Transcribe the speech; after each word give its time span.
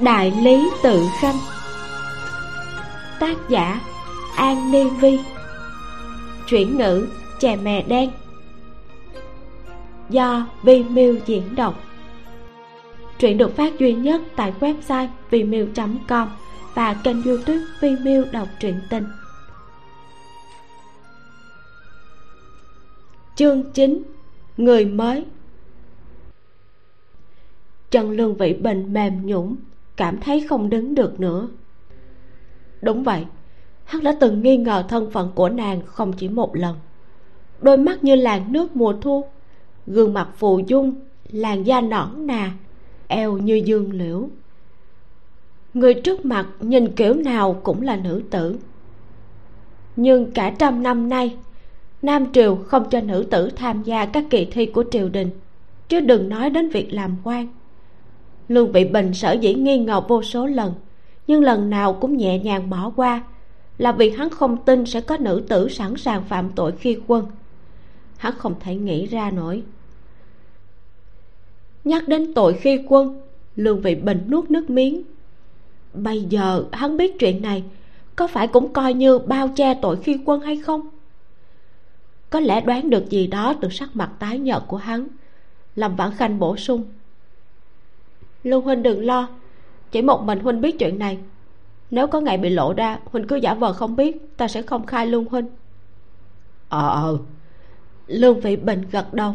đại 0.00 0.32
lý 0.42 0.70
tự 0.82 1.06
khanh. 1.20 1.36
Tác 3.20 3.36
giả 3.48 3.80
an 4.36 4.72
ni 4.72 4.84
vi. 5.00 5.18
Chuyển 6.48 6.76
ngữ 6.76 7.08
chè 7.40 7.56
mè 7.56 7.82
đen. 7.82 8.10
Do 10.10 10.46
vi 10.62 10.82
miu 10.82 11.18
diễn 11.26 11.54
đọc. 11.54 11.74
Truyện 13.18 13.38
được 13.38 13.56
phát 13.56 13.78
duy 13.78 13.92
nhất 13.92 14.20
tại 14.36 14.52
website 14.60 15.08
vimeo 15.30 15.66
com 16.08 16.28
và 16.74 16.94
kênh 16.94 17.22
youtube 17.22 17.62
vimeo 17.80 18.24
đọc 18.32 18.48
truyện 18.60 18.80
tình. 18.90 19.04
Chương 23.36 23.72
9 23.72 24.02
người 24.56 24.84
mới. 24.84 25.24
Chân 27.90 28.10
lương 28.10 28.36
Vĩ 28.36 28.52
bình 28.54 28.92
mềm 28.92 29.26
nhũng 29.26 29.56
cảm 29.96 30.20
thấy 30.20 30.46
không 30.48 30.70
đứng 30.70 30.94
được 30.94 31.20
nữa. 31.20 31.48
Đúng 32.82 33.02
vậy, 33.02 33.24
hắn 33.84 34.02
đã 34.02 34.16
từng 34.20 34.42
nghi 34.42 34.56
ngờ 34.56 34.84
thân 34.88 35.10
phận 35.10 35.32
của 35.34 35.48
nàng 35.48 35.80
không 35.86 36.12
chỉ 36.12 36.28
một 36.28 36.56
lần. 36.56 36.76
Đôi 37.60 37.76
mắt 37.76 38.04
như 38.04 38.14
làn 38.14 38.52
nước 38.52 38.76
mùa 38.76 38.92
thu, 39.00 39.24
gương 39.86 40.14
mặt 40.14 40.28
phù 40.36 40.58
dung, 40.66 40.94
làn 41.28 41.62
da 41.62 41.80
nõn 41.80 42.26
nà, 42.26 42.52
eo 43.06 43.38
như 43.38 43.54
dương 43.54 43.92
liễu. 43.92 44.28
Người 45.74 45.94
trước 45.94 46.24
mặt 46.24 46.46
nhìn 46.60 46.92
kiểu 46.92 47.14
nào 47.14 47.60
cũng 47.62 47.82
là 47.82 47.96
nữ 47.96 48.22
tử. 48.30 48.56
Nhưng 49.96 50.30
cả 50.30 50.54
trăm 50.58 50.82
năm 50.82 51.08
nay 51.08 51.36
nam 52.06 52.32
triều 52.32 52.56
không 52.56 52.90
cho 52.90 53.00
nữ 53.00 53.26
tử 53.30 53.50
tham 53.56 53.82
gia 53.82 54.06
các 54.06 54.24
kỳ 54.30 54.44
thi 54.44 54.66
của 54.66 54.84
triều 54.90 55.08
đình, 55.08 55.30
chứ 55.88 56.00
đừng 56.00 56.28
nói 56.28 56.50
đến 56.50 56.68
việc 56.68 56.92
làm 56.92 57.16
quan. 57.24 57.48
Lương 58.48 58.72
vị 58.72 58.84
bình 58.84 59.14
sở 59.14 59.32
dĩ 59.32 59.54
nghi 59.54 59.78
ngờ 59.78 60.00
vô 60.08 60.22
số 60.22 60.46
lần, 60.46 60.74
nhưng 61.26 61.42
lần 61.42 61.70
nào 61.70 61.92
cũng 61.92 62.16
nhẹ 62.16 62.38
nhàng 62.38 62.70
bỏ 62.70 62.92
qua, 62.96 63.24
là 63.78 63.92
vì 63.92 64.10
hắn 64.10 64.30
không 64.30 64.56
tin 64.56 64.86
sẽ 64.86 65.00
có 65.00 65.16
nữ 65.16 65.42
tử 65.48 65.68
sẵn 65.68 65.96
sàng 65.96 66.24
phạm 66.24 66.50
tội 66.54 66.72
khi 66.72 66.98
quân. 67.06 67.26
Hắn 68.16 68.34
không 68.38 68.54
thể 68.60 68.74
nghĩ 68.74 69.06
ra 69.06 69.30
nổi. 69.30 69.62
Nhắc 71.84 72.08
đến 72.08 72.34
tội 72.34 72.52
khi 72.52 72.80
quân 72.88 73.20
lương 73.56 73.80
vị 73.80 73.94
bình 73.94 74.20
nuốt 74.30 74.50
nước 74.50 74.70
miếng. 74.70 75.02
Bây 75.94 76.20
giờ 76.20 76.64
hắn 76.72 76.96
biết 76.96 77.18
chuyện 77.18 77.42
này, 77.42 77.64
có 78.16 78.26
phải 78.26 78.48
cũng 78.48 78.72
coi 78.72 78.94
như 78.94 79.18
bao 79.18 79.48
che 79.56 79.74
tội 79.74 79.96
khi 79.96 80.18
quân 80.24 80.40
hay 80.40 80.56
không? 80.56 80.80
Có 82.30 82.40
lẽ 82.40 82.60
đoán 82.60 82.90
được 82.90 83.10
gì 83.10 83.26
đó 83.26 83.54
từ 83.60 83.68
sắc 83.68 83.96
mặt 83.96 84.10
tái 84.18 84.38
nhợt 84.38 84.62
của 84.66 84.76
hắn. 84.76 85.08
Lâm 85.74 85.96
vãn 85.96 86.10
khanh 86.12 86.38
bổ 86.38 86.56
sung. 86.56 86.84
Lưu 88.42 88.60
huynh 88.60 88.82
đừng 88.82 89.04
lo, 89.04 89.28
chỉ 89.90 90.02
một 90.02 90.22
mình 90.24 90.40
huynh 90.40 90.60
biết 90.60 90.78
chuyện 90.78 90.98
này. 90.98 91.18
Nếu 91.90 92.06
có 92.06 92.20
ngày 92.20 92.38
bị 92.38 92.50
lộ 92.50 92.72
ra, 92.72 92.98
huynh 93.04 93.26
cứ 93.26 93.36
giả 93.36 93.54
vờ 93.54 93.72
không 93.72 93.96
biết, 93.96 94.36
ta 94.36 94.48
sẽ 94.48 94.62
không 94.62 94.86
khai 94.86 95.06
lương 95.06 95.24
huynh. 95.24 95.46
Ờ 96.68 96.88
ờ. 96.88 97.18
Lương 98.06 98.40
vị 98.40 98.56
bình 98.56 98.82
gật 98.90 99.14
đầu. 99.14 99.34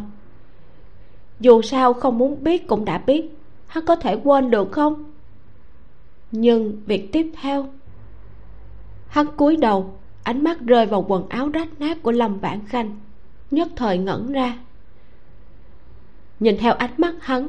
Dù 1.40 1.62
sao 1.62 1.92
không 1.92 2.18
muốn 2.18 2.44
biết 2.44 2.66
cũng 2.66 2.84
đã 2.84 2.98
biết, 2.98 3.30
hắn 3.66 3.86
có 3.86 3.96
thể 3.96 4.16
quên 4.24 4.50
được 4.50 4.72
không? 4.72 5.04
Nhưng 6.30 6.82
việc 6.86 7.12
tiếp 7.12 7.32
theo, 7.40 7.68
hắn 9.08 9.26
cúi 9.36 9.56
đầu 9.56 9.94
ánh 10.22 10.44
mắt 10.44 10.60
rơi 10.60 10.86
vào 10.86 11.04
quần 11.08 11.28
áo 11.28 11.48
rách 11.48 11.80
nát 11.80 12.02
của 12.02 12.12
lâm 12.12 12.38
vãn 12.38 12.60
khanh, 12.66 12.96
nhất 13.50 13.68
thời 13.76 13.98
ngẩn 13.98 14.32
ra. 14.32 14.58
Nhìn 16.40 16.56
theo 16.58 16.74
ánh 16.74 16.90
mắt 16.98 17.14
hắn, 17.20 17.48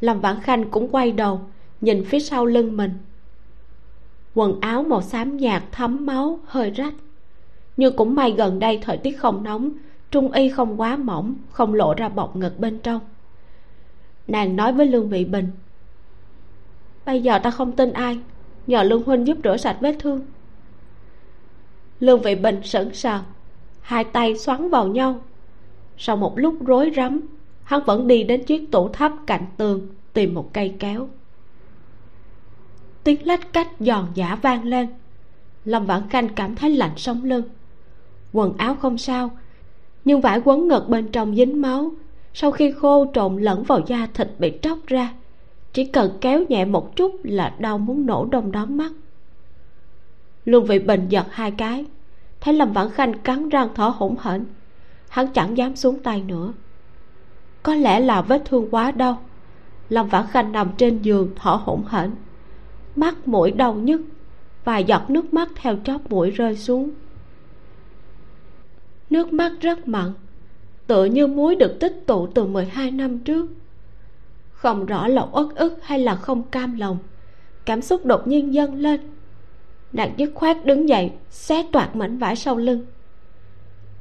lâm 0.00 0.20
vãn 0.20 0.40
khanh 0.40 0.70
cũng 0.70 0.88
quay 0.88 1.12
đầu, 1.12 1.40
nhìn 1.80 2.04
phía 2.04 2.20
sau 2.20 2.46
lưng 2.46 2.76
mình. 2.76 2.92
Quần 4.34 4.60
áo 4.60 4.82
màu 4.82 5.02
xám 5.02 5.36
nhạt 5.36 5.62
thấm 5.72 6.06
máu, 6.06 6.40
hơi 6.46 6.70
rách. 6.70 6.94
Nhưng 7.76 7.96
cũng 7.96 8.14
may 8.14 8.32
gần 8.32 8.58
đây 8.58 8.78
thời 8.82 8.96
tiết 8.96 9.12
không 9.12 9.42
nóng, 9.44 9.70
trung 10.10 10.32
y 10.32 10.48
không 10.48 10.80
quá 10.80 10.96
mỏng, 10.96 11.34
không 11.50 11.74
lộ 11.74 11.94
ra 11.94 12.08
bọc 12.08 12.36
ngực 12.36 12.58
bên 12.58 12.78
trong. 12.78 13.00
Nàng 14.28 14.56
nói 14.56 14.72
với 14.72 14.86
lương 14.86 15.08
vị 15.08 15.24
bình, 15.24 15.48
bây 17.06 17.22
giờ 17.22 17.38
ta 17.38 17.50
không 17.50 17.72
tin 17.72 17.92
ai, 17.92 18.18
nhờ 18.66 18.82
lương 18.82 19.02
huynh 19.02 19.26
giúp 19.26 19.38
rửa 19.44 19.56
sạch 19.56 19.76
vết 19.80 19.96
thương 19.98 20.20
lương 22.00 22.22
vị 22.22 22.34
bình 22.34 22.60
sững 22.64 22.94
sờ. 22.94 23.20
Hai 23.80 24.04
tay 24.04 24.36
xoắn 24.36 24.70
vào 24.70 24.86
nhau. 24.86 25.20
Sau 25.98 26.16
một 26.16 26.38
lúc 26.38 26.54
rối 26.66 26.92
rắm, 26.96 27.20
hắn 27.62 27.84
vẫn 27.84 28.06
đi 28.06 28.22
đến 28.22 28.44
chiếc 28.44 28.70
tủ 28.72 28.88
thấp 28.88 29.12
cạnh 29.26 29.46
tường, 29.56 29.88
tìm 30.12 30.34
một 30.34 30.50
cây 30.52 30.74
kéo. 30.78 31.08
Tiếng 33.04 33.26
lách 33.26 33.52
cách 33.52 33.68
giòn 33.80 34.06
giả 34.14 34.38
vang 34.42 34.64
lên. 34.64 34.88
Lâm 35.64 35.86
vãn 35.86 36.08
khanh 36.08 36.28
cảm 36.28 36.54
thấy 36.54 36.70
lạnh 36.70 36.96
sống 36.96 37.24
lưng. 37.24 37.44
Quần 38.32 38.56
áo 38.56 38.74
không 38.74 38.98
sao, 38.98 39.30
nhưng 40.04 40.20
vải 40.20 40.40
quấn 40.44 40.68
ngực 40.68 40.88
bên 40.88 41.08
trong 41.12 41.34
dính 41.34 41.62
máu. 41.62 41.92
Sau 42.34 42.50
khi 42.50 42.72
khô 42.72 43.06
trộn 43.14 43.36
lẫn 43.36 43.62
vào 43.62 43.80
da 43.86 44.08
thịt 44.14 44.28
bị 44.38 44.52
tróc 44.62 44.78
ra, 44.86 45.14
chỉ 45.72 45.84
cần 45.84 46.18
kéo 46.20 46.44
nhẹ 46.48 46.64
một 46.64 46.96
chút 46.96 47.20
là 47.22 47.54
đau 47.58 47.78
muốn 47.78 48.06
nổ 48.06 48.28
đông 48.30 48.52
đóm 48.52 48.76
mắt 48.76 48.92
lương 50.44 50.64
vị 50.64 50.78
bình 50.78 51.08
giật 51.08 51.26
hai 51.30 51.50
cái. 51.50 51.84
Thấy 52.40 52.54
lâm 52.54 52.72
vãn 52.72 52.90
khanh 52.90 53.18
cắn 53.18 53.48
răng 53.48 53.68
thở 53.74 53.88
hổn 53.88 54.16
hển. 54.22 54.44
Hắn 55.08 55.26
chẳng 55.26 55.56
dám 55.56 55.76
xuống 55.76 55.98
tay 56.02 56.22
nữa. 56.22 56.52
Có 57.62 57.74
lẽ 57.74 58.00
là 58.00 58.22
vết 58.22 58.42
thương 58.44 58.70
quá 58.70 58.90
đau. 58.90 59.22
Lâm 59.88 60.08
vãn 60.08 60.26
khanh 60.30 60.52
nằm 60.52 60.70
trên 60.76 61.02
giường 61.02 61.30
thở 61.36 61.50
hổn 61.50 61.84
hển. 61.88 62.10
Mắt 62.96 63.28
mũi 63.28 63.50
đau 63.50 63.74
nhức 63.74 64.00
vài 64.64 64.84
giọt 64.84 65.10
nước 65.10 65.34
mắt 65.34 65.48
theo 65.54 65.76
chóp 65.84 66.10
mũi 66.10 66.30
rơi 66.30 66.56
xuống. 66.56 66.90
Nước 69.10 69.32
mắt 69.32 69.52
rất 69.60 69.88
mặn, 69.88 70.12
tựa 70.86 71.04
như 71.04 71.26
muối 71.26 71.54
được 71.54 71.76
tích 71.80 72.02
tụ 72.06 72.26
từ 72.26 72.46
12 72.46 72.90
năm 72.90 73.18
trước. 73.18 73.46
Không 74.52 74.86
rõ 74.86 75.08
là 75.08 75.26
uất 75.32 75.46
ức 75.56 75.78
hay 75.82 75.98
là 75.98 76.14
không 76.14 76.42
cam 76.42 76.78
lòng, 76.78 76.98
cảm 77.64 77.82
xúc 77.82 78.06
đột 78.06 78.26
nhiên 78.26 78.54
dâng 78.54 78.74
lên 78.74 79.00
nàng 79.92 80.12
dứt 80.16 80.30
khoát 80.34 80.64
đứng 80.64 80.88
dậy, 80.88 81.10
xé 81.30 81.64
toạc 81.72 81.96
mảnh 81.96 82.18
vải 82.18 82.36
sau 82.36 82.56
lưng. 82.56 82.86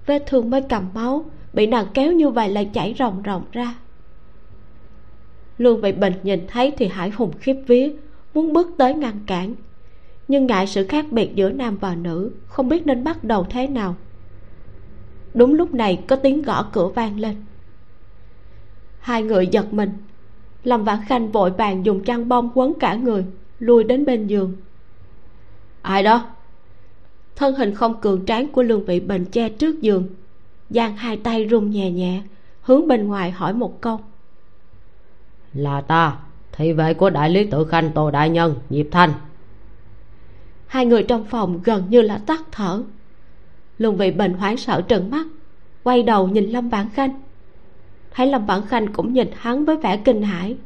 Vết 0.06 0.24
thương 0.28 0.50
mới 0.50 0.62
cầm 0.62 0.90
máu, 0.94 1.26
bị 1.54 1.68
nàng 1.68 1.86
kéo 1.94 2.12
như 2.12 2.30
vậy 2.30 2.50
lại 2.50 2.70
chảy 2.74 2.96
ròng 3.00 3.22
ròng 3.26 3.44
ra. 3.52 3.76
Luôn 5.58 5.82
bị 5.82 5.92
bình 5.92 6.14
nhìn 6.24 6.48
thấy 6.48 6.72
thì 6.78 6.88
hải 6.88 7.10
hùng 7.10 7.32
khiếp 7.40 7.56
vía, 7.68 7.92
muốn 8.34 8.54
bước 8.54 8.68
tới 8.78 8.94
ngăn 8.94 9.20
cản. 9.26 9.56
Nhưng 10.28 10.48
ngại 10.48 10.68
sự 10.68 10.88
khác 10.88 11.06
biệt 11.12 11.36
giữa 11.36 11.50
nam 11.52 11.78
và 11.78 11.96
nữ, 11.96 12.32
không 12.48 12.70
biết 12.70 12.86
nên 12.86 13.04
bắt 13.04 13.24
đầu 13.24 13.46
thế 13.50 13.68
nào. 13.68 13.96
Đúng 15.34 15.54
lúc 15.54 15.74
này 15.74 16.04
có 16.08 16.16
tiếng 16.16 16.42
gõ 16.42 16.70
cửa 16.74 16.88
vang 16.88 17.20
lên. 17.20 17.36
Hai 19.00 19.24
người 19.24 19.48
giật 19.48 19.74
mình. 19.74 19.92
Lâm 20.64 20.84
vãn 20.84 21.00
khanh 21.08 21.32
vội 21.32 21.52
vàng 21.52 21.86
dùng 21.86 22.04
chăn 22.04 22.30
bông 22.30 22.50
quấn 22.56 22.74
cả 22.80 22.96
người 22.96 23.26
lui 23.60 23.84
đến 23.84 24.06
bên 24.06 24.28
giường 24.28 24.56
ai 25.82 26.04
đó? 26.04 26.26
Thân 27.36 27.56
hình 27.56 27.76
không 27.76 28.02
cường 28.02 28.26
tráng 28.26 28.48
của 28.48 28.64
lương 28.64 28.86
vị 28.86 29.00
bình 29.00 29.26
che 29.26 29.50
trước 29.50 29.82
giường 29.82 30.08
giang 30.70 30.98
hai 30.98 31.18
tay 31.18 31.46
run 31.46 31.72
nhẹ 31.72 31.92
nhẹ 31.92 32.22
hướng 32.62 32.88
bên 32.88 33.08
ngoài 33.08 33.32
hỏi 33.32 33.54
một 33.54 33.82
câu. 33.82 34.00
Là 35.54 35.82
ta 35.82 36.18
thị 36.52 36.74
vệ 36.74 36.94
của 36.94 37.10
đại 37.10 37.30
lý 37.30 37.44
tự 37.44 37.66
khanh 37.66 37.92
tô 37.92 38.12
đại 38.12 38.30
nhân 38.30 38.56
diệp 38.70 38.86
thanh. 38.92 39.14
Hai 40.68 40.86
người 40.86 41.04
trong 41.04 41.26
phòng 41.26 41.60
gần 41.64 41.84
như 41.90 42.02
là 42.02 42.18
tắt 42.18 42.42
thở. 42.52 42.84
Lương 43.78 43.98
vị 43.98 44.12
bình 44.12 44.34
hoảng 44.34 44.58
sợ 44.58 44.82
trừng 44.82 45.10
mắt 45.10 45.28
quay 45.84 46.04
đầu 46.04 46.28
nhìn 46.28 46.50
lâm 46.50 46.70
vãn 46.70 46.90
khanh. 46.90 47.22
Thấy 48.12 48.28
lâm 48.28 48.46
vãn 48.46 48.62
khanh 48.68 48.94
cũng 48.94 49.14
nhìn 49.14 49.28
hắn 49.36 49.66
với 49.66 49.78
vẻ 49.78 49.98
kinh 49.98 50.22
hãi 50.22 50.58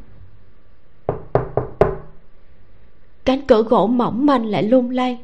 cánh 3.26 3.42
cửa 3.48 3.64
gỗ 3.64 3.88
mỏng 3.88 4.26
manh 4.26 4.46
lại 4.46 4.64
lung 4.64 4.90
lay. 4.90 5.20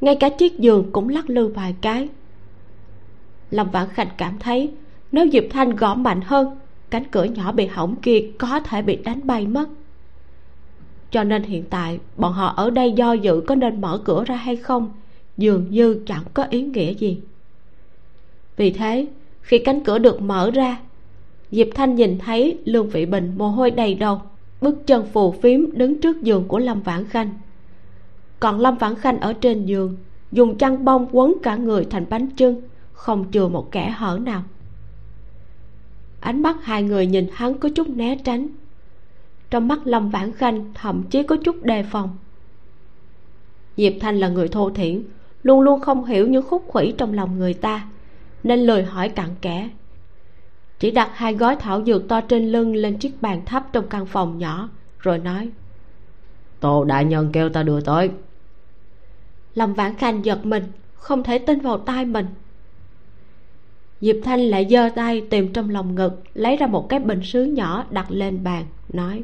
Ngay 0.00 0.16
cả 0.16 0.28
chiếc 0.28 0.58
giường 0.58 0.92
cũng 0.92 1.08
lắc 1.08 1.30
lư 1.30 1.48
vài 1.48 1.74
cái. 1.80 2.08
Lâm 3.50 3.70
vãn 3.70 3.88
khanh 3.88 4.08
cảm 4.16 4.38
thấy, 4.38 4.70
nếu 5.12 5.26
diệp 5.32 5.44
thanh 5.50 5.76
gõ 5.76 5.94
mạnh 5.94 6.20
hơn, 6.24 6.58
cánh 6.90 7.04
cửa 7.10 7.24
nhỏ 7.24 7.52
bị 7.52 7.66
hỏng 7.66 7.96
kia 7.96 8.30
có 8.38 8.60
thể 8.60 8.82
bị 8.82 8.96
đánh 8.96 9.20
bay 9.24 9.46
mất. 9.46 9.68
Cho 11.10 11.24
nên 11.24 11.42
hiện 11.42 11.64
tại, 11.70 11.98
bọn 12.16 12.32
họ 12.32 12.46
ở 12.56 12.70
đây 12.70 12.92
do 12.92 13.12
dự 13.12 13.42
có 13.46 13.54
nên 13.54 13.80
mở 13.80 14.00
cửa 14.04 14.24
ra 14.24 14.36
hay 14.36 14.56
không, 14.56 14.92
dường 15.36 15.66
như 15.70 16.02
chẳng 16.06 16.22
có 16.34 16.44
ý 16.50 16.62
nghĩa 16.62 16.94
gì. 16.94 17.20
Vì 18.56 18.70
thế, 18.70 19.06
khi 19.40 19.58
cánh 19.58 19.84
cửa 19.84 19.98
được 19.98 20.22
mở 20.22 20.50
ra, 20.50 20.76
diệp 21.50 21.66
thanh 21.74 21.94
nhìn 21.94 22.18
thấy 22.18 22.58
lương 22.64 22.90
vị 22.90 23.06
bình 23.06 23.32
mồ 23.38 23.48
hôi 23.48 23.70
đầy 23.70 23.94
đầu 23.94 24.20
bước 24.60 24.86
chân 24.86 25.06
phù 25.12 25.32
phiếm 25.32 25.72
đứng 25.72 26.00
trước 26.00 26.22
giường 26.22 26.48
của 26.48 26.58
lâm 26.58 26.82
vãn 26.82 27.04
khanh. 27.04 27.30
Còn 28.40 28.60
lâm 28.60 28.78
vãn 28.78 28.94
khanh 28.94 29.20
ở 29.20 29.32
trên 29.32 29.66
giường, 29.66 29.96
dùng 30.32 30.58
chăn 30.58 30.84
bông 30.84 31.08
quấn 31.12 31.34
cả 31.42 31.56
người 31.56 31.84
thành 31.90 32.06
bánh 32.10 32.28
trưng, 32.36 32.60
không 32.92 33.24
chừa 33.32 33.48
một 33.48 33.72
kẻ 33.72 33.90
hở 33.90 34.18
nào. 34.22 34.42
Ánh 36.20 36.42
mắt 36.42 36.56
hai 36.62 36.82
người 36.82 37.06
nhìn 37.06 37.26
hắn 37.32 37.58
có 37.58 37.68
chút 37.74 37.88
né 37.88 38.16
tránh. 38.24 38.48
Trong 39.50 39.68
mắt 39.68 39.86
lâm 39.86 40.10
vãn 40.10 40.32
khanh 40.32 40.72
thậm 40.74 41.02
chí 41.10 41.22
có 41.22 41.36
chút 41.44 41.62
đề 41.62 41.82
phòng. 41.82 42.16
Diệp 43.76 43.92
thanh 44.00 44.18
là 44.18 44.28
người 44.28 44.48
thô 44.48 44.70
thiển, 44.70 45.02
luôn 45.42 45.60
luôn 45.60 45.80
không 45.80 46.04
hiểu 46.04 46.28
những 46.28 46.42
khúc 46.42 46.64
khuỷu 46.68 46.92
trong 46.98 47.14
lòng 47.14 47.38
người 47.38 47.54
ta, 47.54 47.88
nên 48.42 48.60
lời 48.60 48.82
hỏi 48.82 49.08
cặn 49.08 49.28
kẽ 49.40 49.68
chỉ 50.80 50.90
đặt 50.90 51.10
hai 51.14 51.34
gói 51.34 51.56
thảo 51.56 51.84
dược 51.84 52.08
to 52.08 52.20
trên 52.20 52.52
lưng 52.52 52.74
lên 52.74 52.98
chiếc 52.98 53.22
bàn 53.22 53.44
thấp 53.46 53.66
trong 53.72 53.88
căn 53.88 54.06
phòng 54.06 54.38
nhỏ 54.38 54.68
rồi 54.98 55.18
nói 55.18 55.50
tô 56.60 56.84
đại 56.84 57.04
nhân 57.04 57.30
kêu 57.32 57.48
ta 57.48 57.62
đưa 57.62 57.80
tới. 57.80 58.10
Lâm 59.54 59.74
vãn 59.74 59.96
khanh 59.96 60.24
giật 60.24 60.46
mình 60.46 60.64
không 60.94 61.22
thể 61.22 61.38
tin 61.38 61.60
vào 61.60 61.78
tai 61.78 62.04
mình. 62.04 62.26
Diệp 64.00 64.16
thanh 64.24 64.40
lại 64.40 64.66
giơ 64.70 64.88
tay 64.94 65.26
tìm 65.30 65.52
trong 65.52 65.70
lòng 65.70 65.94
ngực 65.94 66.22
lấy 66.34 66.56
ra 66.56 66.66
một 66.66 66.88
cái 66.88 67.00
bình 67.00 67.22
sứ 67.22 67.44
nhỏ 67.44 67.84
đặt 67.90 68.10
lên 68.10 68.44
bàn 68.44 68.66
nói 68.92 69.22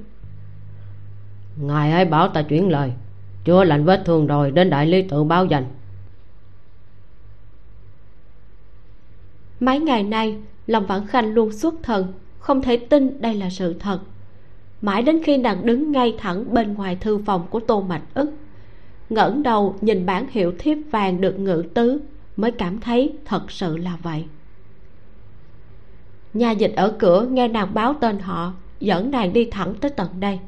ngài 1.56 1.92
ấy 1.92 2.04
bảo 2.04 2.28
ta 2.28 2.42
chuyển 2.42 2.68
lời 2.68 2.92
chưa 3.44 3.64
lành 3.64 3.84
vết 3.84 4.02
thương 4.04 4.26
rồi 4.26 4.50
đến 4.50 4.70
đại 4.70 4.86
lý 4.86 5.02
tự 5.02 5.24
báo 5.24 5.46
dành 5.46 5.64
mấy 9.60 9.78
ngày 9.78 10.02
nay 10.02 10.38
lòng 10.66 10.86
vãn 10.86 11.06
khanh 11.06 11.34
luôn 11.34 11.52
xuất 11.52 11.74
thần, 11.82 12.12
không 12.38 12.62
thể 12.62 12.76
tin 12.76 13.20
đây 13.20 13.34
là 13.34 13.50
sự 13.50 13.74
thật. 13.74 14.00
Mãi 14.82 15.02
đến 15.02 15.22
khi 15.24 15.36
nàng 15.36 15.66
đứng 15.66 15.92
ngay 15.92 16.14
thẳng 16.18 16.54
bên 16.54 16.74
ngoài 16.74 16.96
thư 17.00 17.18
phòng 17.18 17.46
của 17.50 17.60
tô 17.60 17.80
mạch 17.80 18.02
ức, 18.14 18.30
ngẩng 19.10 19.42
đầu 19.42 19.76
nhìn 19.80 20.06
bản 20.06 20.26
hiệu 20.30 20.52
thiếp 20.58 20.78
vàng 20.90 21.20
được 21.20 21.38
ngự 21.38 21.64
tứ, 21.74 22.00
mới 22.36 22.50
cảm 22.50 22.80
thấy 22.80 23.12
thật 23.24 23.50
sự 23.50 23.76
là 23.76 23.96
vậy. 24.02 24.24
Nhà 26.34 26.50
dịch 26.50 26.72
ở 26.76 26.94
cửa 26.98 27.26
nghe 27.30 27.48
nàng 27.48 27.74
báo 27.74 27.94
tên 28.00 28.18
họ, 28.18 28.52
dẫn 28.80 29.10
nàng 29.10 29.32
đi 29.32 29.44
thẳng 29.44 29.74
tới 29.80 29.90
tận 29.90 30.08
đây. 30.20 30.38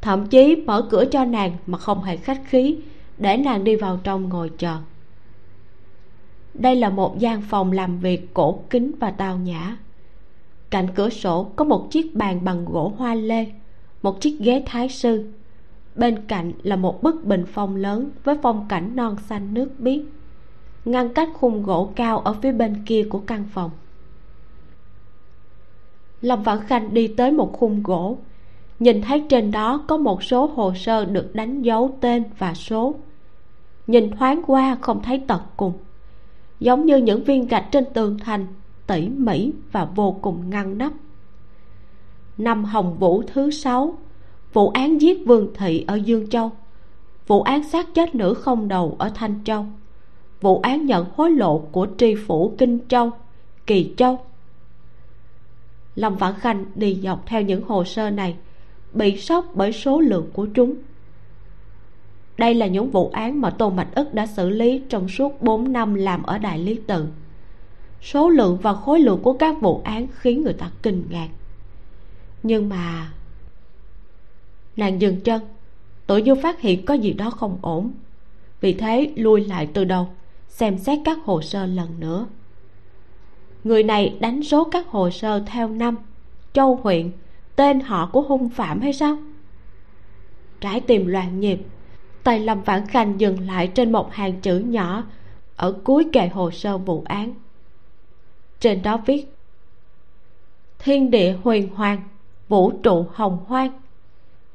Thậm 0.00 0.26
chí 0.26 0.56
mở 0.56 0.86
cửa 0.90 1.04
cho 1.10 1.24
nàng 1.24 1.56
mà 1.66 1.78
không 1.78 2.02
hề 2.02 2.16
khách 2.16 2.42
khí, 2.46 2.76
để 3.18 3.36
nàng 3.36 3.64
đi 3.64 3.76
vào 3.76 4.00
trong 4.04 4.28
ngồi 4.28 4.50
chờ 4.58 4.76
đây 6.58 6.76
là 6.76 6.90
một 6.90 7.18
gian 7.18 7.42
phòng 7.42 7.72
làm 7.72 7.98
việc 7.98 8.34
cổ 8.34 8.58
kính 8.70 8.92
và 9.00 9.10
tao 9.10 9.38
nhã. 9.38 9.76
Cạnh 10.70 10.86
cửa 10.94 11.08
sổ 11.08 11.44
có 11.56 11.64
một 11.64 11.90
chiếc 11.90 12.14
bàn 12.14 12.44
bằng 12.44 12.64
gỗ 12.64 12.92
hoa 12.96 13.14
lê, 13.14 13.46
một 14.02 14.20
chiếc 14.20 14.38
ghế 14.40 14.62
thái 14.66 14.88
sư. 14.88 15.32
Bên 15.94 16.26
cạnh 16.28 16.52
là 16.62 16.76
một 16.76 17.02
bức 17.02 17.24
bình 17.24 17.44
phong 17.52 17.76
lớn 17.76 18.10
với 18.24 18.36
phong 18.42 18.66
cảnh 18.68 18.96
non 18.96 19.16
xanh 19.28 19.54
nước 19.54 19.70
biếc, 19.78 20.00
ngăn 20.84 21.14
cách 21.14 21.28
khung 21.34 21.62
gỗ 21.62 21.92
cao 21.96 22.18
ở 22.18 22.32
phía 22.32 22.52
bên 22.52 22.82
kia 22.86 23.06
của 23.10 23.18
căn 23.18 23.44
phòng. 23.52 23.70
Lâm 26.20 26.42
vãn 26.42 26.58
khanh 26.66 26.94
đi 26.94 27.08
tới 27.08 27.32
một 27.32 27.52
khung 27.52 27.82
gỗ, 27.82 28.18
nhìn 28.78 29.02
thấy 29.02 29.24
trên 29.28 29.50
đó 29.50 29.84
có 29.88 29.96
một 29.96 30.22
số 30.22 30.46
hồ 30.46 30.74
sơ 30.74 31.04
được 31.04 31.34
đánh 31.34 31.62
dấu 31.62 31.96
tên 32.00 32.24
và 32.38 32.54
số. 32.54 32.94
Nhìn 33.86 34.10
thoáng 34.10 34.42
qua 34.46 34.76
không 34.80 35.02
thấy 35.02 35.22
tận 35.26 35.40
cùng 35.56 35.72
giống 36.60 36.86
như 36.86 36.96
những 36.96 37.24
viên 37.24 37.46
gạch 37.46 37.66
trên 37.72 37.84
tường 37.94 38.18
thành, 38.18 38.46
tỉ 38.86 39.08
mỉ 39.08 39.52
và 39.72 39.84
vô 39.84 40.18
cùng 40.22 40.50
ngăn 40.50 40.78
nắp. 40.78 40.92
Năm 42.38 42.64
hồng 42.64 42.96
vũ 42.98 43.22
thứ 43.22 43.50
sáu, 43.50 43.98
vụ 44.52 44.68
án 44.68 45.00
giết 45.00 45.26
vương 45.26 45.54
thị 45.54 45.84
ở 45.86 45.94
dương 45.94 46.30
châu. 46.30 46.50
Vụ 47.26 47.42
án 47.42 47.64
sát 47.64 47.94
chết 47.94 48.14
nữ 48.14 48.34
không 48.34 48.68
đầu 48.68 48.96
ở 48.98 49.10
thanh 49.14 49.44
châu. 49.44 49.66
Vụ 50.40 50.60
án 50.60 50.86
nhận 50.86 51.06
hối 51.16 51.30
lộ 51.30 51.58
của 51.58 51.86
tri 51.98 52.14
phủ 52.14 52.54
kinh 52.58 52.78
châu, 52.88 53.10
kỳ 53.66 53.94
châu. 53.96 54.18
Lâm 55.94 56.16
vãn 56.16 56.34
khanh 56.38 56.64
đi 56.74 57.00
dọc 57.02 57.26
theo 57.26 57.42
những 57.42 57.62
hồ 57.62 57.84
sơ 57.84 58.10
này, 58.10 58.36
bị 58.92 59.16
sốc 59.16 59.46
bởi 59.54 59.72
số 59.72 60.00
lượng 60.00 60.30
của 60.32 60.46
chúng 60.54 60.74
đây 62.38 62.54
là 62.54 62.66
những 62.66 62.90
vụ 62.90 63.10
án 63.12 63.40
mà 63.40 63.50
tô 63.50 63.70
mạch 63.70 63.94
ức 63.94 64.14
đã 64.14 64.26
xử 64.26 64.50
lý 64.50 64.82
trong 64.88 65.08
suốt 65.08 65.42
4 65.42 65.72
năm 65.72 65.94
làm 65.94 66.22
ở 66.22 66.38
đại 66.38 66.58
lý 66.58 66.80
tự. 66.86 67.06
Số 68.02 68.28
lượng 68.28 68.58
và 68.62 68.74
khối 68.74 69.00
lượng 69.00 69.20
của 69.22 69.32
các 69.32 69.60
vụ 69.60 69.80
án 69.84 70.06
khiến 70.14 70.42
người 70.42 70.52
ta 70.52 70.70
kinh 70.82 71.04
ngạc. 71.10 71.28
Nhưng 72.42 72.68
mà 72.68 73.12
nàng 74.76 75.00
dừng 75.00 75.20
chân. 75.20 75.42
Tự 76.06 76.16
như 76.16 76.34
phát 76.34 76.60
hiện 76.60 76.86
có 76.86 76.94
gì 76.94 77.12
đó 77.12 77.30
không 77.30 77.58
ổn. 77.62 77.92
Vì 78.60 78.72
thế 78.72 79.12
lui 79.16 79.44
lại 79.44 79.68
từ 79.74 79.84
đầu, 79.84 80.08
xem 80.48 80.78
xét 80.78 80.98
các 81.04 81.18
hồ 81.24 81.42
sơ 81.42 81.66
lần 81.66 81.88
nữa. 82.00 82.26
Người 83.64 83.82
này 83.82 84.16
đánh 84.20 84.42
số 84.42 84.64
các 84.64 84.86
hồ 84.86 85.10
sơ 85.10 85.42
theo 85.46 85.68
năm, 85.68 85.96
châu 86.52 86.80
huyện, 86.82 87.10
tên 87.56 87.80
họ 87.80 88.10
của 88.12 88.20
hung 88.20 88.48
phạm 88.48 88.80
hay 88.80 88.92
sao? 88.92 89.16
Trái 90.60 90.80
tim 90.80 91.06
loạn 91.06 91.40
nhịp 91.40 91.58
tay 92.28 92.40
lâm 92.40 92.62
vãn 92.62 92.86
khanh 92.86 93.20
dừng 93.20 93.46
lại 93.46 93.66
trên 93.74 93.92
một 93.92 94.12
hàng 94.12 94.40
chữ 94.40 94.58
nhỏ 94.58 95.04
ở 95.56 95.72
cuối 95.84 96.06
kệ 96.12 96.28
hồ 96.28 96.50
sơ 96.50 96.78
vụ 96.78 97.02
án. 97.04 97.34
Trên 98.60 98.82
đó 98.82 98.96
viết, 99.06 99.34
thiên 100.78 101.10
địa 101.10 101.36
huyền 101.42 101.74
hoàng, 101.74 102.02
vũ 102.48 102.70
trụ 102.82 103.06
hồng 103.12 103.38
hoang, 103.46 103.70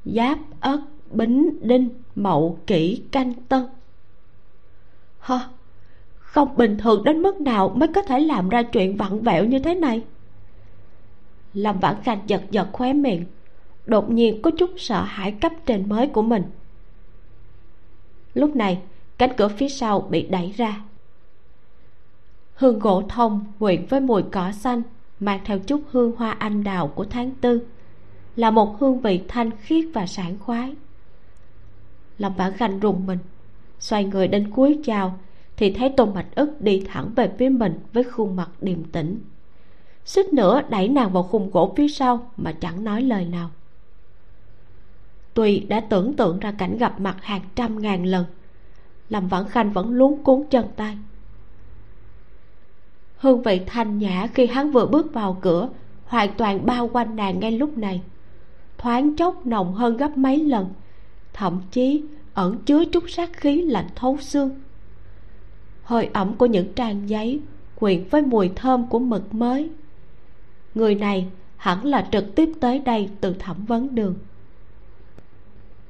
giáp 0.04 0.38
ất 0.60 0.80
bính 1.10 1.58
đinh 1.62 1.88
mậu 2.14 2.58
kỷ 2.66 3.02
canh 3.12 3.34
tân. 3.48 3.66
Hơ, 5.18 5.38
không 6.18 6.56
bình 6.56 6.78
thường 6.78 7.04
đến 7.04 7.22
mức 7.22 7.40
nào 7.40 7.68
mới 7.68 7.88
có 7.88 8.02
thể 8.02 8.20
làm 8.20 8.48
ra 8.48 8.62
chuyện 8.62 8.96
vặn 8.96 9.20
vẹo 9.20 9.44
như 9.44 9.58
thế 9.58 9.74
này. 9.74 10.02
Lâm 11.54 11.80
vãn 11.80 11.96
khanh 12.02 12.20
giật 12.26 12.42
giật 12.50 12.68
khóe 12.72 12.92
miệng, 12.92 13.24
đột 13.86 14.10
nhiên 14.10 14.42
có 14.42 14.50
chút 14.58 14.70
sợ 14.76 15.02
hãi 15.02 15.32
cấp 15.32 15.52
trên 15.66 15.88
mới 15.88 16.08
của 16.08 16.22
mình 16.22 16.42
lúc 18.34 18.56
này, 18.56 18.82
cánh 19.18 19.36
cửa 19.36 19.48
phía 19.48 19.68
sau 19.68 20.00
bị 20.00 20.26
đẩy 20.26 20.52
ra. 20.56 20.80
Hương 22.54 22.78
gỗ 22.78 23.02
thông 23.08 23.44
quyện 23.58 23.86
với 23.86 24.00
mùi 24.00 24.22
cỏ 24.22 24.52
xanh, 24.52 24.82
mang 25.20 25.40
theo 25.44 25.58
chút 25.58 25.82
hương 25.90 26.16
hoa 26.16 26.30
anh 26.30 26.64
đào 26.64 26.88
của 26.88 27.04
tháng 27.04 27.30
tư, 27.40 27.66
là 28.36 28.50
một 28.50 28.80
hương 28.80 29.00
vị 29.00 29.20
thanh 29.28 29.50
khiết 29.60 29.84
và 29.94 30.06
sảng 30.06 30.38
khoái. 30.38 30.74
Lâm 32.18 32.34
vãn 32.34 32.52
khanh 32.52 32.80
rùng 32.80 33.06
mình, 33.06 33.18
xoay 33.78 34.04
người 34.04 34.28
đến 34.28 34.50
cuối 34.50 34.80
chào, 34.84 35.18
thì 35.56 35.70
thấy 35.70 35.88
tôn 35.96 36.14
mạch 36.14 36.34
ức 36.34 36.60
đi 36.60 36.84
thẳng 36.88 37.10
về 37.16 37.30
phía 37.38 37.48
mình 37.48 37.80
với 37.92 38.04
khuôn 38.04 38.36
mặt 38.36 38.50
điềm 38.60 38.84
tĩnh. 38.84 39.18
Suýt 40.04 40.32
nữa 40.32 40.62
đẩy 40.68 40.88
nàng 40.88 41.12
vào 41.12 41.22
khung 41.22 41.50
gỗ 41.50 41.74
phía 41.76 41.88
sau 41.88 42.30
mà 42.36 42.52
chẳng 42.52 42.84
nói 42.84 43.02
lời 43.02 43.24
nào 43.24 43.50
tuy 45.34 45.60
đã 45.60 45.80
tưởng 45.80 46.14
tượng 46.16 46.38
ra 46.38 46.52
cảnh 46.52 46.78
gặp 46.78 47.00
mặt 47.00 47.16
hàng 47.22 47.40
trăm 47.54 47.82
ngàn 47.82 48.06
lần, 48.06 48.24
lâm 49.08 49.28
vãn 49.28 49.48
khanh 49.48 49.72
vẫn 49.72 49.90
luống 49.90 50.22
cuốn 50.22 50.44
chân 50.50 50.66
tay. 50.76 50.98
Hương 53.16 53.42
vị 53.42 53.60
thanh 53.66 53.98
nhã 53.98 54.26
khi 54.34 54.46
hắn 54.46 54.70
vừa 54.70 54.86
bước 54.86 55.14
vào 55.14 55.38
cửa, 55.40 55.68
hoàn 56.04 56.34
toàn 56.34 56.66
bao 56.66 56.88
quanh 56.92 57.16
nàng 57.16 57.40
ngay 57.40 57.52
lúc 57.52 57.78
này. 57.78 58.02
Thoáng 58.78 59.16
chốc 59.16 59.46
nồng 59.46 59.74
hơn 59.74 59.96
gấp 59.96 60.16
mấy 60.16 60.44
lần, 60.44 60.68
thậm 61.32 61.60
chí 61.70 62.02
ẩn 62.34 62.58
chứa 62.58 62.84
chút 62.84 63.04
sát 63.10 63.32
khí 63.32 63.62
lạnh 63.62 63.88
thấu 63.94 64.16
xương. 64.20 64.60
Hơi 65.82 66.08
ẩm 66.12 66.34
của 66.34 66.46
những 66.46 66.72
trang 66.72 67.08
giấy 67.08 67.40
quyện 67.74 68.04
với 68.10 68.22
mùi 68.22 68.48
thơm 68.56 68.86
của 68.86 68.98
mực 68.98 69.34
mới. 69.34 69.70
Người 70.74 70.94
này 70.94 71.26
hẳn 71.56 71.84
là 71.84 72.08
trực 72.12 72.34
tiếp 72.34 72.50
tới 72.60 72.78
đây 72.78 73.08
từ 73.20 73.34
thẩm 73.38 73.64
vấn 73.64 73.94
đường 73.94 74.14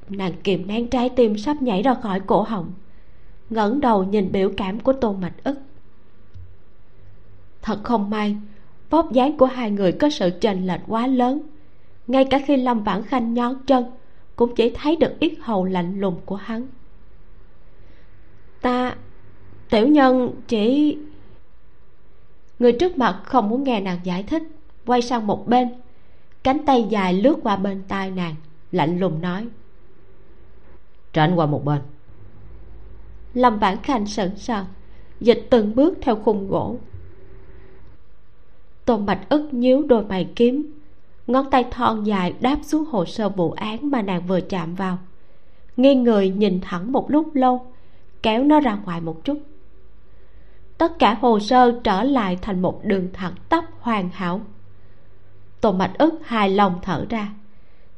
nàng 0.09 0.33
kìm 0.43 0.67
nén 0.67 0.87
trái 0.89 1.09
tim 1.09 1.37
sắp 1.37 1.61
nhảy 1.61 1.81
ra 1.83 1.93
khỏi 1.93 2.19
cổ 2.19 2.41
họng, 2.41 2.71
ngẩng 3.49 3.79
đầu 3.79 4.03
nhìn 4.03 4.31
biểu 4.31 4.51
cảm 4.57 4.79
của 4.79 4.93
tô 4.93 5.13
mạch 5.13 5.43
ức. 5.43 5.59
Thật 7.61 7.79
không 7.83 8.09
may, 8.09 8.37
vóc 8.89 9.11
dáng 9.11 9.37
của 9.37 9.45
hai 9.45 9.71
người 9.71 9.91
có 9.91 10.09
sự 10.09 10.29
chênh 10.41 10.67
lệch 10.67 10.81
quá 10.87 11.07
lớn. 11.07 11.41
Ngay 12.07 12.25
cả 12.25 12.39
khi 12.47 12.57
lâm 12.57 12.83
vãn 12.83 13.03
khanh 13.03 13.33
nhón 13.33 13.55
chân, 13.67 13.85
cũng 14.35 14.55
chỉ 14.55 14.69
thấy 14.69 14.95
được 14.95 15.19
ít 15.19 15.33
hầu 15.41 15.65
lạnh 15.65 15.99
lùng 15.99 16.21
của 16.25 16.35
hắn. 16.35 16.67
Ta, 18.61 18.95
tiểu 19.69 19.87
nhân 19.87 20.31
chỉ 20.47 20.97
người 22.59 22.71
trước 22.71 22.97
mặt 22.97 23.21
không 23.25 23.49
muốn 23.49 23.63
nghe 23.63 23.81
nàng 23.81 23.99
giải 24.03 24.23
thích, 24.23 24.43
quay 24.85 25.01
sang 25.01 25.27
một 25.27 25.47
bên, 25.47 25.69
cánh 26.43 26.65
tay 26.65 26.85
dài 26.89 27.13
lướt 27.13 27.35
qua 27.43 27.55
bên 27.55 27.83
tai 27.87 28.11
nàng, 28.11 28.35
lạnh 28.71 28.99
lùng 28.99 29.21
nói 29.21 29.47
tránh 31.15 31.35
qua 31.35 31.45
một 31.45 31.65
bên. 31.65 31.81
Lâm 33.33 33.59
vãn 33.59 33.77
khanh 33.77 34.05
sững 34.05 34.35
sờ, 34.35 34.65
dịch 35.19 35.47
từng 35.49 35.75
bước 35.75 35.97
theo 36.01 36.15
khung 36.15 36.47
gỗ. 36.47 36.77
Tôn 38.85 39.05
mạch 39.05 39.29
ức 39.29 39.53
nhíu 39.53 39.83
đôi 39.83 40.05
mày 40.05 40.29
kiếm, 40.35 40.71
ngón 41.27 41.49
tay 41.49 41.65
thon 41.71 42.03
dài 42.03 42.33
đáp 42.39 42.57
xuống 42.63 42.85
hồ 42.85 43.05
sơ 43.05 43.29
vụ 43.29 43.51
án 43.51 43.91
mà 43.91 44.01
nàng 44.01 44.27
vừa 44.27 44.41
chạm 44.41 44.75
vào. 44.75 44.97
Nghiêng 45.77 46.03
người 46.03 46.29
nhìn 46.29 46.61
thẳng 46.61 46.91
một 46.91 47.11
lúc 47.11 47.35
lâu, 47.35 47.65
kéo 48.21 48.43
nó 48.43 48.59
ra 48.59 48.75
ngoài 48.85 49.01
một 49.01 49.23
chút. 49.23 49.39
Tất 50.77 50.99
cả 50.99 51.17
hồ 51.21 51.39
sơ 51.39 51.79
trở 51.83 52.03
lại 52.03 52.37
thành 52.41 52.61
một 52.61 52.81
đường 52.83 53.09
thẳng 53.13 53.33
tắp 53.49 53.65
hoàn 53.79 54.09
hảo. 54.09 54.41
Tôn 55.61 55.77
mạch 55.77 55.97
ức 55.97 56.13
hài 56.23 56.49
lòng 56.49 56.79
thở 56.81 57.05
ra, 57.09 57.33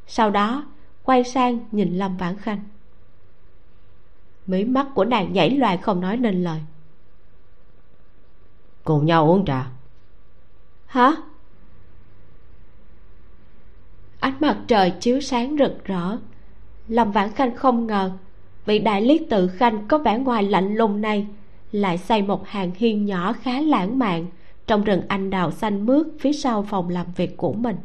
sau 0.07 0.29
đó 0.29 0.65
quay 1.03 1.23
sang 1.23 1.59
nhìn 1.71 1.97
lâm 1.97 2.17
vãn 2.17 2.37
khanh 2.37 2.59
mí 4.47 4.65
mắt 4.65 4.87
của 4.95 5.05
nàng 5.05 5.33
nhảy 5.33 5.49
loạn 5.49 5.81
không 5.81 6.01
nói 6.01 6.17
nên 6.17 6.43
lời. 6.43 6.59
Cùng 8.83 9.05
nhau 9.05 9.31
uống 9.31 9.45
trà. 9.45 9.67
Hả? 10.85 11.15
Ánh 14.19 14.33
mặt 14.39 14.57
trời 14.67 14.91
chiếu 14.99 15.21
sáng 15.21 15.55
rực 15.59 15.85
rỡ. 15.85 16.17
Lâm 16.87 17.11
vãn 17.11 17.31
khanh 17.31 17.55
không 17.55 17.87
ngờ 17.87 18.11
vị 18.65 18.79
đại 18.79 19.01
lý 19.01 19.25
tự 19.29 19.47
khanh 19.47 19.87
có 19.87 19.97
vẻ 19.97 20.17
ngoài 20.17 20.43
lạnh 20.43 20.75
lùng 20.75 21.01
này 21.01 21.27
lại 21.71 21.97
xây 21.97 22.21
một 22.21 22.47
hàng 22.47 22.71
hiên 22.75 23.05
nhỏ 23.05 23.33
khá 23.33 23.61
lãng 23.61 23.99
mạn 23.99 24.25
trong 24.67 24.83
rừng 24.83 25.01
anh 25.07 25.29
đào 25.29 25.51
xanh 25.51 25.85
mướt 25.85 26.07
phía 26.19 26.33
sau 26.33 26.63
phòng 26.63 26.89
làm 26.89 27.05
việc 27.15 27.37
của 27.37 27.53
mình. 27.53 27.75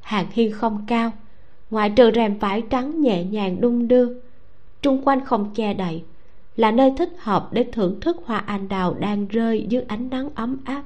Hàng 0.00 0.26
hiên 0.32 0.52
không 0.52 0.84
cao 0.88 1.12
ngoại 1.70 1.90
trừ 1.90 2.10
rèm 2.14 2.38
vải 2.38 2.62
trắng 2.70 3.00
nhẹ 3.00 3.24
nhàng 3.24 3.60
đung 3.60 3.88
đưa 3.88 4.08
trung 4.84 5.00
quanh 5.04 5.24
không 5.24 5.54
che 5.54 5.74
đậy, 5.74 6.04
là 6.56 6.70
nơi 6.70 6.92
thích 6.98 7.12
hợp 7.18 7.48
để 7.52 7.66
thưởng 7.72 8.00
thức 8.00 8.16
hoa 8.26 8.38
anh 8.38 8.68
đào 8.68 8.94
đang 8.94 9.28
rơi 9.28 9.66
dưới 9.68 9.82
ánh 9.88 10.10
nắng 10.10 10.28
ấm 10.34 10.60
áp. 10.64 10.82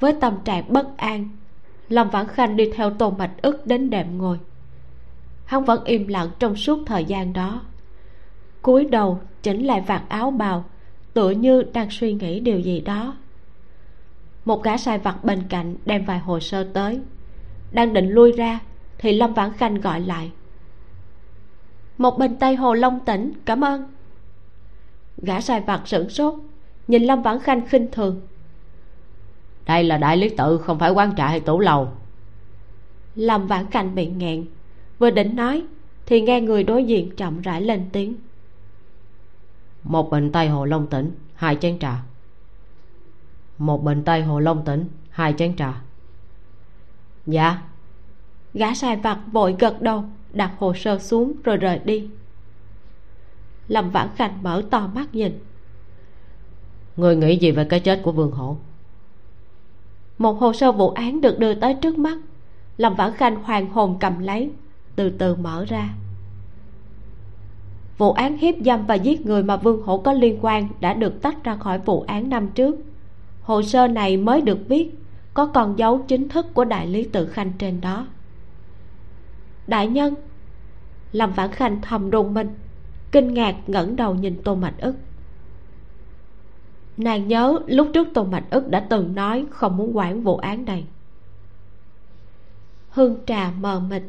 Với 0.00 0.12
tâm 0.20 0.34
trạng 0.44 0.72
bất 0.72 0.96
an, 0.96 1.28
lâm 1.88 2.10
vãn 2.10 2.26
khanh 2.26 2.56
đi 2.56 2.70
theo 2.74 2.90
tôn 2.90 3.18
mạch 3.18 3.30
ức 3.42 3.66
đến 3.66 3.90
đệm 3.90 4.18
ngồi. 4.18 4.38
Hắn 5.44 5.64
vẫn 5.64 5.84
im 5.84 6.08
lặng 6.08 6.28
trong 6.38 6.56
suốt 6.56 6.78
thời 6.86 7.04
gian 7.04 7.32
đó. 7.32 7.60
Cúi 8.62 8.84
đầu 8.84 9.20
chỉnh 9.42 9.66
lại 9.66 9.80
vạt 9.86 10.02
áo 10.08 10.30
bào, 10.30 10.64
tựa 11.12 11.30
như 11.30 11.62
đang 11.62 11.90
suy 11.90 12.12
nghĩ 12.12 12.40
điều 12.40 12.60
gì 12.60 12.80
đó. 12.80 13.16
Một 14.44 14.62
gã 14.62 14.76
sai 14.76 14.98
vặt 14.98 15.24
bên 15.24 15.42
cạnh 15.48 15.76
đem 15.86 16.04
vài 16.04 16.18
hồ 16.18 16.40
sơ 16.40 16.64
tới. 16.64 17.00
Đang 17.72 17.92
định 17.92 18.10
lui 18.10 18.32
ra, 18.32 18.60
thì 18.98 19.12
lâm 19.12 19.34
vãn 19.34 19.52
khanh 19.52 19.80
gọi 19.80 20.00
lại 20.00 20.30
một 21.98 22.18
bình 22.18 22.36
tây 22.40 22.56
hồ 22.56 22.74
long 22.74 23.00
tỉnh 23.04 23.32
cảm 23.44 23.64
ơn. 23.64 23.84
Gã 25.16 25.40
sai 25.40 25.60
vặt 25.60 25.82
sửng 25.84 26.08
sốt 26.08 26.34
nhìn 26.88 27.02
lâm 27.02 27.22
vãn 27.22 27.38
khanh 27.38 27.66
khinh 27.66 27.88
thường. 27.92 28.20
Đây 29.66 29.84
là 29.84 29.98
đại 29.98 30.16
lý 30.16 30.28
tự 30.28 30.58
không 30.58 30.78
phải 30.78 30.90
quán 30.90 31.16
trà 31.16 31.26
hay 31.26 31.40
tủ 31.40 31.60
lầu. 31.60 31.88
Lâm 33.14 33.46
vãn 33.46 33.70
khanh 33.70 33.94
bị 33.94 34.06
nghẹn 34.06 34.46
vừa 34.98 35.10
định 35.10 35.36
nói 35.36 35.64
thì 36.06 36.20
nghe 36.20 36.40
người 36.40 36.64
đối 36.64 36.84
diện 36.84 37.16
chậm 37.16 37.40
rãi 37.40 37.62
lên 37.62 37.88
tiếng. 37.92 38.14
Một 39.82 40.10
bình 40.10 40.32
tây 40.32 40.48
hồ 40.48 40.64
long 40.64 40.86
tỉnh 40.86 41.12
hai 41.34 41.56
chén 41.60 41.78
trà. 41.78 42.02
Một 43.58 43.84
bình 43.84 44.02
tây 44.04 44.22
hồ 44.22 44.40
long 44.40 44.64
tỉnh 44.64 44.88
hai 45.10 45.34
chén 45.38 45.56
trà. 45.56 45.80
Dạ. 47.26 47.58
Gã 48.54 48.74
sai 48.74 48.96
vặt 48.96 49.18
vội 49.32 49.56
gật 49.58 49.82
đầu 49.82 50.04
đặt 50.32 50.50
hồ 50.58 50.74
sơ 50.74 50.98
xuống 50.98 51.32
rồi 51.44 51.56
rời 51.56 51.80
đi. 51.84 52.08
Lâm 53.68 53.90
vãn 53.90 54.08
khanh 54.16 54.42
mở 54.42 54.62
to 54.70 54.90
mắt 54.94 55.14
nhìn. 55.14 55.38
Người 56.96 57.16
nghĩ 57.16 57.36
gì 57.36 57.50
về 57.50 57.64
cái 57.64 57.80
chết 57.80 58.00
của 58.02 58.12
vương 58.12 58.30
hổ? 58.30 58.56
Một 60.18 60.32
hồ 60.32 60.52
sơ 60.52 60.72
vụ 60.72 60.90
án 60.90 61.20
được 61.20 61.38
đưa 61.38 61.54
tới 61.54 61.74
trước 61.74 61.98
mắt 61.98 62.18
lâm 62.78 62.94
vãn 62.94 63.12
khanh 63.12 63.42
hoàng 63.42 63.70
hồn 63.70 63.96
cầm 64.00 64.18
lấy 64.18 64.50
từ 64.96 65.10
từ 65.10 65.34
mở 65.34 65.64
ra. 65.68 65.88
Vụ 67.98 68.12
án 68.12 68.36
hiếp 68.38 68.54
dâm 68.64 68.86
và 68.86 68.94
giết 68.94 69.26
người 69.26 69.42
mà 69.42 69.56
vương 69.56 69.82
hổ 69.82 69.98
có 69.98 70.12
liên 70.12 70.38
quan 70.42 70.68
đã 70.80 70.94
được 70.94 71.22
tách 71.22 71.44
ra 71.44 71.56
khỏi 71.56 71.78
vụ 71.78 72.04
án 72.06 72.28
năm 72.28 72.48
trước. 72.48 72.76
Hồ 73.42 73.62
sơ 73.62 73.88
này 73.88 74.16
mới 74.16 74.40
được 74.40 74.68
biết 74.68 74.90
có 75.34 75.46
con 75.46 75.78
dấu 75.78 75.98
chính 75.98 76.28
thức 76.28 76.46
của 76.54 76.64
đại 76.64 76.86
lý 76.86 77.04
tự 77.04 77.26
khanh 77.26 77.52
trên 77.58 77.80
đó 77.80 78.06
đại 79.68 79.88
nhân. 79.88 80.14
Lâm 81.12 81.32
vãn 81.32 81.52
khanh 81.52 81.80
thầm 81.82 82.10
rùng 82.10 82.34
mình 82.34 82.54
kinh 83.12 83.34
ngạc 83.34 83.54
ngẩng 83.66 83.96
đầu 83.96 84.14
nhìn 84.14 84.42
tô 84.42 84.54
mạch 84.54 84.74
ức. 84.78 84.94
Nàng 86.96 87.28
nhớ 87.28 87.58
lúc 87.66 87.90
trước 87.94 88.08
tô 88.14 88.24
mạch 88.24 88.44
ức 88.50 88.68
đã 88.68 88.86
từng 88.90 89.14
nói 89.14 89.46
không 89.50 89.76
muốn 89.76 89.96
quản 89.96 90.22
vụ 90.22 90.36
án 90.36 90.64
này. 90.64 90.86
Hương 92.90 93.16
trà 93.26 93.50
mờ 93.60 93.80
mịt 93.80 94.02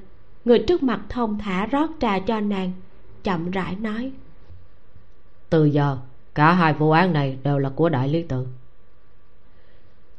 người 0.46 0.60
trước 0.60 0.84
mặt 0.84 1.02
thông 1.10 1.38
thả 1.38 1.66
rót 1.66 1.90
trà 2.00 2.20
cho 2.20 2.40
nàng 2.40 2.72
chậm 3.24 3.52
rãi 3.52 3.76
nói. 3.76 4.12
Từ 5.50 5.66
giờ 5.66 5.98
cả 6.36 6.54
hai 6.54 6.74
vụ 6.74 6.92
án 6.92 7.14
này 7.14 7.38
đều 7.44 7.58
là 7.58 7.70
của 7.70 7.90
đại 7.90 8.10
lý 8.10 8.24
tự. 8.24 8.48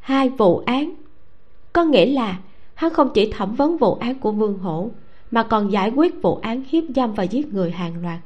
Hai 0.00 0.28
vụ 0.28 0.62
án? 0.66 0.94
Có 1.72 1.84
nghĩa 1.84 2.06
là 2.06 2.38
hắn 2.74 2.94
không 2.94 3.10
chỉ 3.14 3.32
thẩm 3.32 3.54
vấn 3.54 3.76
vụ 3.76 3.94
án 3.94 4.20
của 4.20 4.32
vương 4.32 4.58
hổ 4.58 4.90
mà 5.30 5.42
còn 5.42 5.72
giải 5.72 5.90
quyết 5.90 6.22
vụ 6.22 6.36
án 6.36 6.62
hiếp 6.68 6.84
dâm 6.96 7.14
và 7.14 7.22
giết 7.22 7.54
người 7.54 7.70
hàng 7.70 8.02
loạt. 8.02 8.18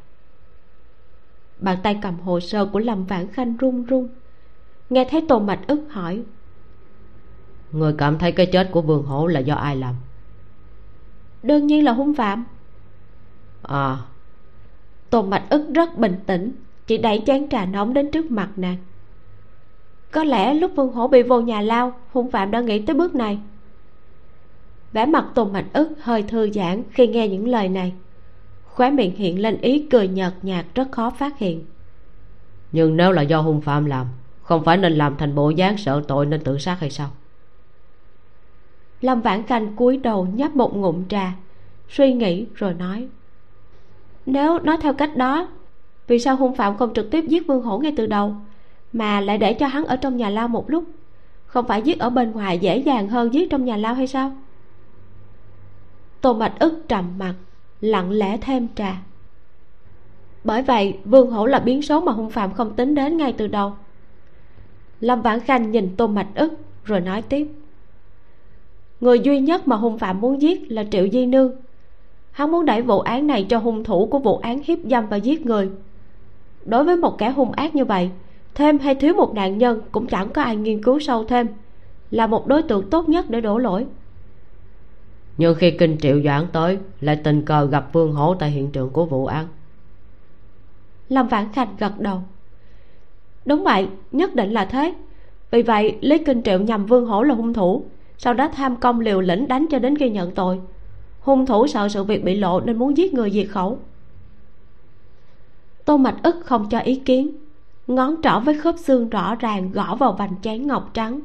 Bàn 1.59 1.79
tay 1.83 1.99
cầm 2.03 2.21
hồ 2.21 2.41
sơ 2.41 2.67
của 2.67 2.79
lâm 2.79 3.05
vãn 3.05 3.33
khanh 3.33 3.57
run 3.57 3.85
run. 3.85 4.09
Nghe 4.91 5.07
thấy 5.11 5.25
tô 5.29 5.39
mạch 5.39 5.61
ức 5.67 5.81
hỏi. 5.91 6.23
Người 7.73 7.95
cảm 7.99 8.19
thấy 8.19 8.33
cái 8.33 8.47
chết 8.47 8.69
của 8.73 8.83
vương 8.83 9.03
hổ 9.03 9.27
là 9.27 9.41
do 9.41 9.55
ai 9.55 9.77
làm? 9.77 9.95
Đương 11.43 11.67
nhiên 11.67 11.85
là 11.85 11.93
hung 11.93 12.15
phạm. 12.15 12.45
À. 13.63 13.99
Tô 15.11 15.23
mạch 15.23 15.45
ức 15.51 15.71
rất 15.75 15.99
bình 15.99 16.17
tĩnh 16.27 16.53
chỉ 16.87 16.99
đẩy 16.99 17.23
chén 17.27 17.49
trà 17.49 17.67
nóng 17.67 17.95
đến 17.95 18.11
trước 18.11 18.31
mặt 18.31 18.49
nàng. 18.57 18.77
Có 20.11 20.25
lẽ 20.25 20.55
lúc 20.55 20.73
vương 20.77 20.93
hổ 20.93 21.09
bị 21.09 21.23
vô 21.23 21.41
nhà 21.41 21.61
lao 21.61 21.93
hung 22.13 22.31
phạm 22.31 22.51
đã 22.51 22.61
nghĩ 22.61 22.83
tới 22.83 22.97
bước 22.97 23.15
này 23.15 23.39
vẻ 24.95 25.07
mặt 25.07 25.25
tôn 25.35 25.53
mạch 25.53 25.65
ức 25.73 25.89
hơi 26.01 26.23
thư 26.23 26.51
giãn 26.51 26.83
khi 26.91 27.07
nghe 27.07 27.29
những 27.29 27.49
lời 27.49 27.69
này. 27.69 27.93
Khóe 28.65 28.91
miệng 28.91 29.17
hiện 29.17 29.43
lên 29.43 29.61
ý 29.61 29.87
cười 29.91 30.09
nhợt 30.09 30.33
nhạt 30.43 30.65
rất 30.75 30.93
khó 30.93 31.11
phát 31.11 31.39
hiện. 31.39 31.65
Nhưng 32.73 32.97
nếu 32.97 33.13
là 33.13 33.23
do 33.23 33.41
hung 33.41 33.61
phạm 33.61 33.85
làm 33.85 34.07
không 34.43 34.65
phải 34.65 34.77
nên 34.77 34.93
làm 34.93 35.17
thành 35.17 35.35
bộ 35.35 35.51
dáng 35.51 35.77
sợ 35.77 36.03
tội 36.09 36.27
nên 36.27 36.45
tự 36.45 36.59
sát 36.59 36.77
hay 36.81 36.91
sao? 36.91 37.11
Lâm 39.01 39.21
vãn 39.21 39.43
khanh 39.43 39.77
cúi 39.77 39.97
đầu 39.97 40.27
nhấp 40.35 40.57
một 40.57 40.77
ngụm 40.77 41.09
trà 41.09 41.33
suy 41.89 42.13
nghĩ 42.13 42.47
rồi 42.55 42.75
nói 42.75 43.09
nếu 44.27 44.59
nói 44.59 44.77
theo 44.81 44.95
cách 44.95 45.17
đó 45.17 45.49
vì 46.07 46.19
sao 46.19 46.37
hung 46.37 46.57
phạm 46.57 46.77
không 46.77 46.95
trực 46.95 47.11
tiếp 47.11 47.25
giết 47.29 47.47
vương 47.47 47.63
hổ 47.63 47.79
ngay 47.79 47.95
từ 47.97 48.07
đầu 48.07 48.35
mà 48.93 49.21
lại 49.21 49.39
để 49.39 49.55
cho 49.55 49.67
hắn 49.67 49.85
ở 49.85 49.97
trong 49.97 50.17
nhà 50.17 50.31
lao 50.31 50.49
một 50.49 50.71
lúc? 50.71 50.85
Không 51.47 51.67
phải 51.67 51.83
giết 51.83 51.99
ở 51.99 52.11
bên 52.11 52.33
ngoài 52.33 52.59
dễ 52.59 52.79
dàng 52.79 53.09
hơn 53.09 53.35
giết 53.35 53.51
trong 53.51 53.65
nhà 53.65 53.77
lao 53.77 53.95
hay 53.95 54.07
sao 54.07 54.33
tô 56.25 56.33
mạch 56.33 56.59
ức 56.59 56.89
trầm 56.89 57.05
mặt, 57.19 57.35
lặng 57.81 58.11
lẽ 58.11 58.39
thêm 58.41 58.69
trà. 58.75 59.03
Bởi 60.45 60.63
vậy, 60.63 60.99
vương 61.05 61.31
hổ 61.31 61.47
là 61.47 61.59
biến 61.59 61.83
số 61.83 62.01
mà 62.01 62.13
hung 62.13 62.31
phạm 62.31 62.53
không 62.53 62.75
tính 62.75 62.95
đến 62.95 63.17
ngay 63.17 63.33
từ 63.33 63.47
đầu. 63.47 63.73
Lâm 65.01 65.23
vãn 65.23 65.41
khanh 65.41 65.71
nhìn 65.71 65.97
tô 65.97 66.07
mạch 66.07 66.27
ức, 66.35 66.53
rồi 66.85 67.01
nói 67.01 67.23
tiếp. 67.23 67.49
Người 69.01 69.21
duy 69.21 69.41
nhất 69.41 69.69
mà 69.69 69.77
hung 69.77 69.99
phạm 69.99 70.21
muốn 70.21 70.43
giết 70.43 70.73
là 70.73 70.85
triệu 70.91 71.09
di 71.13 71.27
nương. 71.27 71.53
Hắn 72.31 72.51
muốn 72.51 72.65
đẩy 72.65 72.83
vụ 72.83 73.01
án 73.01 73.27
này 73.27 73.47
cho 73.49 73.59
hung 73.59 73.85
thủ 73.85 74.07
của 74.07 74.19
vụ 74.19 74.37
án 74.37 74.61
hiếp 74.65 74.79
dâm 74.91 75.07
và 75.07 75.17
giết 75.17 75.47
người. 75.47 75.71
Đối 76.65 76.85
với 76.85 76.97
một 76.97 77.19
kẻ 77.19 77.31
hung 77.31 77.53
ác 77.53 77.75
như 77.75 77.85
vậy, 77.85 78.11
thêm 78.55 78.79
hay 78.79 78.95
thiếu 78.95 79.15
một 79.15 79.35
nạn 79.35 79.59
nhân 79.59 79.81
cũng 79.93 80.07
chẳng 80.07 80.29
có 80.29 80.43
ai 80.43 80.57
nghiên 80.57 80.83
cứu 80.83 80.99
sâu 80.99 81.25
thêm, 81.25 81.47
là 82.11 82.27
một 82.27 82.47
đối 82.47 82.63
tượng 82.63 82.91
tốt 82.91 83.09
nhất 83.09 83.31
để 83.31 83.41
đổ 83.41 83.59
lỗi 83.59 83.87
nhưng 85.39 85.55
khi 85.55 85.71
kinh 85.71 85.99
triệu 85.99 86.23
doãn 86.23 86.47
tới 86.53 86.79
lại 87.01 87.17
tình 87.17 87.45
cờ 87.45 87.67
gặp 87.67 87.93
vương 87.93 88.13
hổ 88.13 88.35
tại 88.35 88.51
hiện 88.51 88.71
trường 88.71 88.91
của 88.91 89.07
vụ 89.07 89.27
án. 89.27 89.47
Lâm 91.09 91.29
vãn 91.29 91.53
khanh 91.53 91.77
gật 91.79 92.01
đầu. 92.01 92.23
Đúng 93.47 93.65
vậy 93.65 93.89
nhất 94.13 94.35
định 94.35 94.53
là 94.53 94.65
thế. 94.65 94.95
Vì 95.51 95.63
vậy 95.63 95.99
lý 96.01 96.19
kinh 96.19 96.43
triệu 96.43 96.59
nhằm 96.59 96.87
vương 96.87 97.07
hổ 97.07 97.23
là 97.23 97.35
hung 97.35 97.53
thủ 97.55 97.85
sau 98.19 98.35
đó 98.35 98.49
tham 98.49 98.77
công 98.77 99.01
liều 99.01 99.21
lĩnh 99.21 99.49
đánh 99.49 99.67
cho 99.71 99.79
đến 99.79 99.99
khi 99.99 100.11
nhận 100.11 100.35
tội. 100.35 100.61
Hung 101.21 101.47
thủ 101.47 101.67
sợ 101.67 101.89
sự 101.89 102.05
việc 102.05 102.25
bị 102.25 102.35
lộ 102.35 102.61
nên 102.61 102.79
muốn 102.79 102.97
giết 102.97 103.15
người 103.15 103.31
diệt 103.31 103.47
khẩu. 103.51 103.79
Tô 105.85 105.97
mạch 105.97 106.17
ức 106.23 106.37
không 106.45 106.69
cho 106.69 106.79
ý 106.79 106.97
kiến 106.97 107.31
ngón 107.87 108.15
trỏ 108.23 108.41
với 108.41 108.59
khớp 108.59 108.75
xương 108.79 109.09
rõ 109.09 109.35
ràng 109.35 109.73
gõ 109.73 109.97
vào 109.97 110.13
vành 110.13 110.35
chén 110.43 110.67
ngọc 110.67 110.91
trắng. 110.95 111.21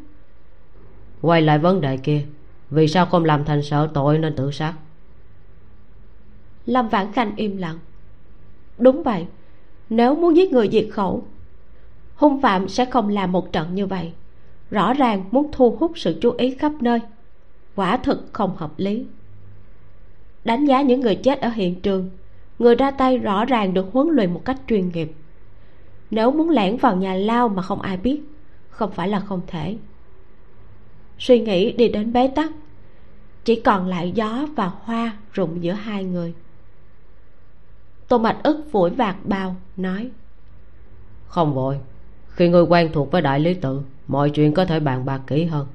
Quay 1.22 1.42
lại 1.42 1.60
vấn 1.60 1.82
đề 1.82 1.98
kia 1.98 2.26
vì 2.70 2.88
sao 2.88 3.06
không 3.06 3.26
làm 3.26 3.46
thành 3.46 3.64
sợ 3.64 3.90
tội 3.94 4.18
nên 4.18 4.36
tự 4.36 4.52
sát? 4.52 4.74
Lâm 6.66 6.90
vãn 6.90 7.12
khanh 7.12 7.36
im 7.36 7.58
lặng. 7.58 7.80
Đúng 8.78 9.04
vậy, 9.04 9.26
nếu 9.90 10.16
muốn 10.16 10.36
giết 10.36 10.52
người 10.52 10.70
diệt 10.72 10.88
khẩu, 10.92 11.24
hung 12.16 12.42
phạm 12.42 12.70
sẽ 12.70 12.86
không 12.86 13.10
làm 13.10 13.32
một 13.32 13.52
trận 13.52 13.76
như 13.76 13.86
vậy. 13.86 14.14
Rõ 14.72 14.94
ràng 14.94 15.26
muốn 15.32 15.50
thu 15.52 15.78
hút 15.80 15.92
sự 15.96 16.18
chú 16.22 16.32
ý 16.38 16.56
khắp 16.56 16.72
nơi, 16.80 17.00
quả 17.76 17.98
thực 17.98 18.30
không 18.34 18.56
hợp 18.56 18.72
lý. 18.78 19.06
Đánh 20.44 20.66
giá 20.66 20.82
những 20.82 21.02
người 21.02 21.16
chết 21.16 21.42
ở 21.42 21.50
hiện 21.50 21.82
trường, 21.82 22.10
người 22.60 22.76
ra 22.76 22.92
tay 22.92 23.18
rõ 23.18 23.46
ràng 23.46 23.74
được 23.74 23.86
huấn 23.94 24.08
luyện 24.08 24.34
một 24.34 24.42
cách 24.46 24.58
chuyên 24.68 24.90
nghiệp. 24.90 25.12
Nếu 26.12 26.32
muốn 26.32 26.50
lẻn 26.50 26.78
vào 26.78 26.96
nhà 26.96 27.14
lao 27.14 27.50
mà 27.50 27.62
không 27.62 27.82
ai 27.82 27.98
biết, 27.98 28.22
không 28.70 28.92
phải 28.92 29.08
là 29.08 29.20
không 29.20 29.42
thể 29.48 29.78
suy 31.20 31.40
nghĩ 31.40 31.72
đi 31.72 31.88
đến 31.88 32.14
bế 32.14 32.28
tắc. 32.28 32.52
Chỉ 33.44 33.56
còn 33.56 33.88
lại 33.88 34.12
gió 34.16 34.48
và 34.56 34.72
hoa 34.84 35.18
rụng 35.34 35.64
giữa 35.64 35.72
hai 35.72 36.04
người. 36.04 36.34
Tô 38.08 38.18
mạch 38.18 38.38
ức 38.44 38.66
phủi 38.72 38.90
vạt 38.90 39.16
bào 39.24 39.56
nói 39.78 40.10
không 41.28 41.54
vội. 41.54 41.80
Khi 42.30 42.50
ngươi 42.50 42.64
quen 42.64 42.90
thuộc 42.94 43.12
với 43.12 43.22
đại 43.22 43.40
lý 43.40 43.54
tự 43.54 43.82
mọi 44.08 44.30
chuyện 44.30 44.54
có 44.54 44.66
thể 44.66 44.80
bàn 44.80 45.06
bạc 45.06 45.22
kỹ 45.28 45.46
hơn. 45.46 45.68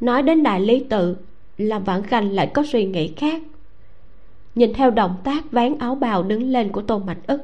Nói 0.00 0.22
đến 0.22 0.42
đại 0.42 0.60
lý 0.60 0.84
tự 0.90 1.16
làm 1.58 1.84
vãn 1.84 2.02
khanh 2.02 2.32
lại 2.32 2.50
có 2.54 2.64
suy 2.72 2.84
nghĩ 2.84 3.12
khác. 3.16 3.42
Nhìn 4.54 4.74
theo 4.74 4.90
động 4.90 5.16
tác 5.24 5.52
ván 5.52 5.78
áo 5.78 5.94
bào 5.94 6.22
đứng 6.22 6.42
lên 6.42 6.72
của 6.72 6.82
tô 6.82 6.98
mạch 6.98 7.26
ức 7.26 7.40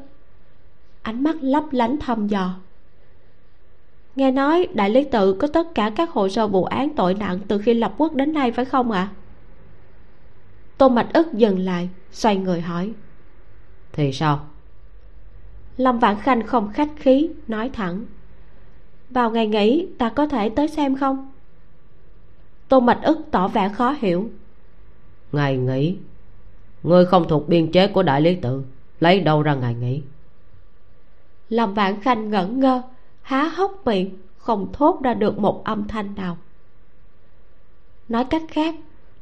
ánh 1.02 1.22
mắt 1.22 1.36
lấp 1.40 1.64
lánh 1.70 1.96
thăm 2.00 2.28
dò 2.28 2.54
nghe 4.16 4.30
nói 4.30 4.68
đại 4.74 4.90
lý 4.90 5.04
tự 5.04 5.32
có 5.32 5.48
tất 5.48 5.74
cả 5.74 5.90
các 5.96 6.10
hồ 6.10 6.28
sơ 6.28 6.46
vụ 6.46 6.64
án 6.64 6.94
tội 6.96 7.14
nặng 7.14 7.38
từ 7.48 7.58
khi 7.58 7.74
lập 7.74 7.94
quốc 7.98 8.14
đến 8.14 8.32
nay 8.32 8.52
phải 8.52 8.64
không 8.64 8.90
ạ? 8.90 9.08
À? 9.12 9.14
tô 10.80 10.88
mạch 10.88 11.12
ức 11.12 11.32
dừng 11.32 11.58
lại 11.58 11.88
xoay 12.12 12.36
người 12.36 12.60
hỏi. 12.60 12.92
Thì 13.92 14.12
sao? 14.12 14.46
Lâm 15.76 15.98
vãn 15.98 16.16
khanh 16.20 16.46
không 16.46 16.72
khách 16.72 16.88
khí 16.96 17.30
nói 17.48 17.70
thẳng. 17.72 18.04
Vào 19.10 19.30
ngày 19.30 19.46
nghỉ 19.46 19.88
ta 19.98 20.08
có 20.08 20.26
thể 20.26 20.48
tới 20.48 20.68
xem 20.68 20.96
không? 20.96 21.32
Tô 22.68 22.80
mạch 22.80 23.00
ức 23.02 23.18
tỏ 23.30 23.48
vẻ 23.48 23.68
khó 23.68 23.94
hiểu. 23.98 24.30
Ngày 25.32 25.56
nghỉ? 25.56 25.96
Ngươi 26.82 27.06
không 27.06 27.28
thuộc 27.28 27.48
biên 27.48 27.72
chế 27.72 27.86
của 27.86 28.02
đại 28.02 28.20
lý 28.20 28.34
tự 28.34 28.62
lấy 29.00 29.20
đâu 29.20 29.42
ra 29.42 29.54
ngày 29.54 29.74
nghỉ? 29.74 30.02
Lâm 31.48 31.74
vãn 31.74 32.00
khanh 32.00 32.30
ngẩn 32.30 32.60
ngơ 32.60 32.82
há 33.30 33.48
hốc 33.48 33.86
miệng, 33.86 34.10
không 34.36 34.72
thốt 34.72 35.00
ra 35.02 35.14
được 35.14 35.38
một 35.38 35.64
âm 35.64 35.88
thanh 35.88 36.14
nào. 36.14 36.36
Nói 38.08 38.24
cách 38.24 38.42
khác, 38.48 38.74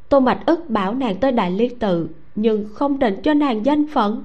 tô 0.08 0.20
mạch 0.20 0.42
ức 0.46 0.70
bảo 0.70 0.94
nàng 0.94 1.16
tới 1.16 1.32
đại 1.32 1.50
lý 1.50 1.68
tự, 1.68 2.08
nhưng 2.34 2.68
không 2.74 2.98
định 2.98 3.22
cho 3.22 3.34
nàng 3.34 3.66
danh 3.66 3.86
phận. 3.86 4.24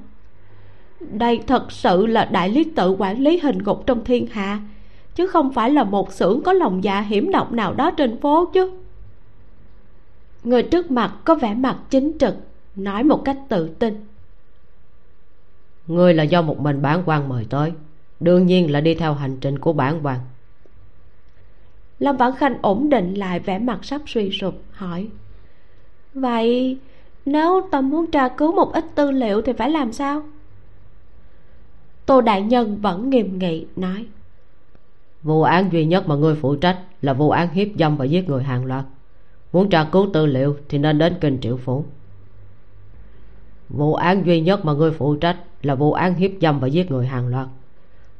Đây 1.00 1.40
thật 1.48 1.72
sự 1.72 2.06
là 2.06 2.26
đại 2.26 2.50
lý 2.50 2.64
tự 2.64 2.96
quản 3.00 3.20
lý 3.20 3.40
hình 3.40 3.64
ngục 3.64 3.84
trong 3.88 4.06
thiên 4.06 4.28
hạ, 4.28 4.60
chứ 5.16 5.28
không 5.28 5.54
phải 5.54 5.72
là 5.72 5.84
một 5.84 6.14
xưởng 6.14 6.44
có 6.44 6.54
lòng 6.54 6.84
dạ 6.84 7.02
hiểm 7.02 7.32
độc 7.32 7.52
nào 7.52 7.74
đó 7.74 7.92
trên 7.92 8.22
phố 8.22 8.46
chứ. 8.46 8.72
Người 10.44 10.64
trước 10.64 10.92
mặt 10.92 11.14
có 11.26 11.36
vẻ 11.36 11.54
mặt 11.54 11.78
chính 11.90 12.18
trực, 12.20 12.36
nói 12.76 13.04
một 13.04 13.22
cách 13.26 13.38
tự 13.50 13.70
tin. 13.70 14.06
Ngươi 15.88 16.14
là 16.14 16.24
do 16.24 16.42
một 16.42 16.60
mình 16.60 16.82
bản 16.82 17.04
quan 17.06 17.30
mời 17.30 17.46
tới 17.50 17.72
đương 18.24 18.46
nhiên 18.46 18.72
là 18.72 18.82
đi 18.82 18.96
theo 18.96 19.14
hành 19.14 19.38
trình 19.42 19.60
của 19.60 19.74
bản 19.74 20.00
quan 20.04 20.20
lâm 22.00 22.18
vãn 22.18 22.36
khanh 22.36 22.58
ổn 22.62 22.90
định 22.90 23.14
lại 23.14 23.40
vẻ 23.40 23.60
mặt 23.60 23.86
sắp 23.86 24.02
suy 24.08 24.32
sụp 24.32 24.56
hỏi 24.72 25.08
vậy 26.14 26.78
nếu 27.26 27.68
ta 27.72 27.82
muốn 27.82 28.12
tra 28.12 28.28
cứu 28.28 28.56
một 28.56 28.74
ít 28.74 28.86
tư 28.96 29.12
liệu 29.12 29.42
thì 29.42 29.54
phải 29.54 29.70
làm 29.70 29.94
sao? 29.94 30.24
Tô 32.06 32.22
đại 32.22 32.42
nhân 32.42 32.78
vẫn 32.82 33.10
nghiêm 33.10 33.40
nghị 33.40 33.66
nói 33.76 34.06
vụ 35.24 35.44
án 35.44 35.72
duy 35.72 35.86
nhất 35.86 36.08
mà 36.08 36.16
ngươi 36.16 36.36
phụ 36.36 36.56
trách 36.56 36.80
là 37.02 37.14
vụ 37.14 37.30
án 37.30 37.54
hiếp 37.54 37.68
dâm 37.80 37.98
và 37.98 38.06
giết 38.06 38.30
người 38.30 38.44
hàng 38.44 38.66
loạt. 38.66 38.86
Muốn 39.54 39.70
tra 39.70 39.84
cứu 39.92 40.08
tư 40.14 40.26
liệu 40.26 40.58
thì 40.70 40.78
nên 40.78 40.98
đến 40.98 41.14
kinh 41.22 41.38
triệu 41.42 41.58
phủ. 41.58 41.86
Vụ 43.70 43.94
án 43.94 44.26
duy 44.26 44.42
nhất 44.42 44.66
mà 44.66 44.74
ngươi 44.74 44.92
phụ 44.92 45.16
trách 45.16 45.38
là 45.62 45.76
vụ 45.76 45.94
án 45.94 46.16
hiếp 46.16 46.32
dâm 46.42 46.60
và 46.60 46.68
giết 46.68 46.92
người 46.92 47.08
hàng 47.08 47.28
loạt 47.28 47.48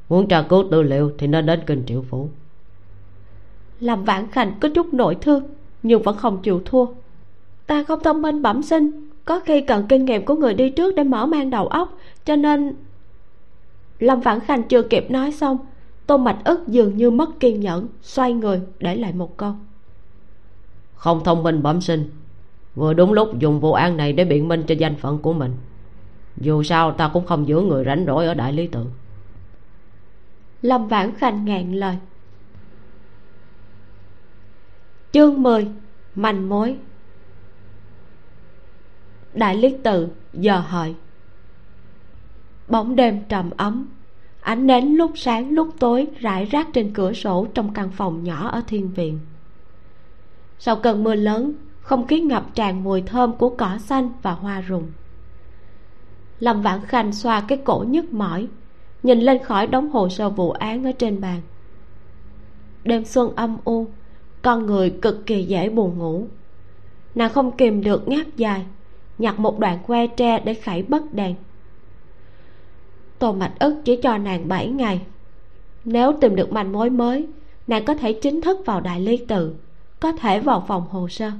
muốn 0.08 0.28
tra 0.28 0.42
cứu 0.42 0.64
tư 0.70 0.82
liệu 0.82 1.12
thì 1.18 1.26
nên 1.26 1.46
đến 1.46 1.60
kinh 1.66 1.82
triệu 1.86 2.02
phủ. 2.02 2.28
Làm 3.80 4.04
vãn 4.04 4.30
khanh 4.30 4.52
có 4.60 4.68
chút 4.74 4.94
nội 4.94 5.16
thương 5.20 5.42
nhưng 5.82 6.02
vẫn 6.02 6.16
không 6.16 6.42
chịu 6.42 6.62
thua. 6.64 6.86
Ta 7.66 7.84
không 7.84 8.00
thông 8.04 8.22
minh 8.22 8.42
bẩm 8.42 8.62
sinh 8.62 9.08
có 9.24 9.40
khi 9.40 9.60
cần 9.60 9.86
kinh 9.88 10.04
nghiệm 10.04 10.24
của 10.24 10.34
người 10.34 10.54
đi 10.54 10.70
trước 10.70 10.94
để 10.94 11.04
mở 11.04 11.26
mang 11.26 11.50
đầu 11.50 11.66
óc 11.66 11.98
cho 12.24 12.36
nên 12.36 12.74
lâm 13.98 14.20
vãn 14.20 14.40
khanh 14.40 14.62
chưa 14.62 14.82
kịp 14.82 15.10
nói 15.10 15.32
xong 15.32 15.58
tô 16.06 16.16
mạch 16.16 16.38
ức 16.44 16.68
dường 16.68 16.96
như 16.96 17.10
mất 17.10 17.40
kiên 17.40 17.60
nhẫn 17.60 17.88
xoay 18.02 18.32
người 18.32 18.60
để 18.78 18.96
lại 18.96 19.12
một 19.12 19.36
câu. 19.36 19.52
Không 20.94 21.24
thông 21.24 21.42
minh 21.42 21.62
bẩm 21.62 21.80
sinh 21.80 22.10
vừa 22.74 22.94
đúng 22.94 23.12
lúc 23.12 23.38
dùng 23.38 23.60
vụ 23.60 23.72
án 23.72 23.96
này 23.96 24.12
để 24.12 24.24
biện 24.24 24.48
minh 24.48 24.62
cho 24.66 24.74
danh 24.74 24.96
phận 24.96 25.18
của 25.18 25.32
mình. 25.32 25.52
Dù 26.36 26.62
sao 26.62 26.92
ta 26.92 27.10
cũng 27.12 27.26
không 27.26 27.48
giữ 27.48 27.60
người 27.60 27.84
rảnh 27.84 28.04
rỗi 28.06 28.26
ở 28.26 28.34
đại 28.34 28.52
lý 28.52 28.66
tự 28.66 28.84
lâm 30.64 30.88
vãn 30.88 31.14
khanh 31.14 31.44
ngạn 31.44 31.72
lời. 31.72 31.96
Chương 35.12 35.42
10 35.42 35.68
manh 36.14 36.48
mối. 36.48 36.76
Đại 39.34 39.56
lý 39.56 39.76
tự 39.82 40.08
giờ 40.32 40.58
hợi. 40.60 40.94
Bóng 42.68 42.96
đêm 42.96 43.22
trầm 43.28 43.50
ấm, 43.56 43.88
ánh 44.40 44.66
nến 44.66 44.84
lúc 44.84 45.12
sáng 45.14 45.50
lúc 45.50 45.68
tối 45.78 46.06
rải 46.20 46.44
rác 46.44 46.68
trên 46.72 46.94
cửa 46.94 47.12
sổ 47.12 47.46
trong 47.54 47.72
căn 47.72 47.90
phòng 47.90 48.24
nhỏ 48.24 48.48
ở 48.48 48.62
thiên 48.66 48.90
viện. 48.90 49.18
Sau 50.58 50.76
cơn 50.76 51.04
mưa 51.04 51.14
lớn, 51.14 51.52
không 51.80 52.06
khí 52.06 52.20
ngập 52.20 52.54
tràn 52.54 52.84
mùi 52.84 53.02
thơm 53.02 53.36
của 53.36 53.48
cỏ 53.48 53.78
xanh 53.78 54.10
và 54.22 54.32
hoa 54.32 54.60
rụng. 54.60 54.92
Lâm 56.40 56.62
vãn 56.62 56.80
khanh 56.86 57.12
xoa 57.12 57.40
cái 57.40 57.58
cổ 57.64 57.84
nhức 57.88 58.12
mỏi 58.12 58.48
nhìn 59.04 59.20
lên 59.20 59.42
khỏi 59.42 59.66
đống 59.66 59.90
hồ 59.90 60.08
sơ 60.08 60.30
vụ 60.30 60.50
án 60.50 60.84
ở 60.84 60.92
trên 60.92 61.20
bàn. 61.20 61.40
Đêm 62.84 63.04
xuân 63.04 63.36
âm 63.36 63.56
u, 63.64 63.86
con 64.42 64.66
người 64.66 64.90
cực 64.90 65.26
kỳ 65.26 65.44
dễ 65.44 65.68
buồn 65.68 65.98
ngủ. 65.98 66.26
Nàng 67.14 67.32
không 67.32 67.56
kìm 67.56 67.82
được 67.82 68.08
ngáp 68.08 68.26
dài, 68.36 68.64
nhặt 69.18 69.38
một 69.38 69.58
đoạn 69.58 69.78
que 69.86 70.06
tre 70.06 70.40
để 70.44 70.54
khải 70.54 70.82
bất 70.82 71.14
đèn. 71.14 71.34
Tô 73.18 73.32
mạch 73.32 73.52
ức 73.58 73.76
chỉ 73.84 73.96
cho 73.96 74.18
nàng 74.18 74.48
7 74.48 74.68
ngày. 74.68 75.00
Nếu 75.84 76.12
tìm 76.20 76.36
được 76.36 76.52
manh 76.52 76.72
mối 76.72 76.90
mới, 76.90 77.26
nàng 77.66 77.84
có 77.84 77.94
thể 77.94 78.12
chính 78.12 78.40
thức 78.40 78.58
vào 78.66 78.80
đại 78.80 79.00
lý 79.00 79.16
tự, 79.16 79.54
có 80.00 80.12
thể 80.12 80.40
vào 80.40 80.64
phòng 80.68 80.88
hồ 80.88 81.08
sơ. 81.08 81.30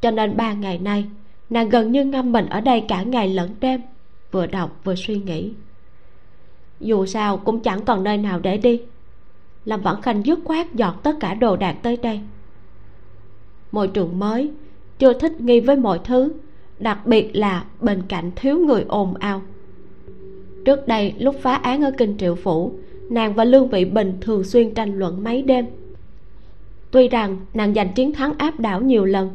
Cho 0.00 0.10
nên 0.10 0.36
ba 0.36 0.52
ngày 0.52 0.78
nay, 0.78 1.04
nàng 1.50 1.68
gần 1.68 1.92
như 1.92 2.04
ngâm 2.04 2.32
mình 2.32 2.46
ở 2.46 2.60
đây 2.60 2.84
cả 2.88 3.02
ngày 3.02 3.28
lẫn 3.28 3.54
đêm, 3.60 3.80
vừa 4.30 4.46
đọc 4.46 4.80
vừa 4.84 4.94
suy 4.94 5.16
nghĩ 5.16 5.52
dù 6.80 7.06
sao 7.06 7.36
cũng 7.36 7.60
chẳng 7.60 7.84
còn 7.84 8.04
nơi 8.04 8.16
nào 8.18 8.40
để 8.40 8.58
đi. 8.58 8.80
Lâm 9.64 9.80
vãn 9.80 10.02
khanh 10.02 10.26
dứt 10.26 10.38
khoát 10.44 10.74
dọn 10.74 10.94
tất 11.02 11.16
cả 11.20 11.34
đồ 11.34 11.56
đạc 11.56 11.76
tới 11.82 11.96
đây. 11.96 12.20
Môi 13.72 13.88
trường 13.88 14.18
mới, 14.18 14.50
chưa 14.98 15.12
thích 15.12 15.40
nghi 15.40 15.60
với 15.60 15.76
mọi 15.76 16.00
thứ, 16.04 16.32
đặc 16.78 17.06
biệt 17.06 17.36
là 17.36 17.64
bên 17.80 18.02
cạnh 18.08 18.30
thiếu 18.36 18.58
người 18.58 18.84
ồn 18.88 19.14
ào. 19.14 19.42
Trước 20.64 20.88
đây, 20.88 21.14
lúc 21.18 21.36
phá 21.42 21.54
án 21.54 21.82
ở 21.82 21.90
kinh 21.98 22.16
triệu 22.18 22.34
phủ, 22.34 22.72
nàng 23.10 23.34
và 23.34 23.44
lương 23.44 23.68
vị 23.68 23.84
bình 23.84 24.18
thường 24.20 24.44
xuyên 24.44 24.74
tranh 24.74 24.98
luận 24.98 25.24
mấy 25.24 25.42
đêm. 25.42 25.66
Tuy 26.90 27.08
rằng 27.08 27.36
nàng 27.54 27.74
giành 27.74 27.92
chiến 27.92 28.12
thắng 28.12 28.32
áp 28.38 28.60
đảo 28.60 28.80
nhiều 28.80 29.04
lần, 29.04 29.30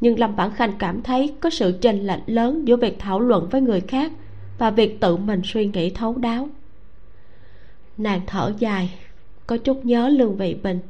nhưng 0.00 0.18
lâm 0.18 0.34
vãn 0.34 0.50
khanh 0.50 0.72
cảm 0.78 1.02
thấy 1.02 1.34
có 1.40 1.50
sự 1.50 1.78
chênh 1.80 2.06
lệch 2.06 2.20
lớn 2.26 2.68
giữa 2.68 2.76
việc 2.76 2.98
thảo 2.98 3.20
luận 3.20 3.48
với 3.50 3.60
người 3.60 3.80
khác 3.80 4.12
và 4.58 4.70
việc 4.70 5.00
tự 5.00 5.16
mình 5.16 5.40
suy 5.44 5.66
nghĩ 5.66 5.90
thấu 5.90 6.14
đáo 6.14 6.48
nàng 7.98 8.20
thở 8.26 8.52
dài, 8.58 8.98
có 9.46 9.56
chút 9.56 9.84
nhớ 9.84 10.08
lương 10.08 10.36
vị 10.36 10.54
bình. 10.62 10.80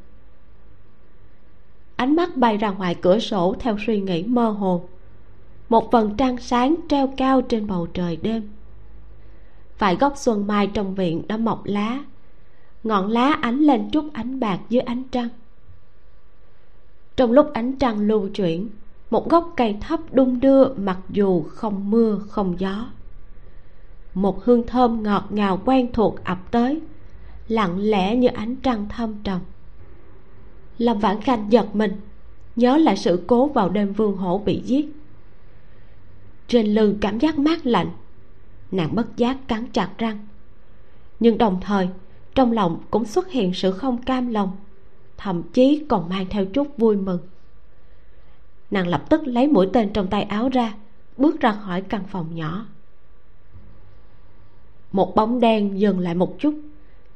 Ánh 1.97 2.17
mắt 2.17 2.37
bay 2.37 2.57
ra 2.57 2.71
ngoài 2.71 2.95
cửa 2.95 3.19
sổ 3.19 3.55
theo 3.61 3.77
suy 3.87 4.01
nghĩ 4.01 4.23
mơ 4.23 4.51
hồ. 4.51 4.89
Một 5.69 5.93
vầng 5.93 6.15
trăng 6.17 6.39
sáng 6.39 6.75
treo 6.89 7.13
cao 7.17 7.43
trên 7.43 7.67
bầu 7.67 7.87
trời 7.87 8.17
đêm. 8.17 8.49
Vài 9.79 9.97
gốc 9.97 10.13
xuân 10.17 10.47
mai 10.47 10.67
trong 10.67 10.95
viện 10.95 11.23
đã 11.29 11.37
mọc 11.37 11.65
lá. 11.65 12.05
Ngọn 12.85 13.11
lá 13.11 13.39
ánh 13.41 13.59
lên 13.59 13.91
chút 13.91 14.05
ánh 14.13 14.41
bạc 14.41 14.59
dưới 14.69 14.81
ánh 14.81 15.03
trăng. 15.05 15.29
Trong 17.17 17.33
lúc 17.33 17.51
ánh 17.53 17.77
trăng 17.77 18.01
lưu 18.01 18.29
chuyển, 18.29 18.69
một 19.11 19.31
gốc 19.31 19.53
cây 19.57 19.77
thấp 19.81 20.01
đung 20.13 20.41
đưa 20.41 20.75
mặc 20.75 20.99
dù 21.11 21.43
không 21.43 21.91
mưa, 21.91 22.19
không 22.29 22.55
gió. 22.59 22.87
Một 24.15 24.45
hương 24.45 24.67
thơm 24.67 25.03
ngọt 25.03 25.25
ngào 25.31 25.61
quen 25.65 25.93
thuộc 25.93 26.25
ập 26.25 26.39
tới 26.51 26.81
lặng 27.49 27.79
lẽ 27.79 28.17
như 28.17 28.29
ánh 28.29 28.57
trăng 28.57 28.87
thâm 28.89 29.15
trầm. 29.25 29.41
Lâm 30.79 30.99
vãn 30.99 31.21
khanh 31.21 31.47
giật 31.53 31.75
mình, 31.75 32.01
nhớ 32.57 32.77
lại 32.77 32.97
sự 32.97 33.25
cố 33.27 33.47
vào 33.47 33.69
đêm 33.69 33.93
vương 33.93 34.17
hổ 34.17 34.39
bị 34.39 34.63
giết. 34.65 34.87
Trên 36.49 36.67
lưng 36.67 36.99
cảm 37.01 37.19
giác 37.19 37.39
mát 37.39 37.67
lạnh, 37.67 37.91
nàng 38.71 38.95
bất 38.95 39.17
giác 39.17 39.49
cắn 39.49 39.67
chặt 39.73 39.91
răng. 39.99 40.19
Nhưng 41.21 41.39
đồng 41.39 41.61
thời, 41.61 41.89
trong 42.35 42.53
lòng 42.53 42.81
cũng 42.91 43.05
xuất 43.05 43.31
hiện 43.31 43.55
sự 43.55 43.73
không 43.73 44.03
cam 44.03 44.29
lòng, 44.29 44.57
thậm 45.17 45.43
chí 45.43 45.85
còn 45.89 46.09
mang 46.09 46.27
theo 46.31 46.45
chút 46.45 46.79
vui 46.79 46.97
mừng. 46.97 47.21
Nàng 48.71 48.89
lập 48.89 49.05
tức 49.11 49.27
lấy 49.27 49.49
mũi 49.49 49.69
tên 49.73 49.93
trong 49.93 50.07
tay 50.07 50.23
áo 50.23 50.49
ra, 50.49 50.75
bước 51.17 51.41
ra 51.41 51.53
khỏi 51.53 51.83
căn 51.83 52.05
phòng 52.09 52.35
nhỏ. 52.35 52.67
Một 54.93 55.15
bóng 55.15 55.41
đen 55.41 55.81
dừng 55.81 55.99
lại 55.99 56.15
một 56.15 56.37
chút 56.39 56.55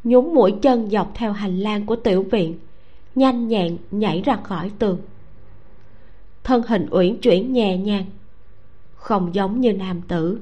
nhún 0.05 0.35
mũi 0.35 0.55
chân 0.63 0.91
dọc 0.91 1.13
theo 1.15 1.33
hành 1.33 1.59
lang 1.59 1.87
của 1.87 1.97
tiểu 1.97 2.23
viện, 2.23 2.59
nhanh 3.15 3.49
nhẹn 3.49 3.79
nhảy 3.91 4.23
ra 4.25 4.37
khỏi 4.37 4.71
tường. 4.79 4.99
Thân 6.45 6.63
hình 6.69 6.87
uyển 6.91 7.21
chuyển 7.21 7.53
nhẹ 7.53 7.77
nhàng, 7.77 8.05
không 8.95 9.35
giống 9.35 9.61
như 9.61 9.73
nam 9.73 10.01
tử. 10.09 10.41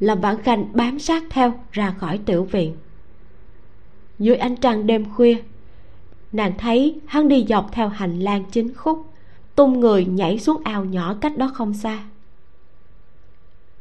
Lâm 0.00 0.20
vãn 0.20 0.42
khanh 0.42 0.66
bám 0.72 0.98
sát 0.98 1.22
theo 1.30 1.52
ra 1.72 1.94
khỏi 1.98 2.18
tiểu 2.18 2.44
viện. 2.44 2.76
Dưới 4.18 4.36
ánh 4.36 4.56
trăng 4.56 4.86
đêm 4.86 5.04
khuya, 5.14 5.36
nàng 6.32 6.52
thấy 6.58 7.00
hắn 7.06 7.28
đi 7.28 7.44
dọc 7.48 7.68
theo 7.72 7.88
hành 7.88 8.20
lang 8.20 8.44
chính 8.50 8.74
khúc, 8.74 9.06
tung 9.54 9.80
người 9.80 10.04
nhảy 10.04 10.38
xuống 10.38 10.62
ao 10.64 10.84
nhỏ 10.84 11.14
cách 11.20 11.38
đó 11.38 11.50
không 11.54 11.74
xa. 11.74 12.04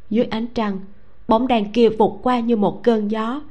Dưới 0.10 0.26
ánh 0.26 0.48
trăng, 0.48 0.80
bóng 1.28 1.48
đèn 1.48 1.72
kia 1.72 1.90
vụt 1.90 2.20
qua 2.24 2.40
như 2.40 2.56
một 2.56 2.84
cơn 2.84 3.12
gió 3.12 3.42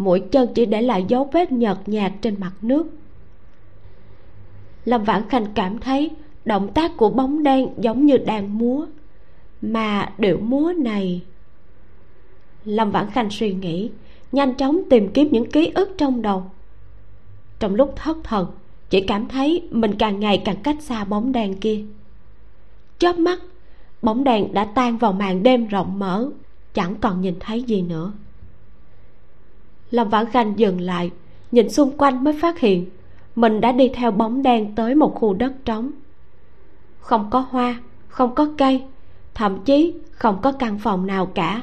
mũi 0.00 0.20
chân 0.20 0.48
chỉ 0.54 0.66
để 0.66 0.82
lại 0.82 1.04
dấu 1.08 1.28
vết 1.32 1.52
nhợt 1.52 1.76
nhạt 1.86 2.12
trên 2.22 2.40
mặt 2.40 2.52
nước. 2.62 2.86
Lâm 4.84 5.04
vãn 5.04 5.28
khanh 5.28 5.46
cảm 5.54 5.78
thấy 5.78 6.10
động 6.44 6.68
tác 6.68 6.96
của 6.96 7.10
bóng 7.10 7.42
đen 7.42 7.68
giống 7.78 8.06
như 8.06 8.16
đang 8.16 8.58
múa, 8.58 8.86
mà 9.62 10.12
điệu 10.18 10.38
múa 10.38 10.72
này. 10.78 11.22
Lâm 12.64 12.90
vãn 12.90 13.10
khanh 13.10 13.30
suy 13.30 13.54
nghĩ, 13.54 13.90
nhanh 14.32 14.54
chóng 14.54 14.80
tìm 14.90 15.08
kiếm 15.08 15.28
những 15.32 15.50
ký 15.50 15.72
ức 15.74 15.94
trong 15.98 16.22
đầu. 16.22 16.44
Trong 17.58 17.74
lúc 17.74 17.92
thất 17.96 18.16
thần, 18.24 18.46
chỉ 18.90 19.00
cảm 19.00 19.28
thấy 19.28 19.68
mình 19.70 19.94
càng 19.98 20.20
ngày 20.20 20.42
càng 20.44 20.56
cách 20.62 20.76
xa 20.80 21.04
bóng 21.04 21.32
đèn 21.32 21.56
kia. 21.56 21.84
Chớp 22.98 23.18
mắt, 23.18 23.38
bóng 24.02 24.24
đèn 24.24 24.54
đã 24.54 24.64
tan 24.64 24.98
vào 24.98 25.12
màn 25.12 25.42
đêm 25.42 25.66
rộng 25.66 25.98
mở, 25.98 26.30
chẳng 26.74 26.94
còn 27.00 27.20
nhìn 27.20 27.34
thấy 27.40 27.62
gì 27.62 27.82
nữa 27.82 28.12
lâm 29.90 30.08
vãn 30.08 30.26
khanh 30.26 30.58
dừng 30.58 30.80
lại, 30.80 31.10
nhìn 31.52 31.70
xung 31.70 31.98
quanh 31.98 32.24
mới 32.24 32.38
phát 32.40 32.58
hiện 32.58 32.86
mình 33.36 33.60
đã 33.60 33.72
đi 33.72 33.88
theo 33.94 34.10
bóng 34.10 34.42
đen 34.42 34.74
tới 34.74 34.94
một 34.94 35.14
khu 35.14 35.34
đất 35.34 35.52
trống. 35.64 35.90
Không 36.98 37.30
có 37.30 37.40
hoa, 37.40 37.80
không 38.08 38.34
có 38.34 38.48
cây, 38.58 38.82
thậm 39.34 39.64
chí 39.64 39.94
không 40.10 40.38
có 40.42 40.52
căn 40.52 40.78
phòng 40.78 41.06
nào 41.06 41.26
cả. 41.26 41.62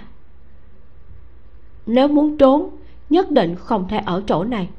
Nếu 1.85 2.07
muốn 2.07 2.37
trốn, 2.37 2.69
nhất 3.09 3.31
định 3.31 3.55
không 3.55 3.87
thể 3.89 3.97
ở 3.97 4.23
chỗ 4.27 4.43
này. 4.43 4.69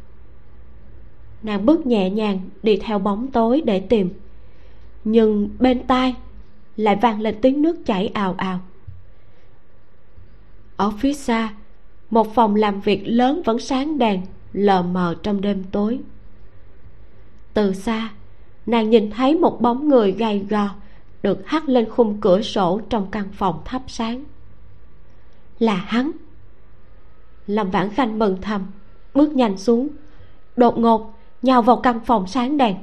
Nàng 1.42 1.66
bước 1.66 1.86
nhẹ 1.86 2.10
nhàng 2.10 2.40
đi 2.62 2.76
theo 2.76 2.98
bóng 2.98 3.30
tối 3.30 3.62
để 3.64 3.80
tìm, 3.80 4.10
nhưng 5.04 5.50
bên 5.58 5.86
tai 5.86 6.14
lại 6.76 6.96
vang 6.96 7.20
lên 7.20 7.36
tiếng 7.42 7.62
nước 7.62 7.86
chảy 7.86 8.06
ào 8.06 8.34
ào. 8.38 8.60
Ở 10.76 10.90
phía 10.98 11.12
xa 11.12 11.54
một 12.10 12.34
phòng 12.34 12.54
làm 12.54 12.80
việc 12.80 13.02
lớn 13.04 13.42
vẫn 13.44 13.58
sáng 13.58 13.98
đèn, 13.98 14.22
lờ 14.52 14.82
mờ 14.82 15.14
trong 15.22 15.40
đêm 15.40 15.64
tối. 15.72 16.00
Từ 17.54 17.72
xa, 17.72 18.10
nàng 18.66 18.90
nhìn 18.90 19.10
thấy 19.10 19.34
một 19.34 19.60
bóng 19.60 19.88
người 19.88 20.12
gầy 20.12 20.46
gò 20.50 20.68
được 21.22 21.46
hắt 21.46 21.68
lên 21.68 21.90
khung 21.90 22.20
cửa 22.20 22.42
sổ 22.42 22.80
trong 22.90 23.06
căn 23.10 23.28
phòng 23.32 23.62
thắp 23.64 23.82
sáng. 23.86 24.24
Là 25.58 25.74
hắn. 25.74 26.10
Lâm 27.46 27.70
vãn 27.70 27.90
khanh 27.90 28.18
mừng 28.18 28.36
thầm, 28.42 28.66
bước 29.14 29.36
nhanh 29.36 29.58
xuống. 29.58 29.88
Đột 30.56 30.78
ngột, 30.78 31.14
nhào 31.42 31.62
vào 31.62 31.76
căn 31.76 32.00
phòng 32.00 32.26
sáng 32.26 32.56
đèn. 32.56 32.76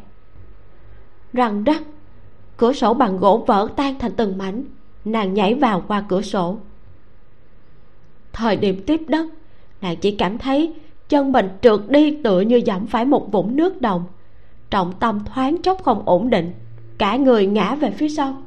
Răng 1.33 1.63
rắc, 1.63 1.83
cửa 2.57 2.73
sổ 2.73 2.93
bằng 2.93 3.17
gỗ 3.17 3.43
vỡ 3.47 3.67
tan 3.75 3.99
thành 3.99 4.11
từng 4.15 4.37
mảnh, 4.37 4.65
nàng 5.05 5.33
nhảy 5.33 5.53
vào 5.53 5.83
qua 5.87 6.03
cửa 6.09 6.21
sổ 6.21 6.57
thời 8.35 8.55
điểm 8.55 8.81
tiếp 8.85 9.01
đất, 9.07 9.25
nàng 9.81 9.95
chỉ 10.01 10.11
cảm 10.11 10.37
thấy 10.37 10.73
chân 11.09 11.31
mình 11.31 11.49
trượt 11.61 11.79
đi 11.87 12.17
tựa 12.23 12.41
như 12.41 12.61
dẫm 12.65 12.87
phải 12.87 13.05
một 13.05 13.31
vũng 13.31 13.55
nước 13.55 13.81
đồng. 13.81 14.03
Trọng 14.69 14.93
tâm 14.99 15.19
thoáng 15.25 15.61
chốc 15.61 15.83
không 15.83 16.01
ổn 16.05 16.29
định, 16.29 16.51
cả 16.97 17.15
người 17.15 17.47
ngã 17.47 17.75
về 17.75 17.91
phía 17.91 18.09
sau. 18.09 18.41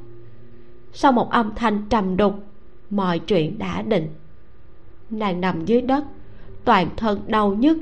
Sau 0.93 1.13
một 1.13 1.31
âm 1.31 1.53
thanh 1.57 1.83
trầm 1.91 2.17
đục, 2.17 2.35
mọi 2.91 3.19
chuyện 3.19 3.59
đã 3.59 3.83
định. 3.83 4.09
Nàng 5.11 5.41
nằm 5.41 5.65
dưới 5.65 5.81
đất, 5.81 6.05
toàn 6.65 6.89
thân 6.97 7.21
đau 7.27 7.55
nhức, 7.55 7.79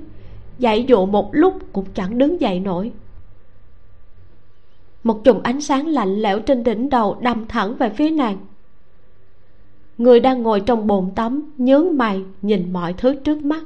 dãy 0.58 0.84
dụ 0.88 1.06
một 1.06 1.28
lúc 1.32 1.58
cũng 1.72 1.86
chẳng 1.94 2.18
đứng 2.18 2.40
dậy 2.40 2.60
nổi. 2.60 2.92
Một 5.04 5.24
chùm 5.24 5.42
ánh 5.42 5.60
sáng 5.60 5.86
lạnh 5.86 6.14
lẽo 6.14 6.40
trên 6.40 6.64
đỉnh 6.64 6.90
đầu 6.90 7.16
đâm 7.20 7.46
thẳng 7.46 7.74
về 7.74 7.90
phía 7.90 8.10
nàng 8.10 8.38
người 9.98 10.20
đang 10.20 10.42
ngồi 10.42 10.60
trong 10.60 10.86
bồn 10.86 11.10
tắm 11.14 11.52
nhướng 11.58 11.86
mày 11.96 12.24
nhìn 12.42 12.72
mọi 12.72 12.92
thứ 12.92 13.14
trước 13.14 13.44
mắt. 13.44 13.62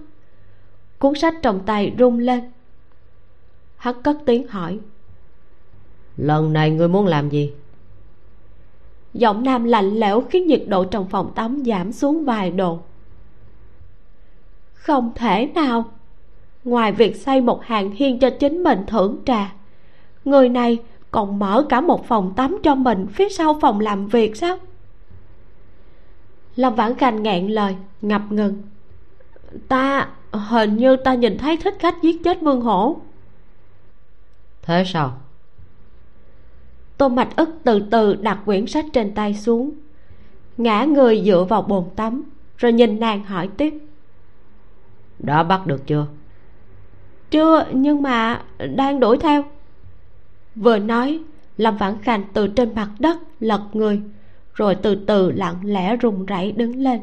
Cuốn 0.98 1.14
sách 1.14 1.34
trong 1.42 1.60
tay 1.66 1.92
rung 1.98 2.18
lên. 2.18 2.40
Hắn 3.76 4.02
cất 4.02 4.16
tiếng 4.26 4.46
hỏi. 4.46 4.78
Lần 6.16 6.52
này 6.52 6.70
ngươi 6.70 6.88
muốn 6.88 7.06
làm 7.06 7.28
gì? 7.28 7.52
Giọng 9.14 9.44
nam 9.44 9.64
lạnh 9.64 9.90
lẽo 9.90 10.20
khiến 10.20 10.46
nhiệt 10.46 10.62
độ 10.68 10.84
trong 10.84 11.08
phòng 11.08 11.32
tắm 11.34 11.62
giảm 11.66 11.92
xuống 11.92 12.24
vài 12.24 12.50
độ. 12.50 12.78
Không 14.72 15.12
thể 15.14 15.50
nào. 15.54 15.84
Ngoài 16.64 16.92
việc 16.92 17.16
xây 17.16 17.40
một 17.40 17.62
hàng 17.64 17.90
hiên 17.90 18.18
cho 18.18 18.30
chính 18.30 18.62
mình 18.62 18.78
thưởng 18.86 19.18
trà 19.26 19.52
người 20.24 20.48
này 20.48 20.78
còn 21.10 21.38
mở 21.38 21.66
cả 21.68 21.80
một 21.80 22.06
phòng 22.06 22.32
tắm 22.36 22.58
cho 22.62 22.74
mình 22.74 23.06
phía 23.06 23.28
sau 23.28 23.58
phòng 23.60 23.80
làm 23.80 24.06
việc 24.06 24.36
sao 24.36 24.56
lâm 26.56 26.74
vãn 26.74 26.94
khanh 26.94 27.22
nghẹn 27.22 27.46
lời 27.46 27.76
ngập 28.02 28.22
ngừng. 28.30 28.62
Ta 29.68 30.08
hình 30.32 30.76
như 30.76 30.96
ta 30.96 31.14
nhìn 31.14 31.38
thấy 31.38 31.56
thích 31.56 31.76
khách 31.78 32.02
giết 32.02 32.24
chết 32.24 32.40
vương 32.40 32.60
hổ. 32.60 33.00
Thế 34.62 34.84
sao? 34.86 35.20
Tô 36.96 37.08
mạch 37.08 37.36
ức 37.36 37.48
từ 37.64 37.80
từ 37.90 38.14
đặt 38.14 38.38
quyển 38.44 38.66
sách 38.66 38.84
trên 38.92 39.14
tay 39.14 39.34
xuống 39.34 39.70
ngã 40.56 40.84
người 40.84 41.22
dựa 41.26 41.44
vào 41.48 41.62
bồn 41.62 41.84
tắm 41.96 42.22
rồi 42.56 42.72
nhìn 42.72 43.00
nàng 43.00 43.24
hỏi 43.24 43.48
tiếp. 43.56 43.74
Đã 45.18 45.42
bắt 45.42 45.66
được 45.66 45.86
chưa? 45.86 46.06
Chưa 47.30 47.66
nhưng 47.72 48.02
mà 48.02 48.42
đang 48.76 49.00
đuổi 49.00 49.18
theo. 49.18 49.44
Vừa 50.54 50.78
nói 50.78 51.20
lâm 51.56 51.76
vãn 51.76 51.98
khanh 52.02 52.24
từ 52.32 52.48
trên 52.48 52.74
mặt 52.74 52.90
đất 52.98 53.18
lật 53.40 53.62
người 53.72 54.02
rồi 54.60 54.74
từ 54.74 54.94
từ 54.94 55.32
lặng 55.32 55.56
lẽ 55.62 55.96
run 55.96 56.26
rẩy 56.26 56.52
đứng 56.52 56.76
lên. 56.76 57.00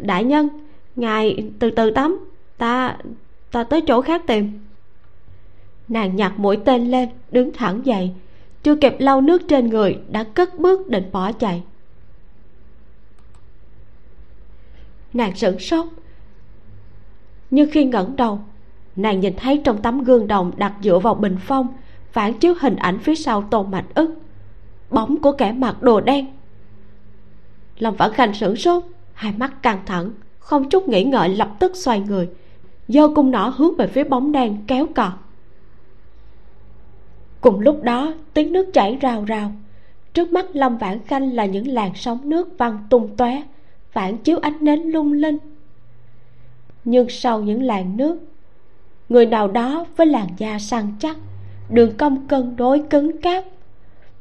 Đại 0.00 0.24
nhân, 0.24 0.48
ngài 0.96 1.50
từ 1.58 1.70
từ 1.70 1.90
tắm, 1.90 2.28
ta 2.58 2.96
ta 3.50 3.64
tới 3.64 3.80
chỗ 3.86 4.00
khác 4.02 4.22
tìm. 4.26 4.60
Nàng 5.88 6.16
nhặt 6.16 6.32
mũi 6.38 6.56
tên 6.64 6.90
lên, 6.90 7.08
đứng 7.30 7.52
thẳng 7.52 7.86
dậy, 7.86 8.10
chưa 8.62 8.76
kịp 8.76 8.96
lau 8.98 9.20
nước 9.20 9.42
trên 9.48 9.68
người, 9.68 9.98
đã 10.10 10.24
cất 10.24 10.58
bước 10.58 10.88
định 10.88 11.04
bỏ 11.12 11.32
chạy. 11.32 11.62
Nàng 15.12 15.36
sửng 15.36 15.58
sốt, 15.58 15.86
nhưng 17.50 17.70
khi 17.70 17.84
ngẩng 17.84 18.16
đầu, 18.16 18.40
nàng 18.96 19.20
nhìn 19.20 19.34
thấy 19.36 19.60
trong 19.64 19.82
tấm 19.82 20.04
gương 20.04 20.28
đồng 20.28 20.52
đặt 20.56 20.72
dựa 20.82 20.98
vào 20.98 21.14
bình 21.14 21.36
phong, 21.40 21.68
phản 22.12 22.38
chiếu 22.38 22.54
hình 22.60 22.76
ảnh 22.76 22.98
phía 22.98 23.14
sau 23.14 23.42
tôn 23.42 23.70
mạch 23.70 23.94
ức 23.94 24.25
bóng 24.90 25.22
của 25.22 25.32
kẻ 25.32 25.52
mặc 25.52 25.82
đồ 25.82 26.00
đen. 26.00 26.26
Lâm 27.78 27.94
vãn 27.96 28.12
khanh 28.12 28.34
sửng 28.34 28.56
sốt, 28.56 28.84
hai 29.12 29.32
mắt 29.36 29.62
căng 29.62 29.78
thẳng, 29.86 30.10
không 30.38 30.68
chút 30.68 30.88
nghĩ 30.88 31.04
ngợi, 31.04 31.28
lập 31.28 31.50
tức 31.58 31.76
xoay 31.76 32.00
người, 32.00 32.28
giơ 32.88 33.08
cung 33.14 33.30
nỏ 33.30 33.54
hướng 33.56 33.76
về 33.76 33.86
phía 33.86 34.04
bóng 34.04 34.32
đen 34.32 34.64
kéo 34.66 34.86
cò. 34.94 35.12
Cùng 37.40 37.60
lúc 37.60 37.82
đó, 37.82 38.14
tiếng 38.34 38.52
nước 38.52 38.70
chảy 38.72 38.96
rào 39.00 39.24
rào. 39.24 39.52
Trước 40.14 40.32
mắt 40.32 40.46
lâm 40.52 40.78
vãn 40.78 40.98
khanh 41.06 41.34
là 41.34 41.44
những 41.44 41.68
làn 41.68 41.92
sóng 41.94 42.18
nước 42.28 42.58
văng 42.58 42.78
tung 42.90 43.16
tóe, 43.16 43.42
phản 43.90 44.18
chiếu 44.18 44.38
ánh 44.38 44.56
nến 44.60 44.82
lung 44.82 45.12
linh. 45.12 45.38
Nhưng 46.84 47.08
sau 47.08 47.42
những 47.42 47.62
làn 47.62 47.96
nước, 47.96 48.18
người 49.08 49.26
nào 49.26 49.48
đó 49.48 49.86
với 49.96 50.06
làn 50.06 50.26
da 50.36 50.58
săn 50.58 50.92
chắc, 50.98 51.16
đường 51.70 51.96
cong 51.96 52.28
cân 52.28 52.56
đối 52.56 52.78
cứng 52.78 53.20
cáp 53.20 53.44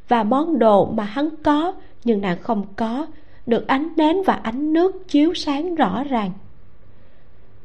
và 0.08 0.24
món 0.24 0.60
đồ 0.60 0.86
mà 0.86 1.04
hắn 1.04 1.30
có, 1.44 1.74
nhưng 2.04 2.22
nàng 2.22 2.42
không 2.42 2.66
có. 2.76 3.08
Được 3.46 3.68
ánh 3.68 3.88
nến 3.98 4.18
và 4.26 4.34
ánh 4.34 4.74
nước 4.74 5.08
chiếu 5.08 5.34
sáng 5.34 5.76
rõ 5.76 6.04
ràng. 6.04 6.32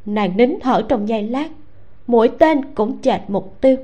Nàng 0.07 0.37
nín 0.37 0.55
thở 0.61 0.83
trong 0.88 1.09
giây 1.09 1.22
lát. 1.22 1.48
Mũi 2.07 2.29
tên 2.38 2.74
cũng 2.74 3.03
chệch 3.03 3.20
mục 3.29 3.61
tiêu. 3.61 3.76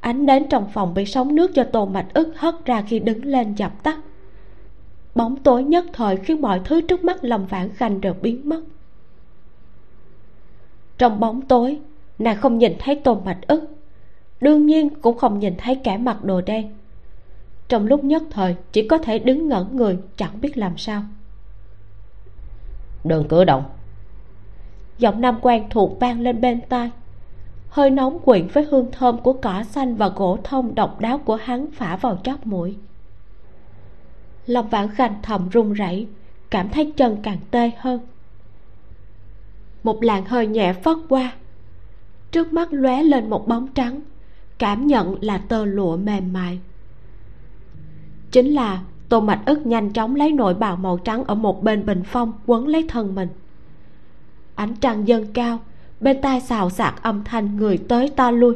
Ánh 0.00 0.26
đến 0.26 0.48
trong 0.48 0.68
phòng 0.72 0.94
bị 0.94 1.06
sóng 1.06 1.34
nước 1.34 1.50
cho 1.54 1.64
tô 1.64 1.86
mạch 1.86 2.06
ức 2.14 2.32
hất 2.36 2.64
ra 2.64 2.82
khi 2.88 2.98
đứng 2.98 3.24
lên 3.24 3.54
dập 3.54 3.82
tắt. 3.82 3.98
Bóng 5.14 5.36
tối 5.36 5.64
nhất 5.64 5.84
thời 5.92 6.16
khiến 6.16 6.40
mọi 6.40 6.60
thứ 6.64 6.80
trước 6.80 7.04
mắt 7.04 7.24
lâm 7.24 7.46
vãn 7.46 7.68
khanh 7.68 8.00
đều 8.00 8.14
biến 8.22 8.40
mất. 8.44 8.60
Trong 10.98 11.20
bóng 11.20 11.42
tối, 11.42 11.80
nàng 12.18 12.36
không 12.36 12.58
nhìn 12.58 12.72
thấy 12.78 12.94
tô 12.94 13.22
mạch 13.24 13.38
ức 13.46 13.71
đương 14.42 14.66
nhiên 14.66 14.90
cũng 14.90 15.18
không 15.18 15.38
nhìn 15.38 15.54
thấy 15.58 15.74
kẻ 15.74 15.96
mặc 15.96 16.24
đồ 16.24 16.40
đen. 16.40 16.74
Trong 17.68 17.86
lúc 17.86 18.04
nhất 18.04 18.22
thời 18.30 18.56
chỉ 18.72 18.88
có 18.88 18.98
thể 18.98 19.18
đứng 19.18 19.48
ngẩn 19.48 19.76
người 19.76 19.98
chẳng 20.16 20.40
biết 20.40 20.58
làm 20.58 20.76
sao. 20.76 21.02
Đừng 23.04 23.28
cử 23.28 23.44
động. 23.44 23.64
Giọng 24.98 25.20
nam 25.20 25.38
quen 25.42 25.64
thuộc 25.70 26.00
vang 26.00 26.20
lên 26.20 26.40
bên 26.40 26.60
tai. 26.68 26.90
Hơi 27.68 27.90
nóng 27.90 28.18
quyện 28.18 28.48
với 28.52 28.64
hương 28.64 28.92
thơm 28.92 29.18
của 29.18 29.32
cỏ 29.32 29.62
xanh 29.62 29.96
và 29.96 30.08
gỗ 30.08 30.38
thông 30.44 30.74
độc 30.74 31.00
đáo 31.00 31.18
của 31.18 31.36
hắn 31.36 31.66
phả 31.72 31.96
vào 31.96 32.18
chóp 32.24 32.46
mũi. 32.46 32.76
Lâm 34.46 34.68
vãn 34.68 34.88
khanh 34.88 35.14
thầm 35.22 35.48
run 35.48 35.72
rẩy 35.72 36.06
cảm 36.50 36.68
thấy 36.68 36.92
chân 36.96 37.16
càng 37.22 37.38
tê 37.50 37.70
hơn. 37.78 38.00
Một 39.82 40.04
làn 40.04 40.24
hơi 40.24 40.46
nhẹ 40.46 40.72
phất 40.72 40.96
qua. 41.08 41.32
Trước 42.30 42.52
mắt 42.52 42.68
lóe 42.72 43.02
lên 43.02 43.30
một 43.30 43.48
bóng 43.48 43.68
trắng 43.74 44.00
cảm 44.62 44.86
nhận 44.86 45.16
là 45.20 45.38
tơ 45.38 45.64
lụa 45.64 45.96
mềm 45.96 46.32
mại. 46.32 46.60
Chính 48.30 48.54
là, 48.54 48.82
tô 49.08 49.20
mạch 49.20 49.42
ức 49.46 49.66
nhanh 49.66 49.92
chóng 49.92 50.16
lấy 50.16 50.32
nội 50.32 50.54
bào 50.54 50.76
màu 50.76 50.98
trắng 50.98 51.24
ở 51.24 51.34
một 51.34 51.62
bên 51.62 51.86
bình 51.86 52.02
phong 52.06 52.32
quấn 52.46 52.68
lấy 52.68 52.86
thân 52.88 53.14
mình. 53.14 53.28
Ánh 54.54 54.74
trăng 54.76 55.08
dâng 55.08 55.32
cao, 55.32 55.58
bên 56.00 56.22
tai 56.22 56.40
xào 56.40 56.70
xạc 56.70 57.02
âm 57.02 57.24
thanh 57.24 57.56
người 57.56 57.78
tới 57.78 58.08
ta 58.08 58.30
lui. 58.30 58.54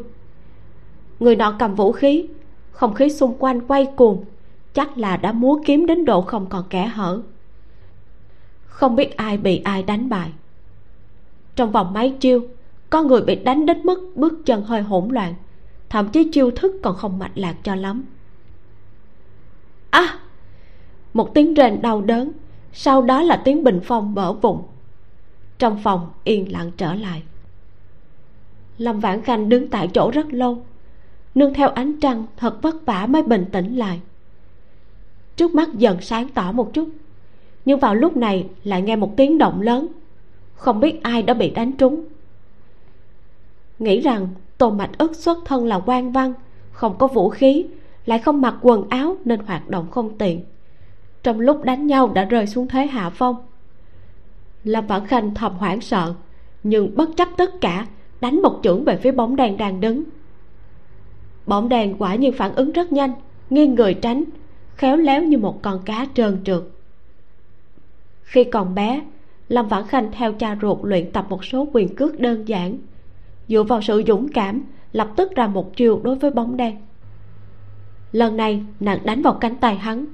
Người 1.20 1.36
nọ 1.36 1.56
cầm 1.58 1.74
vũ 1.74 1.92
khí, 1.92 2.28
không 2.70 2.94
khí 2.94 3.10
xung 3.10 3.36
quanh 3.38 3.60
quay 3.60 3.86
cuồng, 3.96 4.24
chắc 4.74 4.98
là 4.98 5.16
đã 5.16 5.32
múa 5.32 5.60
kiếm 5.64 5.86
đến 5.86 6.04
độ 6.04 6.22
không 6.22 6.46
còn 6.46 6.64
kẻ 6.70 6.86
hở. 6.86 7.22
Không 8.66 8.96
biết 8.96 9.16
ai 9.16 9.36
bị 9.36 9.60
ai 9.64 9.82
đánh 9.82 10.08
bại. 10.08 10.32
Trong 11.56 11.72
vòng 11.72 11.92
mấy 11.92 12.10
chiêu, 12.10 12.40
có 12.90 13.02
người 13.02 13.22
bị 13.22 13.34
đánh 13.34 13.66
đến 13.66 13.82
mức 13.84 14.12
bước 14.14 14.46
chân 14.46 14.62
hơi 14.62 14.82
hỗn 14.82 15.08
loạn 15.08 15.34
thậm 15.96 16.08
chí 16.08 16.30
chiêu 16.32 16.50
thức 16.50 16.72
còn 16.82 16.96
không 16.96 17.18
mạch 17.18 17.30
lạc 17.34 17.56
cho 17.62 17.74
lắm. 17.74 18.04
À 19.90 20.18
một 21.14 21.34
tiếng 21.34 21.54
rền 21.56 21.82
đau 21.82 22.00
đớn, 22.00 22.32
sau 22.72 23.02
đó 23.02 23.22
là 23.22 23.42
tiếng 23.44 23.64
bình 23.64 23.80
phong 23.84 24.14
bở 24.14 24.32
vụn 24.32 24.62
trong 25.58 25.82
phòng 25.82 26.10
yên 26.24 26.52
lặng 26.52 26.70
trở 26.76 26.94
lại. 26.94 27.22
Lâm 28.78 29.00
vãn 29.00 29.22
khanh 29.22 29.48
đứng 29.48 29.68
tại 29.68 29.90
chỗ 29.94 30.10
rất 30.10 30.32
lâu, 30.32 30.64
nương 31.34 31.54
theo 31.54 31.68
ánh 31.68 32.00
trăng 32.00 32.26
thật 32.36 32.62
vất 32.62 32.86
vả 32.86 33.06
mới 33.06 33.22
bình 33.22 33.44
tĩnh 33.52 33.76
lại. 33.76 34.00
Trước 35.36 35.54
mắt 35.54 35.68
dần 35.74 36.00
sáng 36.00 36.28
tỏ 36.28 36.52
một 36.52 36.70
chút, 36.72 36.88
nhưng 37.64 37.80
vào 37.80 37.94
lúc 37.94 38.16
này 38.16 38.46
lại 38.64 38.82
nghe 38.82 38.96
một 38.96 39.16
tiếng 39.16 39.38
động 39.38 39.60
lớn. 39.60 39.86
Không 40.54 40.80
biết 40.80 41.02
ai 41.02 41.22
đã 41.22 41.34
bị 41.34 41.50
đánh 41.50 41.72
trúng. 41.72 42.04
Nghĩ 43.78 44.00
rằng 44.00 44.28
tô 44.58 44.70
mạch 44.70 44.98
ức 44.98 45.16
xuất 45.16 45.38
thân 45.44 45.66
là 45.66 45.80
quan 45.86 46.12
văn, 46.12 46.32
không 46.72 46.98
có 46.98 47.06
vũ 47.06 47.28
khí, 47.28 47.66
lại 48.06 48.18
không 48.18 48.40
mặc 48.40 48.54
quần 48.62 48.88
áo 48.88 49.16
nên 49.24 49.40
hoạt 49.40 49.68
động 49.68 49.90
không 49.90 50.18
tiện. 50.18 50.44
Trong 51.22 51.40
lúc 51.40 51.64
đánh 51.64 51.86
nhau 51.86 52.12
đã 52.14 52.24
rơi 52.24 52.46
xuống 52.46 52.68
thế 52.68 52.86
hạ 52.86 53.10
phong. 53.10 53.36
Lâm 54.64 54.86
vãn 54.86 55.06
khanh 55.06 55.34
thầm 55.34 55.52
hoảng 55.52 55.80
sợ, 55.80 56.14
nhưng 56.62 56.96
bất 56.96 57.08
chấp 57.16 57.28
tất 57.36 57.60
cả, 57.60 57.86
đánh 58.20 58.42
một 58.42 58.60
chưởng 58.62 58.84
về 58.84 58.96
phía 58.96 59.12
bóng 59.12 59.36
đèn 59.36 59.56
đang 59.56 59.80
đứng. 59.80 60.04
Bóng 61.46 61.68
đèn 61.68 61.98
quả 61.98 62.14
nhiên 62.14 62.32
phản 62.32 62.54
ứng 62.54 62.72
rất 62.72 62.92
nhanh, 62.92 63.12
nghiêng 63.50 63.74
người 63.74 63.94
tránh, 63.94 64.24
khéo 64.74 64.96
léo 64.96 65.22
như 65.22 65.38
một 65.38 65.62
con 65.62 65.82
cá 65.84 66.06
trơn 66.14 66.44
trượt. 66.44 66.62
Khi 68.22 68.44
còn 68.44 68.74
bé, 68.74 69.02
lâm 69.48 69.68
vãn 69.68 69.86
khanh 69.86 70.12
theo 70.12 70.32
cha 70.32 70.56
ruột 70.62 70.78
luyện 70.82 71.12
tập 71.12 71.26
một 71.28 71.44
số 71.44 71.68
quyền 71.72 71.96
cước 71.96 72.20
đơn 72.20 72.48
giản 72.48 72.78
dựa 73.48 73.62
vào 73.62 73.82
sự 73.82 74.02
dũng 74.06 74.28
cảm, 74.28 74.62
lập 74.92 75.08
tức 75.16 75.36
ra 75.36 75.46
một 75.46 75.76
chiều 75.76 76.00
đối 76.04 76.16
với 76.16 76.30
bóng 76.30 76.56
đen. 76.56 76.76
Lần 78.12 78.36
này, 78.36 78.62
nàng 78.80 78.98
đánh 79.04 79.22
vào 79.22 79.34
cánh 79.34 79.56
tay 79.56 79.76
hắn. 79.76 80.06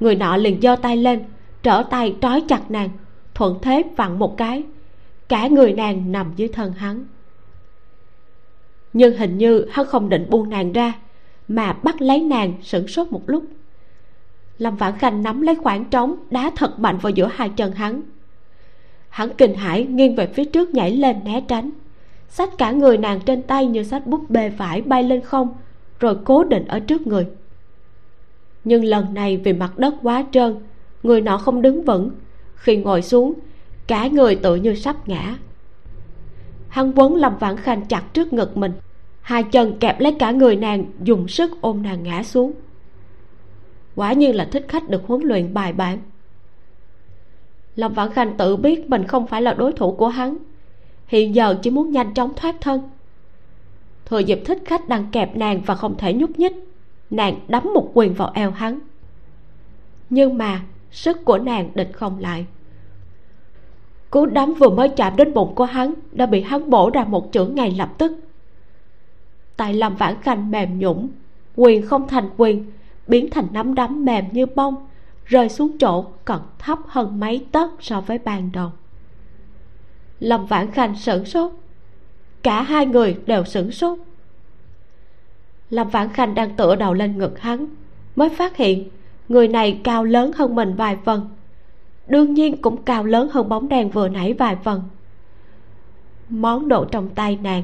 Người 0.00 0.14
nọ 0.14 0.36
liền 0.36 0.60
giơ 0.60 0.76
tay 0.76 0.96
lên, 0.96 1.24
trở 1.62 1.82
tay 1.90 2.16
trói 2.20 2.42
chặt 2.48 2.70
nàng, 2.70 2.88
thuận 3.34 3.58
thế 3.62 3.82
vặn 3.96 4.18
một 4.18 4.36
cái. 4.36 4.62
Cả 5.28 5.46
người 5.46 5.72
nàng 5.72 6.12
nằm 6.12 6.32
dưới 6.36 6.48
thân 6.48 6.72
hắn. 6.72 7.06
Nhưng 8.92 9.18
hình 9.18 9.38
như 9.38 9.66
hắn 9.70 9.86
không 9.86 10.08
định 10.08 10.26
buông 10.30 10.50
nàng 10.50 10.72
ra, 10.72 10.92
mà 11.48 11.72
bắt 11.72 12.02
lấy 12.02 12.20
nàng 12.20 12.52
sửng 12.62 12.88
sốt 12.88 13.08
một 13.10 13.22
lúc. 13.26 13.44
Lâm 14.58 14.76
vãn 14.76 14.98
khanh 14.98 15.22
nắm 15.22 15.42
lấy 15.42 15.54
khoảng 15.54 15.84
trống 15.84 16.16
đá 16.30 16.50
thật 16.56 16.78
mạnh 16.78 16.98
vào 16.98 17.10
giữa 17.10 17.30
hai 17.34 17.48
chân 17.48 17.72
hắn. 17.72 18.02
Hắn 19.08 19.30
kinh 19.38 19.54
hãi 19.54 19.84
nghiêng 19.86 20.16
về 20.16 20.26
phía 20.26 20.44
trước 20.44 20.74
nhảy 20.74 20.90
lên 20.90 21.24
né 21.24 21.40
tránh 21.48 21.70
sách 22.34 22.58
cả 22.58 22.70
người 22.70 22.98
nàng 22.98 23.20
trên 23.20 23.42
tay 23.42 23.66
như 23.66 23.82
sách 23.82 24.06
búp 24.06 24.30
bê 24.30 24.50
phải 24.50 24.82
bay 24.82 25.02
lên 25.02 25.20
không, 25.20 25.54
rồi 26.00 26.16
cố 26.24 26.44
định 26.44 26.64
ở 26.68 26.80
trước 26.80 27.06
người. 27.06 27.26
Nhưng 28.64 28.84
lần 28.84 29.14
này 29.14 29.36
vì 29.36 29.52
mặt 29.52 29.78
đất 29.78 29.94
quá 30.02 30.24
trơn, 30.32 30.56
người 31.02 31.20
nọ 31.20 31.36
không 31.36 31.62
đứng 31.62 31.84
vững. 31.84 32.10
Khi 32.54 32.76
ngồi 32.76 33.02
xuống, 33.02 33.34
cả 33.86 34.06
người 34.06 34.34
tự 34.36 34.56
như 34.56 34.74
sắp 34.74 35.08
ngã. 35.08 35.36
Hắn 36.68 36.92
quấn 36.96 37.14
lâm 37.14 37.36
vãn 37.38 37.56
khanh 37.56 37.86
chặt 37.86 38.14
trước 38.14 38.32
ngực 38.32 38.56
mình, 38.56 38.72
hai 39.20 39.42
chân 39.42 39.78
kẹp 39.78 40.00
lấy 40.00 40.16
cả 40.18 40.30
người 40.30 40.56
nàng, 40.56 40.84
dùng 41.02 41.28
sức 41.28 41.50
ôm 41.60 41.82
nàng 41.82 42.02
ngã 42.02 42.22
xuống. 42.22 42.52
Quả 43.96 44.12
nhiên 44.12 44.36
là 44.36 44.44
thích 44.44 44.64
khách 44.68 44.88
được 44.88 45.02
huấn 45.06 45.22
luyện 45.22 45.54
bài 45.54 45.72
bản. 45.72 45.98
Lâm 47.76 47.92
vãn 47.92 48.12
khanh 48.12 48.36
tự 48.36 48.56
biết 48.56 48.90
mình 48.90 49.06
không 49.06 49.26
phải 49.26 49.42
là 49.42 49.54
đối 49.54 49.72
thủ 49.72 49.92
của 49.92 50.08
hắn 50.08 50.36
hiện 51.06 51.34
giờ 51.34 51.58
chỉ 51.62 51.70
muốn 51.70 51.90
nhanh 51.90 52.14
chóng 52.14 52.32
thoát 52.36 52.56
thân. 52.60 52.90
Thừa 54.06 54.18
dịp 54.18 54.42
thích 54.44 54.62
khách 54.64 54.88
đang 54.88 55.10
kẹp 55.12 55.36
nàng 55.36 55.62
và 55.66 55.74
không 55.74 55.98
thể 55.98 56.14
nhúc 56.14 56.38
nhích, 56.38 56.52
nàng 57.10 57.40
đấm 57.48 57.62
một 57.74 57.90
quyền 57.94 58.14
vào 58.14 58.30
eo 58.34 58.50
hắn. 58.50 58.78
Nhưng 60.10 60.38
mà 60.38 60.62
sức 60.90 61.24
của 61.24 61.38
nàng 61.38 61.70
địch 61.74 61.90
không 61.92 62.18
lại. 62.18 62.46
Cú 64.10 64.26
đấm 64.26 64.54
vừa 64.54 64.68
mới 64.68 64.88
chạm 64.88 65.16
đến 65.16 65.34
bụng 65.34 65.54
của 65.54 65.64
hắn 65.64 65.94
đã 66.12 66.26
bị 66.26 66.40
hắn 66.40 66.70
bổ 66.70 66.90
ra 66.90 67.04
một 67.04 67.28
chưởng 67.32 67.54
ngay 67.54 67.70
lập 67.70 67.90
tức. 67.98 68.12
Tại 69.56 69.74
lâm 69.74 69.96
vãn 69.96 70.14
khanh 70.22 70.50
mềm 70.50 70.78
nhũng 70.78 71.08
quyền 71.56 71.86
không 71.86 72.08
thành 72.08 72.30
quyền, 72.36 72.72
biến 73.06 73.30
thành 73.30 73.46
nắm 73.52 73.74
đấm 73.74 74.04
mềm 74.04 74.24
như 74.32 74.46
bông, 74.46 74.74
rơi 75.24 75.48
xuống 75.48 75.78
chỗ 75.78 76.04
còn 76.24 76.40
thấp 76.58 76.78
hơn 76.86 77.20
mấy 77.20 77.46
tấc 77.52 77.70
so 77.80 78.00
với 78.00 78.18
ban 78.18 78.52
đầu 78.52 78.72
lâm 80.20 80.46
vãn 80.46 80.70
khanh 80.70 80.96
sửng 80.96 81.24
sốt. 81.24 81.52
Cả 82.42 82.62
hai 82.62 82.86
người 82.86 83.16
đều 83.26 83.44
sửng 83.44 83.70
sốt. 83.70 83.98
Lâm 85.70 85.88
vãn 85.88 86.08
khanh 86.08 86.34
đang 86.34 86.56
tựa 86.56 86.76
đầu 86.76 86.94
lên 86.94 87.18
ngực 87.18 87.40
hắn, 87.40 87.66
mới 88.16 88.28
phát 88.28 88.56
hiện 88.56 88.88
người 89.28 89.48
này 89.48 89.80
cao 89.84 90.04
lớn 90.04 90.30
hơn 90.34 90.54
mình 90.54 90.74
vài 90.76 90.96
phần. 91.04 91.28
Đương 92.06 92.34
nhiên 92.34 92.56
cũng 92.62 92.82
cao 92.82 93.04
lớn 93.04 93.28
hơn 93.32 93.48
bóng 93.48 93.68
đèn 93.68 93.90
vừa 93.90 94.08
nãy 94.08 94.32
vài 94.32 94.56
phần. 94.64 94.82
Món 96.28 96.68
đồ 96.68 96.84
trong 96.84 97.08
tay 97.08 97.38
nàng, 97.42 97.62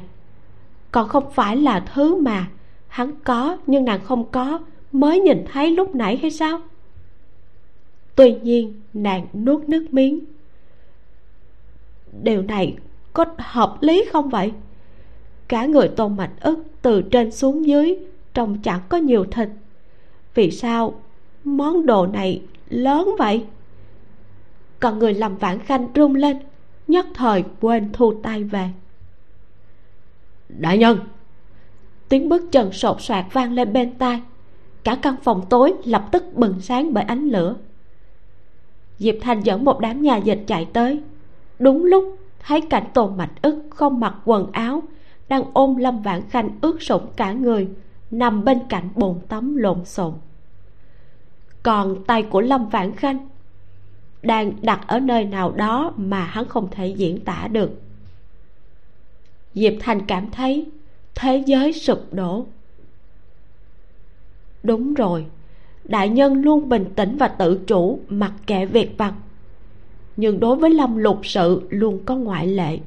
còn 0.90 1.08
không 1.08 1.30
phải 1.32 1.56
là 1.56 1.80
thứ 1.80 2.16
mà 2.16 2.46
hắn 2.88 3.12
có 3.24 3.56
nhưng 3.66 3.84
nàng 3.84 4.00
không 4.04 4.24
có, 4.30 4.60
mới 4.92 5.20
nhìn 5.20 5.44
thấy 5.52 5.70
lúc 5.70 5.94
nãy 5.94 6.16
hay 6.16 6.30
sao? 6.30 6.60
Tuy 8.14 8.34
nhiên, 8.42 8.80
nàng 8.94 9.26
nuốt 9.34 9.68
nước 9.68 9.86
miếng 9.90 10.20
điều 12.23 12.42
này 12.42 12.77
có 13.12 13.25
hợp 13.38 13.77
lý 13.81 14.05
không 14.12 14.29
vậy? 14.29 14.53
Cả 15.49 15.66
người 15.66 15.88
tôn 15.88 16.16
mạch 16.16 16.31
ức 16.40 16.59
từ 16.83 17.03
trên 17.03 17.31
xuống 17.31 17.66
dưới 17.66 17.96
trông 18.35 18.62
chẳng 18.62 18.81
có 18.88 18.96
nhiều 18.96 19.25
thịt. 19.25 19.49
Vì 20.35 20.51
sao 20.51 20.94
món 21.44 21.87
đồ 21.87 22.07
này 22.07 22.42
lớn 22.68 23.11
vậy? 23.18 23.44
Còn 24.81 24.99
người 24.99 25.14
làm 25.14 25.37
vãn 25.37 25.59
khanh 25.59 25.88
rung 25.94 26.14
lên 26.14 26.37
nhất 26.88 27.07
thời 27.14 27.44
quên 27.61 27.90
thu 27.92 28.14
tay 28.23 28.44
về. 28.44 28.68
Đại 30.49 30.79
nhân! 30.79 30.99
Tiếng 32.09 32.29
bước 32.29 32.53
chân 32.53 32.73
sột 32.73 33.01
soạt 33.01 33.25
vang 33.33 33.53
lên 33.53 33.73
bên 33.73 33.94
tai. 33.99 34.20
Cả 34.85 34.99
căn 35.03 35.14
phòng 35.23 35.46
tối 35.51 35.75
lập 35.85 36.09
tức 36.12 36.25
bừng 36.35 36.61
sáng 36.61 36.94
bởi 36.94 37.05
ánh 37.05 37.29
lửa. 37.29 37.57
Diệp 38.99 39.14
thanh 39.20 39.40
dẫn 39.40 39.64
một 39.64 39.81
đám 39.81 40.03
nhà 40.03 40.16
dịch 40.16 40.44
chạy 40.46 40.68
tới 40.73 41.01
đúng 41.61 41.85
lúc, 41.85 42.16
thấy 42.46 42.61
cảnh 42.61 42.87
tôn 42.94 43.16
mạch 43.16 43.42
ức 43.42 43.62
không 43.70 44.01
mặc 44.01 44.14
quần 44.25 44.53
áo, 44.53 44.83
đang 45.29 45.42
ôm 45.53 45.77
lâm 45.77 46.03
vãn 46.03 46.23
khanh 46.31 46.51
ướt 46.61 46.83
sũng 46.83 47.07
cả 47.16 47.33
người, 47.33 47.68
nằm 48.11 48.44
bên 48.44 48.59
cạnh 48.68 48.88
bồn 48.94 49.20
tắm 49.29 49.57
lộn 49.57 49.85
xộn. 49.85 50.12
Còn 51.62 52.05
tay 52.05 52.23
của 52.23 52.40
lâm 52.40 52.68
vãn 52.68 52.96
khanh 52.96 53.29
đang 54.23 54.53
đặt 54.62 54.81
ở 54.87 55.01
nơi 55.01 55.25
nào 55.25 55.53
đó 55.53 55.92
mà 55.96 56.25
hắn 56.25 56.44
không 56.44 56.68
thể 56.70 56.88
diễn 56.88 57.25
tả 57.25 57.49
được. 57.53 57.70
Diệp 59.55 59.73
thành 59.81 60.07
cảm 60.07 60.31
thấy 60.31 60.66
thế 61.14 61.42
giới 61.46 61.73
sụp 61.73 61.99
đổ. 62.12 62.46
Đúng 64.62 64.94
rồi, 64.94 65.27
đại 65.85 66.09
nhân 66.09 66.42
luôn 66.42 66.68
bình 66.68 66.92
tĩnh 66.96 67.16
và 67.16 67.29
tự 67.29 67.61
chủ, 67.66 68.01
mặc 68.09 68.33
kệ 68.46 68.66
việc 68.66 68.99
vặt 68.99 69.14
nhưng 70.20 70.40
đối 70.40 70.56
với 70.56 70.70
lâm 70.70 70.96
lục 70.96 71.20
sự 71.22 71.62
luôn 71.70 72.04
có 72.04 72.16
ngoại 72.16 72.46
lệ. 72.46 72.78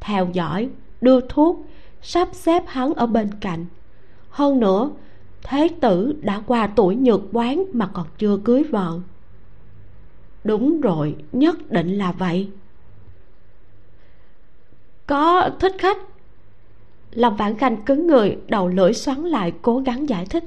Theo 0.00 0.28
dõi, 0.32 0.68
đưa 1.00 1.20
thuốc, 1.20 1.66
sắp 2.02 2.28
xếp 2.32 2.62
hắn 2.66 2.94
ở 2.94 3.06
bên 3.06 3.30
cạnh. 3.40 3.66
Hơn 4.30 4.60
nữa, 4.60 4.90
thế 5.42 5.68
tử 5.80 6.14
đã 6.22 6.42
qua 6.46 6.66
tuổi 6.66 6.96
nhược 6.96 7.20
quán 7.32 7.64
mà 7.72 7.86
còn 7.86 8.06
chưa 8.18 8.38
cưới 8.44 8.62
vợ. 8.62 8.98
Đúng 10.44 10.80
rồi, 10.80 11.16
nhất 11.32 11.70
định 11.70 11.98
là 11.98 12.12
vậy. 12.12 12.48
Có 15.06 15.50
thích 15.60 15.74
khách? 15.78 15.98
Lâm 17.12 17.36
vãn 17.36 17.56
khanh 17.56 17.84
cứng 17.84 18.06
người, 18.06 18.38
đầu 18.48 18.68
lưỡi 18.68 18.92
xoắn 18.92 19.18
lại, 19.18 19.52
cố 19.62 19.78
gắng 19.78 20.08
giải 20.08 20.26
thích. 20.26 20.44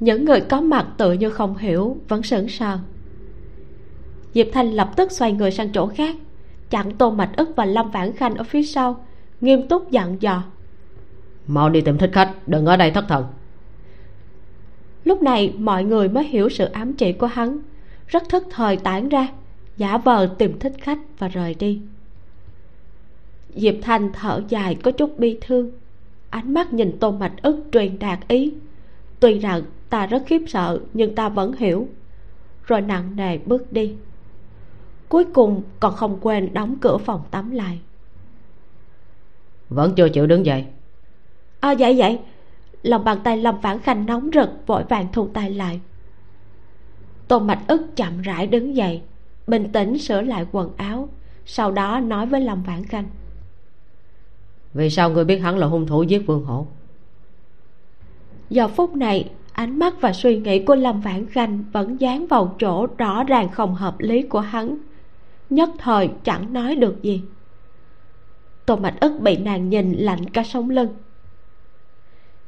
Những 0.00 0.24
người 0.24 0.40
có 0.40 0.60
mặt 0.60 0.86
tự 0.98 1.12
như 1.12 1.30
không 1.30 1.56
hiểu, 1.56 1.96
vẫn 2.08 2.22
sững 2.22 2.48
sờ 2.48 2.78
diệp 4.34 4.46
thanh 4.52 4.72
lập 4.72 4.90
tức 4.96 5.12
xoay 5.12 5.32
người 5.32 5.50
sang 5.50 5.72
chỗ 5.72 5.86
khác. 5.86 6.16
Chặn 6.70 6.90
tô 6.90 7.10
mạch 7.10 7.30
ức 7.36 7.48
và 7.56 7.64
lâm 7.64 7.90
vãn 7.90 8.12
khanh 8.12 8.34
ở 8.34 8.44
phía 8.44 8.62
sau 8.62 9.04
nghiêm 9.40 9.68
túc 9.68 9.90
dặn 9.90 10.16
dò. 10.22 10.42
Mau 11.46 11.70
đi 11.70 11.80
tìm 11.80 11.98
thích 11.98 12.10
khách 12.12 12.34
đừng 12.46 12.66
ở 12.66 12.76
đây 12.76 12.90
thất 12.90 13.04
thần. 13.08 13.26
Lúc 15.04 15.22
này 15.22 15.54
mọi 15.58 15.84
người 15.84 16.08
mới 16.08 16.24
hiểu 16.24 16.48
sự 16.48 16.64
ám 16.64 16.92
chỉ 16.92 17.12
của 17.12 17.26
hắn. 17.26 17.58
Rất 18.06 18.28
thức 18.28 18.46
thời 18.50 18.76
tản 18.76 19.08
ra 19.08 19.28
giả 19.76 19.98
vờ 19.98 20.34
tìm 20.38 20.58
thích 20.58 20.72
khách 20.80 20.98
và 21.18 21.28
rời 21.28 21.54
đi. 21.54 21.80
Diệp 23.54 23.74
thanh 23.82 24.12
thở 24.12 24.42
dài 24.48 24.74
có 24.74 24.90
chút 24.90 25.18
bi 25.18 25.38
thương. 25.40 25.70
Ánh 26.30 26.54
mắt 26.54 26.72
nhìn 26.72 26.98
tô 26.98 27.10
mạch 27.10 27.32
ức 27.42 27.64
truyền 27.72 27.98
đạt 27.98 28.18
ý. 28.28 28.52
Tuy 29.20 29.38
rằng 29.38 29.62
ta 29.90 30.06
rất 30.06 30.22
khiếp 30.26 30.42
sợ 30.46 30.80
nhưng 30.94 31.14
ta 31.14 31.28
vẫn 31.28 31.52
hiểu. 31.52 31.88
Rồi 32.66 32.80
nặng 32.80 33.16
nề 33.16 33.38
bước 33.38 33.72
đi 33.72 33.94
cuối 35.14 35.24
cùng 35.24 35.62
còn 35.80 35.94
không 35.94 36.18
quên 36.20 36.54
đóng 36.54 36.76
cửa 36.80 36.96
phòng 36.96 37.22
tắm 37.30 37.50
lại. 37.50 37.80
Vẫn 39.68 39.94
chưa 39.96 40.08
chịu 40.08 40.26
đứng 40.26 40.46
dậy. 40.46 40.64
À 41.60 41.74
vậy 41.78 41.94
vậy. 41.98 42.18
Lòng 42.82 43.04
bàn 43.04 43.18
tay 43.24 43.36
lâm 43.36 43.60
vãn 43.60 43.80
khanh 43.80 44.06
nóng 44.06 44.30
rực 44.34 44.48
vội 44.66 44.84
vàng 44.88 45.06
thu 45.12 45.28
tay 45.32 45.50
lại. 45.50 45.80
Tô 47.28 47.38
mạch 47.38 47.60
ức 47.68 47.96
chậm 47.96 48.22
rãi 48.22 48.46
đứng 48.46 48.76
dậy 48.76 49.02
bình 49.46 49.72
tĩnh 49.72 49.98
sửa 49.98 50.22
lại 50.22 50.46
quần 50.52 50.70
áo 50.76 51.08
sau 51.46 51.72
đó 51.72 52.00
nói 52.00 52.26
với 52.26 52.40
lâm 52.40 52.62
vãn 52.62 52.84
khanh. 52.84 53.04
Vì 54.74 54.90
sao 54.90 55.10
ngươi 55.10 55.24
biết 55.24 55.38
hắn 55.38 55.58
là 55.58 55.66
hung 55.66 55.86
thủ 55.86 56.02
giết 56.02 56.26
vương 56.26 56.44
hổ? 56.44 56.66
Giờ 58.50 58.68
phút 58.68 58.96
này 58.96 59.30
ánh 59.52 59.78
mắt 59.78 59.94
và 60.00 60.12
suy 60.12 60.38
nghĩ 60.38 60.64
của 60.64 60.74
lâm 60.74 61.00
vãn 61.00 61.26
khanh 61.26 61.64
vẫn 61.72 62.00
dán 62.00 62.26
vào 62.26 62.56
chỗ 62.58 62.86
rõ 62.98 63.24
ràng 63.24 63.48
không 63.48 63.74
hợp 63.74 63.94
lý 63.98 64.22
của 64.22 64.40
hắn 64.40 64.78
nhất 65.54 65.70
thời 65.78 66.10
chẳng 66.24 66.52
nói 66.52 66.76
được 66.76 67.02
gì. 67.02 67.22
Tô 68.66 68.76
mạch 68.76 69.00
ức 69.00 69.20
bị 69.20 69.36
nàng 69.36 69.68
nhìn 69.70 69.92
lạnh 69.92 70.30
cả 70.30 70.42
sống 70.42 70.70
lưng. 70.70 70.88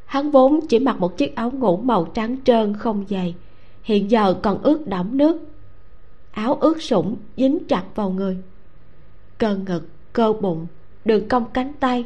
Hắn 0.05 0.31
vốn 0.31 0.61
chỉ 0.69 0.79
mặc 0.79 1.01
một 1.01 1.17
chiếc 1.17 1.37
áo 1.37 1.51
ngủ 1.51 1.77
màu 1.77 2.05
trắng 2.05 2.37
trơn 2.45 2.77
không 2.77 3.05
dày 3.09 3.35
hiện 3.83 4.11
giờ 4.11 4.35
còn 4.43 4.63
ướt 4.63 4.87
đẫm 4.87 5.17
nước. 5.17 5.49
Áo 6.31 6.55
ướt 6.55 6.83
sũng 6.83 7.17
dính 7.37 7.59
chặt 7.69 7.85
vào 7.95 8.11
người. 8.11 8.37
Cơ 9.39 9.57
ngực 9.57 9.89
cơ 10.13 10.33
bụng 10.33 10.67
đường 11.05 11.29
cong 11.29 11.45
cánh 11.55 11.73
tay 11.81 12.05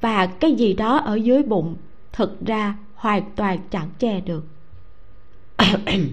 và 0.00 0.26
cái 0.26 0.52
gì 0.52 0.72
đó 0.72 0.96
ở 0.96 1.14
dưới 1.14 1.42
bụng 1.42 1.76
thực 2.12 2.46
ra 2.46 2.76
hoàn 2.94 3.22
toàn 3.36 3.58
chẳng 3.70 3.88
che 3.98 4.20
được. 4.20 4.44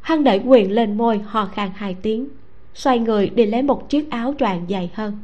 Hắn 0.00 0.24
đẩy 0.24 0.38
quyền 0.46 0.72
lên 0.72 0.96
môi 0.96 1.18
ho 1.18 1.46
khan 1.46 1.70
hai 1.74 1.96
tiếng 2.02 2.28
xoay 2.74 2.98
người 2.98 3.28
đi 3.28 3.46
lấy 3.46 3.62
một 3.62 3.88
chiếc 3.88 4.10
áo 4.10 4.34
choàng 4.38 4.66
dày 4.68 4.90
hơn. 4.94 5.18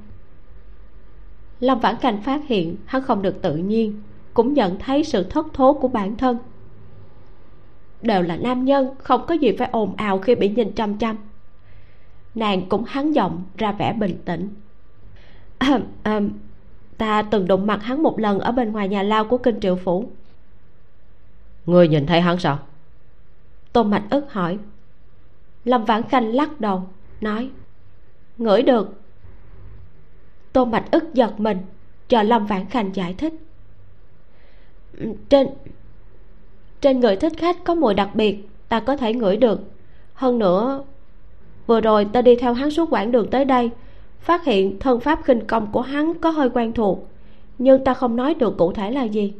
Lâm 1.61 1.80
vãn 1.80 1.96
cảnh 2.00 2.22
phát 2.22 2.40
hiện 2.46 2.76
hắn 2.87 3.02
không 3.02 3.22
được 3.22 3.42
tự 3.42 3.56
nhiên 3.56 4.02
cũng 4.34 4.54
nhận 4.54 4.78
thấy 4.78 5.04
sự 5.04 5.22
thất 5.22 5.46
thố 5.54 5.74
của 5.74 5.88
bản 5.88 6.16
thân. 6.16 6.38
Đều 8.02 8.22
là 8.22 8.37
nam 8.37 8.64
nhân 8.64 8.94
không 8.98 9.26
có 9.26 9.34
gì 9.34 9.52
phải 9.58 9.68
ồn 9.72 9.96
ào 9.96 10.18
khi 10.18 10.34
bị 10.34 10.48
nhìn 10.48 10.72
chăm 10.72 10.98
chăm. 10.98 11.16
Nàng 12.34 12.68
cũng 12.68 12.84
hắn 12.84 13.12
giọng 13.12 13.42
ra 13.56 13.72
vẻ 13.72 13.92
bình 13.92 14.18
tĩnh. 14.24 14.54
À, 15.58 15.80
à, 16.02 16.20
ta 16.98 17.22
từng 17.22 17.48
đụng 17.48 17.66
mặt 17.66 17.82
hắn 17.82 18.02
một 18.02 18.20
lần 18.20 18.38
ở 18.38 18.52
bên 18.52 18.72
ngoài 18.72 18.88
nhà 18.88 19.02
lao 19.02 19.24
của 19.24 19.38
kinh 19.38 19.61
triệu 19.61 19.76
phủ. 19.76 20.11
Ngươi 21.66 21.88
nhìn 21.88 22.06
thấy 22.06 22.20
hắn 22.20 22.38
sao? 22.38 22.58
Tôn 23.72 23.90
mạch 23.90 24.04
ức 24.11 24.32
hỏi. 24.32 24.58
Lâm 25.64 25.84
vãn 25.84 26.02
khanh 26.02 26.34
lắc 26.34 26.61
đầu 26.61 26.82
nói, 27.20 27.50
ngửi 28.38 28.62
được. 28.62 29.00
Tôn 30.52 30.70
mạch 30.70 30.90
ức 30.90 31.14
giật 31.14 31.40
mình, 31.40 31.59
chờ 32.09 32.22
lâm 32.22 32.46
vãn 32.46 32.66
khanh 32.66 32.96
giải 32.96 33.14
thích. 33.18 33.35
Trên 35.28 35.48
trên 36.81 37.00
người 37.00 37.16
thích 37.16 37.33
khách 37.37 37.64
có 37.64 37.74
mùi 37.74 37.94
đặc 37.94 38.11
biệt, 38.14 38.48
ta 38.68 38.81
có 38.81 38.96
thể 38.96 39.14
ngửi 39.14 39.37
được. 39.37 39.61
Hơn 40.14 40.38
nữa, 40.38 40.85
vừa 41.66 41.81
rồi 41.81 42.04
ta 42.04 42.22
đi 42.22 42.37
theo 42.37 42.52
hắn 42.52 42.70
suốt 42.70 42.92
quãng 42.92 43.12
đường 43.12 43.31
tới 43.31 43.44
đây, 43.44 43.70
phát 44.20 44.44
hiện 44.44 44.78
thân 44.78 45.00
pháp 45.00 45.20
khinh 45.24 45.46
công 45.46 45.72
của 45.72 45.81
hắn 45.81 46.14
có 46.20 46.31
hơi 46.31 46.50
quen 46.50 46.72
thuộc, 46.72 47.09
nhưng 47.59 47.85
ta 47.85 47.94
không 47.94 48.16
nói 48.16 48.35
được 48.35 48.57
cụ 48.59 48.72
thể 48.72 48.90
là 48.90 49.02
gì. 49.02 49.35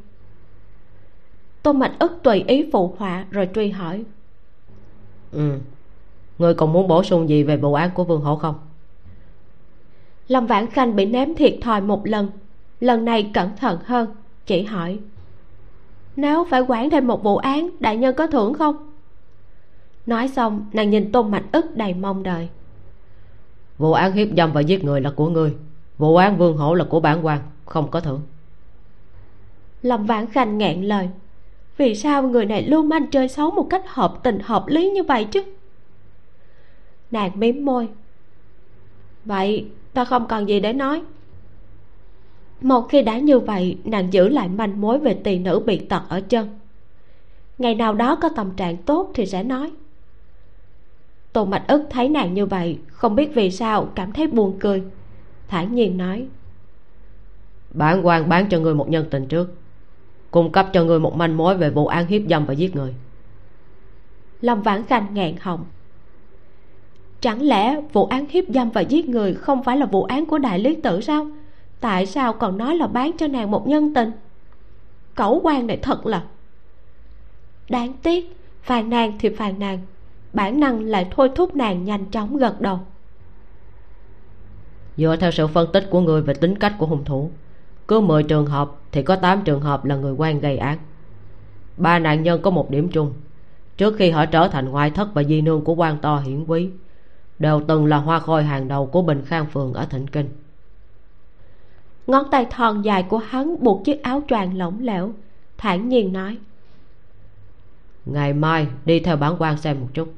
Tôn 1.63 1.79
mạch 1.79 1.93
ức 1.99 2.13
tùy 2.23 2.45
ý 2.47 2.71
phụ 2.73 2.95
họa 2.99 3.25
rồi 3.31 3.49
truy 3.55 3.71
hỏi. 3.71 4.05
Ừ 5.33 5.59
người 6.39 6.55
còn 6.55 6.73
muốn 6.73 6.89
bổ 6.89 7.03
sung 7.03 7.29
gì 7.29 7.43
về 7.43 7.57
vụ 7.57 7.75
án 7.75 7.91
của 7.95 8.05
vương 8.05 8.21
hổ 8.21 8.37
không? 8.37 8.55
Lâm 10.29 10.47
vãn 10.47 10.67
khanh 10.67 10.97
bị 10.97 11.07
ném 11.07 11.35
thiệt 11.35 11.55
thòi 11.63 11.81
một 11.81 12.07
lần. 12.07 12.31
Lần 12.81 13.05
này 13.05 13.31
cẩn 13.35 13.57
thận 13.57 13.79
hơn 13.85 14.15
chỉ 14.47 14.63
hỏi. 14.63 14.99
Nếu 16.17 16.45
phải 16.51 16.61
quản 16.61 16.91
thêm 16.91 17.07
một 17.07 17.23
vụ 17.23 17.37
án 17.37 17.71
đại 17.81 17.97
nhân 17.97 18.15
có 18.15 18.27
thưởng 18.27 18.55
không? 18.55 18.77
Nói 20.07 20.29
xong 20.29 20.67
nàng 20.73 20.91
nhìn 20.91 21.13
tôn 21.13 21.31
mạch 21.31 21.45
ức 21.53 21.77
đầy 21.77 21.95
mong 21.95 22.23
đợi. 22.23 22.49
Vụ 23.79 23.93
án 23.93 24.13
hiếp 24.13 24.29
dâm 24.37 24.53
và 24.53 24.61
giết 24.61 24.85
người 24.85 25.01
là 25.01 25.11
của 25.11 25.29
ngươi. 25.29 25.55
Vụ 25.99 26.17
án 26.17 26.39
vương 26.39 26.57
hổ 26.57 26.75
là 26.75 26.85
của 26.85 27.01
bản 27.01 27.27
quan 27.27 27.41
không 27.65 27.91
có 27.91 28.01
thưởng. 28.01 28.21
Lâm 29.83 30.07
vãn 30.07 30.27
khanh 30.27 30.59
nghẹn 30.59 30.83
lời. 30.83 31.09
Vì 31.77 31.95
sao 31.95 32.23
người 32.23 32.47
này 32.47 32.63
lưu 32.63 32.83
manh 32.83 33.07
chơi 33.07 33.29
xấu 33.29 33.51
một 33.51 33.67
cách 33.71 33.83
hợp 33.87 34.15
tình 34.23 34.39
hợp 34.41 34.67
lý 34.67 34.91
như 34.91 35.03
vậy 35.03 35.25
chứ 35.25 35.45
nàng 37.11 37.31
mím 37.35 37.65
môi. 37.65 37.89
Vậy 39.25 39.67
ta 39.93 40.05
không 40.05 40.27
còn 40.29 40.49
gì 40.49 40.61
để 40.61 40.73
nói. 40.73 41.03
Một 42.61 42.81
khi 42.89 43.03
đã 43.03 43.19
như 43.19 43.39
vậy 43.39 43.79
nàng 43.85 44.13
giữ 44.13 44.29
lại 44.29 44.49
manh 44.49 44.81
mối 44.81 44.99
về 44.99 45.15
tỳ 45.25 45.39
nữ 45.39 45.63
bị 45.67 45.79
tật 45.79 46.03
ở 46.09 46.21
chân. 46.21 46.59
Ngày 47.59 47.75
nào 47.75 47.95
đó 47.95 48.17
có 48.17 48.29
tâm 48.37 48.51
trạng 48.57 48.77
tốt 48.77 49.11
thì 49.15 49.27
sẽ 49.27 49.43
nói. 49.43 49.73
Tô 51.33 51.45
mạch 51.45 51.65
ức 51.69 51.87
thấy 51.91 52.09
nàng 52.09 52.35
như 52.35 52.47
vậy 52.47 52.79
không 52.89 53.17
biết 53.17 53.31
vì 53.35 53.51
sao 53.51 53.89
cảm 53.95 54.13
thấy 54.13 54.27
buồn 54.27 54.57
cười. 54.61 54.83
Thản 55.49 55.75
nhiên 55.75 55.97
nói. 55.97 56.27
Bản 57.71 58.07
quan 58.07 58.29
bán 58.29 58.49
cho 58.49 58.61
người 58.61 58.75
một 58.75 58.89
nhân 58.89 59.07
tình 59.11 59.27
trước. 59.27 59.55
Cung 60.31 60.53
cấp 60.53 60.71
cho 60.73 60.85
người 60.85 61.01
một 61.01 61.17
manh 61.17 61.37
mối 61.37 61.57
về 61.57 61.71
vụ 61.71 61.87
án 61.87 62.07
hiếp 62.07 62.23
dâm 62.31 62.47
và 62.47 62.55
giết 62.55 62.77
người. 62.77 62.95
Lâm 64.41 64.63
vãn 64.63 64.85
khanh 64.85 65.15
ngẹn 65.15 65.37
họng 65.41 65.65
chẳng 67.21 67.43
lẽ 67.43 67.81
vụ 67.93 68.05
án 68.07 68.27
hiếp 68.29 68.45
dâm 68.49 68.71
và 68.71 68.81
giết 68.81 69.09
người 69.09 69.35
không 69.35 69.63
phải 69.63 69.77
là 69.77 69.87
vụ 69.87 70.05
án 70.05 70.27
của 70.27 70.39
đại 70.39 70.59
lý 70.59 70.75
tử 70.75 71.01
sao? 71.01 71.27
Tại 71.81 72.07
sao 72.07 72.33
còn 72.33 72.59
nói 72.59 72.77
là 72.77 72.87
bán 72.87 73.11
cho 73.19 73.27
nàng 73.27 73.51
một 73.51 73.69
nhân 73.69 73.95
tình? 73.95 74.11
Cẩu 75.15 75.41
quan 75.43 75.67
này 75.67 75.79
thật 75.83 76.07
là 76.07 76.23
đáng 77.69 77.93
tiếc. 78.03 78.35
Phàn 78.63 78.91
nàn 78.91 79.13
thì 79.19 79.29
phàn 79.29 79.59
nàn, 79.59 79.79
bản 80.33 80.61
năng 80.61 80.81
lại 80.81 81.07
thôi 81.11 81.31
thúc 81.35 81.57
nàng 81.57 81.85
nhanh 81.85 82.05
chóng 82.05 82.37
gật 82.37 82.61
đầu. 82.61 82.81
Dựa 84.97 85.17
theo 85.21 85.31
sự 85.31 85.47
phân 85.47 85.73
tích 85.73 85.87
của 85.91 86.01
người 86.01 86.23
về 86.23 86.35
tính 86.35 86.59
cách 86.59 86.75
của 86.79 86.87
hung 86.87 87.05
thủ, 87.05 87.31
cứ 87.89 88.01
10 88.01 88.23
trường 88.23 88.47
hợp 88.47 88.71
thì 88.93 89.03
có 89.03 89.17
8 89.17 89.43
trường 89.45 89.61
hợp 89.61 89.85
là 89.85 89.97
người 89.97 90.13
quan 90.13 90.41
gây 90.41 90.59
án. 90.59 90.79
Ba 91.77 91.99
nạn 91.99 92.23
nhân 92.23 92.43
có 92.43 92.51
một 92.51 92.71
điểm 92.71 92.89
chung. 92.89 93.13
Trước 93.77 93.97
khi 93.97 94.11
họ 94.11 94.27
trở 94.27 94.49
thành 94.49 94.69
ngoại 94.69 94.91
thất 94.91 95.15
và 95.15 95.25
di 95.25 95.41
nương 95.41 95.65
của 95.65 95.75
quan 95.75 95.99
to 95.99 96.19
hiển 96.19 96.45
quý 96.45 96.71
đều 97.39 97.63
từng 97.69 97.87
là 97.87 97.97
hoa 97.97 98.19
khôi 98.19 98.45
hàng 98.45 98.69
đầu 98.69 98.87
của 98.87 99.03
bình 99.03 99.23
khang 99.27 99.47
phường 99.47 99.73
ở 99.73 99.85
thịnh 99.85 100.07
kinh. 100.07 100.29
Ngón 102.07 102.31
tay 102.31 102.47
thon 102.51 102.83
dài 102.83 103.03
của 103.03 103.19
hắn 103.19 103.57
buộc 103.61 103.85
chiếc 103.85 104.03
áo 104.03 104.23
choàng 104.29 104.59
lỏng 104.59 104.79
lẻo 104.81 105.13
thản 105.59 105.89
nhiên 105.89 106.13
nói. 106.13 106.39
Ngày 108.07 108.33
mai 108.33 108.67
đi 108.85 109.01
theo 109.01 109.17
bản 109.17 109.37
quan 109.39 109.57
xem 109.57 109.81
một 109.81 109.89
chút. 109.95 110.15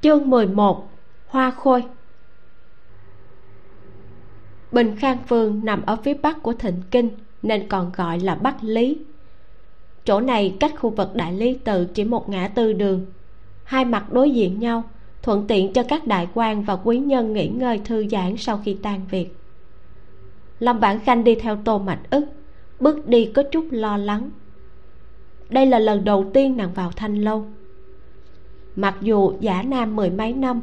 Chương 0.00 0.30
11 0.30 0.90
hoa 1.26 1.50
khôi. 1.50 1.84
Bình 4.72 4.96
khang 4.96 5.18
phương 5.28 5.60
nằm 5.64 5.82
ở 5.86 5.96
phía 5.96 6.14
bắc 6.14 6.42
của 6.42 6.52
thịnh 6.52 6.82
kinh 6.90 7.10
nên 7.42 7.68
còn 7.68 7.92
gọi 7.96 8.20
là 8.20 8.34
bắc 8.34 8.56
lý. 8.60 8.98
Chỗ 10.04 10.20
này 10.20 10.56
cách 10.60 10.74
khu 10.78 10.90
vực 10.90 11.14
đại 11.14 11.32
lý 11.32 11.54
tự 11.54 11.84
chỉ 11.84 12.04
một 12.04 12.28
ngã 12.28 12.48
tư 12.48 12.72
đường 12.72 13.06
hai 13.70 13.84
mặt 13.84 14.12
đối 14.12 14.30
diện 14.30 14.60
nhau, 14.60 14.84
thuận 15.22 15.46
tiện 15.46 15.72
cho 15.72 15.82
các 15.82 16.06
đại 16.06 16.28
quan 16.34 16.62
và 16.62 16.76
quý 16.76 16.98
nhân 16.98 17.32
nghỉ 17.32 17.48
ngơi 17.48 17.80
thư 17.84 18.08
giãn 18.08 18.36
sau 18.36 18.60
khi 18.64 18.76
tan 18.82 19.00
việc. 19.10 19.36
Lâm 20.58 20.78
vãn 20.78 20.98
khanh 20.98 21.24
đi 21.24 21.34
theo 21.34 21.58
tô 21.64 21.78
mạch 21.78 22.10
ức, 22.10 22.24
bước 22.80 23.08
đi 23.08 23.30
có 23.34 23.42
chút 23.42 23.66
lo 23.70 23.96
lắng. 23.96 24.30
Đây 25.50 25.66
là 25.66 25.78
lần 25.78 26.04
đầu 26.04 26.30
tiên 26.34 26.56
nàng 26.56 26.72
vào 26.74 26.90
thanh 26.96 27.14
lâu. 27.14 27.44
Mặc 28.76 28.96
dù 29.00 29.32
giả 29.40 29.62
nam 29.62 29.96
mười 29.96 30.10
mấy 30.10 30.32
năm, 30.32 30.60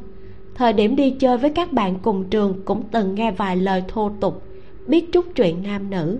thời 0.55 0.73
điểm 0.73 0.95
đi 0.95 1.11
chơi 1.11 1.37
với 1.37 1.49
các 1.49 1.73
bạn 1.73 1.99
cùng 2.01 2.29
trường 2.29 2.61
cũng 2.65 2.83
từng 2.91 3.15
nghe 3.15 3.31
vài 3.31 3.57
lời 3.57 3.83
thô 3.87 4.11
tục, 4.19 4.43
biết 4.87 5.11
chút 5.11 5.25
chuyện 5.35 5.63
nam 5.63 5.89
nữ. 5.89 6.19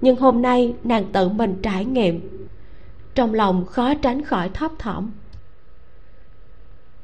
Nhưng 0.00 0.16
hôm 0.16 0.42
nay 0.42 0.74
nàng 0.84 1.04
tự 1.12 1.28
mình 1.28 1.54
trải 1.62 1.84
nghiệm, 1.84 2.20
trong 3.14 3.34
lòng 3.34 3.66
khó 3.66 3.94
tránh 3.94 4.22
khỏi 4.22 4.48
thấp 4.48 4.70
thỏm 4.78 5.10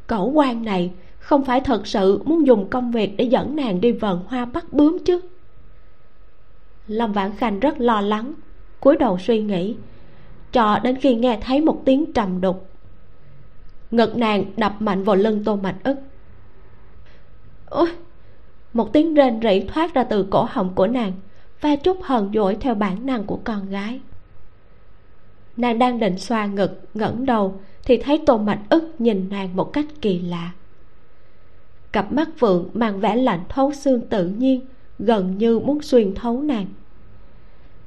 cẩu 0.07 0.31
quan 0.31 0.65
này, 0.65 0.93
không 1.19 1.45
phải 1.45 1.61
thật 1.61 1.87
sự 1.87 2.23
muốn 2.25 2.47
dùng 2.47 2.71
công 2.71 2.91
việc 2.91 3.17
để 3.17 3.25
dẫn 3.25 3.57
nàng 3.57 3.81
đi 3.81 3.93
vần 3.93 4.25
hoa 4.27 4.45
bắt 4.45 4.73
bướm 4.73 4.99
chứ? 5.05 5.21
Lâm 6.87 7.13
vãn 7.13 7.37
khanh 7.37 7.61
rất 7.61 7.81
lo 7.81 8.01
lắng, 8.01 8.35
cúi 8.81 8.97
đầu 8.97 9.19
suy 9.19 9.41
nghĩ, 9.41 9.77
cho 10.53 10.79
đến 10.83 10.97
khi 10.97 11.15
nghe 11.15 11.39
thấy 11.43 11.61
một 11.61 11.83
tiếng 11.85 12.13
trầm 12.13 12.41
đục. 12.41 12.69
Ngực 13.91 14.17
nàng 14.17 14.45
đập 14.57 14.75
mạnh 14.79 15.05
vào 15.05 15.17
lưng 15.17 15.45
tô 15.45 15.57
mạch 15.57 15.77
ức. 15.85 15.97
Ôi, 17.67 17.89
một 18.73 18.93
tiếng 18.93 19.15
rên 19.15 19.41
rỉ 19.43 19.61
thoát 19.61 19.95
ra 19.95 20.05
từ 20.05 20.27
cổ 20.31 20.47
họng 20.51 20.75
của 20.75 20.87
nàng, 20.87 21.13
pha 21.59 21.77
chút 21.77 21.99
hờn 22.03 22.31
dỗi 22.35 22.57
theo 22.61 22.75
bản 22.75 23.07
năng 23.07 23.25
của 23.25 23.41
con 23.45 23.71
gái. 23.71 24.01
Nàng 25.57 25.79
đang 25.79 25.99
định 25.99 26.19
xoa 26.19 26.47
ngực, 26.47 26.81
ngẩng 26.95 27.27
đầu 27.27 27.61
thì 27.87 27.97
thấy 27.97 28.23
tô 28.27 28.39
mạch 28.39 28.61
ức 28.71 28.95
nhìn 28.99 29.29
nàng 29.31 29.57
một 29.57 29.73
cách 29.73 29.87
kỳ 30.01 30.19
lạ. 30.19 30.53
Cặp 31.93 32.13
mắt 32.13 32.29
phượng 32.39 32.71
mang 32.75 33.01
vẻ 33.01 33.17
lạnh 33.17 33.45
thấu 33.49 33.73
xương 33.73 34.01
tự 34.01 34.27
nhiên 34.27 34.61
gần 34.99 35.39
như 35.39 35.59
muốn 35.59 35.83
xuyên 35.83 36.15
thấu 36.15 36.41
nàng. 36.43 36.67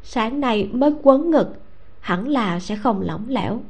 Sáng 0.04 0.40
nay 0.40 0.70
mới 0.72 0.94
quấn 1.04 1.32
ngực 1.32 1.48
hẳn 2.00 2.28
là 2.28 2.60
sẽ 2.60 2.76
không 2.76 3.02
lỏng 3.02 3.26
lẻo. 3.28 3.62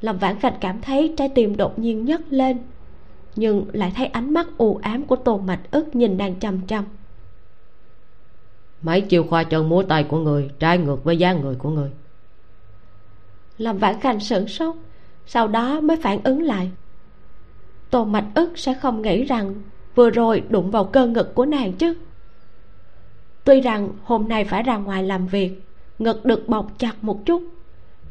Lâm 0.00 0.18
vãn 0.18 0.40
khanh 0.40 0.54
cảm 0.60 0.80
thấy 0.80 1.14
trái 1.16 1.28
tim 1.34 1.56
đột 1.56 1.78
nhiên 1.78 2.04
nhấc 2.04 2.20
lên 2.30 2.58
nhưng 3.36 3.66
lại 3.72 3.92
thấy 3.96 4.06
ánh 4.06 4.32
mắt 4.32 4.46
u 4.58 4.76
ám 4.82 5.02
của 5.02 5.16
tô 5.16 5.38
mạch 5.38 5.60
ức 5.70 5.96
nhìn 5.96 6.16
nàng 6.16 6.34
chăm 6.34 6.60
chăm 6.66 6.84
mấy 8.84 9.00
chiều 9.00 9.24
khoa 9.24 9.44
chân 9.44 9.68
múa 9.68 9.82
tay 9.82 10.04
của 10.04 10.18
người 10.18 10.50
trái 10.58 10.78
ngược 10.78 11.04
với 11.04 11.16
dáng 11.16 11.40
người 11.40 11.54
của 11.54 11.70
người. 11.70 11.90
Lâm 13.58 13.78
vãn 13.78 14.00
khanh 14.00 14.20
sửng 14.20 14.48
sốt 14.48 14.76
sau 15.26 15.48
đó 15.48 15.80
mới 15.80 15.96
phản 15.96 16.22
ứng 16.24 16.42
lại. 16.42 16.70
Tô 17.90 18.04
mạch 18.04 18.26
ức 18.34 18.58
sẽ 18.58 18.74
không 18.74 19.02
nghĩ 19.02 19.24
rằng 19.24 19.54
vừa 19.94 20.10
rồi 20.10 20.42
đụng 20.48 20.70
vào 20.70 20.84
cơ 20.84 21.06
ngực 21.06 21.34
của 21.34 21.46
nàng 21.46 21.72
chứ. 21.72 21.94
Tuy 23.44 23.60
rằng 23.60 23.88
hôm 24.02 24.28
nay 24.28 24.44
phải 24.44 24.62
ra 24.62 24.76
ngoài 24.76 25.02
làm 25.02 25.26
việc, 25.26 25.62
ngực 25.98 26.24
được 26.24 26.48
bọc 26.48 26.78
chặt 26.78 27.04
một 27.04 27.26
chút, 27.26 27.42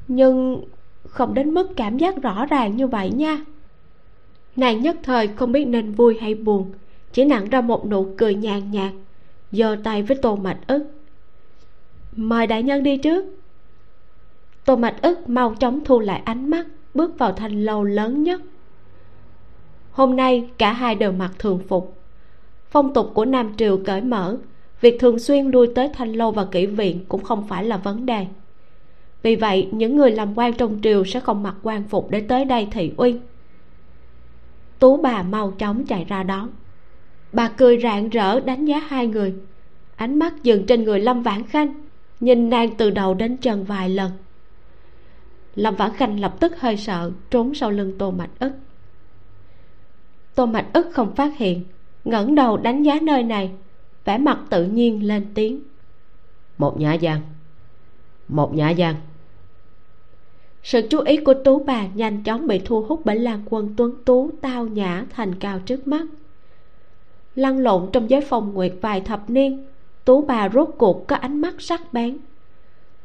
nhưng 0.08 0.64
không 1.08 1.34
đến 1.34 1.54
mức 1.54 1.72
cảm 1.76 1.98
giác 1.98 2.22
rõ 2.22 2.46
ràng 2.46 2.78
như 2.78 2.88
vậy 2.88 3.10
nha. 3.10 3.38
Nàng 4.56 4.82
nhất 4.82 4.98
thời 5.04 5.28
không 5.28 5.52
biết 5.52 5.66
nên 5.66 5.92
vui 5.92 6.18
hay 6.22 6.36
buồn, 6.36 6.72
chỉ 7.12 7.26
nặng 7.26 7.50
ra 7.50 7.62
một 7.62 7.86
nụ 7.88 8.14
cười 8.18 8.36
nhàn 8.36 8.72
nhạt, 8.72 8.94
giơ 9.52 9.78
tay 9.84 10.04
với 10.04 10.18
tô 10.22 10.36
mạch 10.36 10.60
ức. 10.68 10.84
Mời 12.16 12.48
đại 12.48 12.64
nhân 12.64 12.84
đi 12.84 12.98
trước. 12.98 13.26
Tô 14.66 14.76
mạch 14.76 15.02
ức 15.02 15.30
mau 15.30 15.56
chóng 15.60 15.80
thu 15.86 16.00
lại 16.00 16.22
ánh 16.26 16.50
mắt 16.50 16.66
bước 16.94 17.20
vào 17.20 17.32
thanh 17.32 17.64
lâu 17.64 17.84
lớn 17.84 18.24
nhất. 18.24 18.42
Hôm 19.92 20.16
nay, 20.16 20.50
cả 20.58 20.74
hai 20.74 20.96
đều 20.96 21.12
mặc 21.12 21.32
thường 21.40 21.60
phục. 21.68 21.98
Phong 22.70 22.94
tục 22.94 23.12
của 23.14 23.26
nam 23.26 23.54
triều 23.58 23.78
cởi 23.86 24.02
mở, 24.02 24.38
việc 24.82 25.00
thường 25.00 25.20
xuyên 25.20 25.48
lui 25.48 25.68
tới 25.76 25.90
thanh 25.94 26.14
lâu 26.14 26.32
và 26.32 26.46
kỹ 26.46 26.66
viện 26.66 27.06
cũng 27.08 27.24
không 27.24 27.48
phải 27.48 27.64
là 27.64 27.78
vấn 27.78 28.06
đề. 28.06 28.26
Vì 29.24 29.36
vậy, 29.36 29.70
những 29.72 29.98
người 29.98 30.12
làm 30.12 30.38
quan 30.38 30.54
trong 30.54 30.80
triều 30.84 31.06
sẽ 31.06 31.20
không 31.20 31.44
mặc 31.44 31.56
quan 31.64 31.84
phục 31.84 32.12
để 32.12 32.22
tới 32.22 32.46
đây 32.46 32.68
thị 32.72 32.92
uy. 32.98 33.16
Tú 34.80 34.98
bà 34.98 35.24
mau 35.24 35.52
chóng 35.52 35.86
chạy 35.86 36.06
ra 36.06 36.24
đón 36.24 36.50
bà 37.34 37.48
cười 37.48 37.80
rạng 37.84 38.10
rỡ 38.10 38.40
đánh 38.40 38.66
giá 38.66 38.80
hai 38.80 39.08
người. 39.08 39.34
Ánh 39.96 40.20
mắt 40.20 40.34
dừng 40.44 40.66
trên 40.66 40.84
người 40.84 41.00
lâm 41.00 41.24
vãn 41.24 41.44
khanh, 41.44 41.74
nhìn 42.20 42.50
nàng 42.50 42.76
từ 42.78 42.90
đầu 42.90 43.14
đến 43.14 43.38
chân 43.38 43.64
vài 43.64 43.90
lần 43.90 44.12
lâm 45.56 45.76
vãn 45.76 45.94
khanh 45.94 46.20
lập 46.20 46.36
tức 46.40 46.60
hơi 46.60 46.78
sợ 46.78 47.12
trốn 47.30 47.54
sau 47.54 47.72
lưng 47.72 47.98
tô 47.98 48.12
mạch 48.12 48.40
ức. 48.40 48.52
Tô 50.36 50.46
mạch 50.46 50.66
ức 50.74 50.88
không 50.92 51.16
phát 51.16 51.38
hiện 51.38 51.64
ngẩng 52.06 52.36
đầu 52.36 52.58
đánh 52.58 52.84
giá 52.84 53.00
nơi 53.02 53.24
này 53.24 53.52
vẻ 54.06 54.18
mặt 54.18 54.40
tự 54.50 54.64
nhiên 54.64 55.08
lên 55.08 55.26
tiếng. 55.34 55.60
Một 56.58 56.80
nhã 56.80 56.94
gian 56.94 57.22
một 58.28 58.56
nhã 58.56 58.70
gian 58.70 58.96
sự 60.64 60.82
chú 60.90 61.00
ý 61.00 61.18
của 61.18 61.34
tú 61.34 61.64
bà 61.64 61.88
nhanh 61.88 62.24
chóng 62.24 62.48
bị 62.48 62.60
thu 62.66 62.82
hút 62.82 63.02
bởi 63.06 63.20
lan 63.20 63.44
quân 63.50 63.74
tuấn 63.78 63.96
tú 64.06 64.32
tao 64.42 64.68
nhã 64.68 65.06
thành 65.10 65.36
cao 65.36 65.60
trước 65.60 65.88
mắt. 65.88 66.06
Lăn 67.36 67.60
lộn 67.60 67.90
trong 67.94 68.10
giới 68.10 68.22
phòng 68.22 68.54
nguyệt 68.54 68.74
vài 68.82 69.02
thập 69.02 69.30
niên 69.30 69.66
tú 70.06 70.22
bà 70.22 70.50
rốt 70.50 70.70
cuộc 70.78 71.08
có 71.08 71.16
ánh 71.16 71.42
mắt 71.42 71.54
sắc 71.60 71.94
bén. 71.94 72.18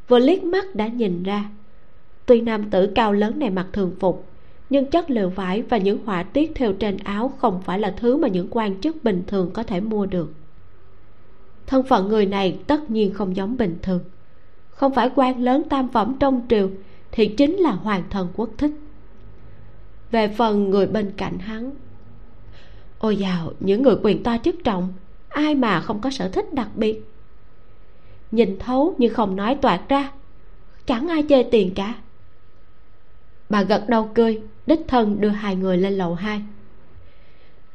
Vừa 0.09 0.18
liếc 0.18 0.44
mắt 0.44 0.74
đã 0.74 0.86
nhìn 0.86 1.22
ra 1.22 1.44
tuy 2.29 2.41
nam 2.41 2.70
tử 2.70 2.93
cao 2.95 3.12
lớn 3.12 3.39
này 3.39 3.51
mặc 3.51 3.66
thường 3.72 3.95
phục, 4.01 4.26
nhưng 4.70 4.87
chất 4.87 5.11
liệu 5.11 5.29
vải 5.29 5.62
và 5.62 5.79
những 5.79 6.05
họa 6.05 6.22
tiết 6.22 6.53
theo 6.55 6.72
trên 6.72 6.97
áo 6.97 7.33
không 7.39 7.62
phải 7.62 7.79
là 7.79 7.95
thứ 7.97 8.16
mà 8.16 8.29
những 8.29 8.49
quan 8.51 8.81
chức 8.81 9.05
bình 9.05 9.22
thường 9.26 9.51
có 9.51 9.62
thể 9.62 9.81
mua 9.81 10.07
được. 10.07 10.33
Thân 11.66 11.83
phận 11.83 12.09
người 12.09 12.26
này 12.26 12.59
tất 12.66 12.91
nhiên 12.91 13.14
không 13.14 13.37
giống 13.37 13.57
bình 13.57 13.79
thường. 13.83 14.01
Không 14.70 14.95
phải 14.95 15.11
quan 15.14 15.43
lớn 15.43 15.62
tam 15.70 15.89
phẩm 15.89 16.16
trong 16.20 16.43
triều 16.49 16.70
thì 17.12 17.26
chính 17.26 17.57
là 17.57 17.70
hoàng 17.70 18.03
thân 18.11 18.29
quốc 18.37 18.51
thích. 18.59 18.72
Về 20.11 20.29
phần 20.29 20.70
người 20.70 20.87
bên 20.87 21.12
cạnh 21.16 21.39
hắn, 21.39 21.70
ôi 22.99 23.16
dào, 23.16 23.53
những 23.61 23.83
người 23.83 23.97
quyền 24.03 24.22
to 24.22 24.37
chức 24.45 24.64
trọng, 24.64 24.93
ai 25.29 25.55
mà 25.55 25.81
không 25.81 26.01
có 26.01 26.11
sở 26.11 26.29
thích 26.29 26.55
đặc 26.55 26.68
biệt. 26.74 27.05
Nhìn 28.31 28.59
thấu 28.59 28.95
nhưng 28.99 29.14
không 29.14 29.37
nói 29.37 29.55
toạc 29.55 29.89
ra, 29.89 30.12
chẳng 30.87 31.09
ai 31.09 31.24
chê 31.29 31.43
tiền 31.43 31.74
cả 31.74 31.95
bà 33.49 33.62
gật 33.62 33.88
đầu 33.88 34.11
cười, 34.14 34.40
đích 34.66 34.80
thân 34.88 35.20
đưa 35.20 35.28
hai 35.28 35.57
người 35.57 35.76
lên 35.76 35.92
lầu 35.92 36.14
hai. 36.14 36.42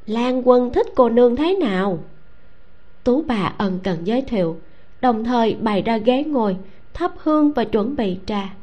Lan 0.05 0.47
quân 0.47 0.73
thích 0.73 0.87
cô 0.95 1.09
nương 1.09 1.35
thế 1.35 1.55
nào? 1.55 2.03
Tú 3.03 3.21
bà 3.21 3.53
ân 3.57 3.79
cần 3.83 3.97
giới 4.03 4.21
thiệu, 4.21 4.57
đồng 5.01 5.23
thời 5.23 5.55
bày 5.55 5.81
ra 5.81 5.97
ghế 5.97 6.23
ngồi, 6.23 6.57
thắp 6.93 7.11
hương 7.17 7.51
và 7.51 7.63
chuẩn 7.63 7.95
bị 7.95 8.17
trà. 8.25 8.53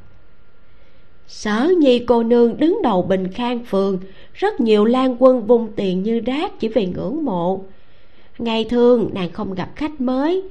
Sở 1.26 1.72
nhi 1.78 1.98
cô 1.98 2.22
nương 2.22 2.56
đứng 2.56 2.78
đầu 2.82 3.02
bình 3.02 3.28
khang 3.32 3.64
phường, 3.64 3.98
rất 4.34 4.60
nhiều 4.60 4.84
lan 4.84 5.16
quân 5.18 5.46
vung 5.46 5.72
tiền 5.76 6.02
như 6.02 6.20
rác 6.20 6.60
chỉ 6.60 6.68
vì 6.68 6.86
ngưỡng 6.86 7.24
mộ. 7.24 7.64
Ngày 8.38 8.64
thường 8.64 9.10
nàng 9.14 9.32
không 9.32 9.54
gặp 9.54 9.70
khách 9.76 10.00
mới, 10.00 10.42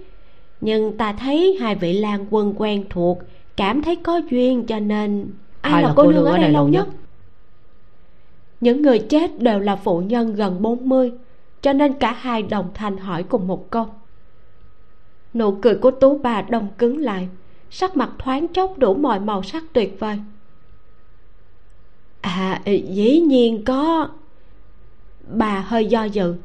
nhưng 0.61 0.97
ta 0.97 1.13
thấy 1.13 1.57
hai 1.59 1.75
vị 1.75 1.93
lan 1.93 2.25
quân 2.29 2.53
quen 2.57 2.83
thuộc, 2.89 3.19
cảm 3.57 3.81
thấy 3.81 3.95
có 3.95 4.21
duyên 4.29 4.65
cho 4.65 4.79
nên 4.79 5.27
ai, 5.61 5.73
ai 5.73 5.81
là, 5.81 5.87
là 5.87 5.93
cô 5.97 6.11
nương 6.11 6.25
ở 6.25 6.37
đây 6.37 6.51
lâu 6.51 6.67
nhất? 6.67 6.87
những 8.61 8.81
người 8.81 8.99
chết 8.99 9.39
đều 9.39 9.59
là 9.59 9.75
phụ 9.75 9.99
nhân 9.99 10.35
gần 10.35 10.61
40 10.61 11.11
cho 11.61 11.73
nên 11.73 11.93
cả 11.93 12.11
hai 12.11 12.41
đồng 12.41 12.69
thanh 12.73 12.97
hỏi 12.97 13.23
cùng 13.23 13.47
một 13.47 13.69
câu. 13.69 13.87
Nụ 15.33 15.51
cười 15.61 15.75
của 15.75 15.91
tú 15.91 16.17
bà 16.17 16.41
đông 16.41 16.67
cứng 16.77 16.97
lại 16.97 17.27
sắc 17.69 17.97
mặt 17.97 18.09
thoáng 18.19 18.47
chốc 18.47 18.77
đủ 18.77 18.93
mọi 18.93 19.19
màu 19.19 19.43
sắc 19.43 19.63
tuyệt 19.73 19.99
vời. 19.99 20.19
À 22.21 22.61
dĩ 22.65 23.19
nhiên 23.19 23.63
có. 23.65 24.09
Bà 25.27 25.59
hơi 25.59 25.85
do 25.85 26.03
dự. 26.03 26.35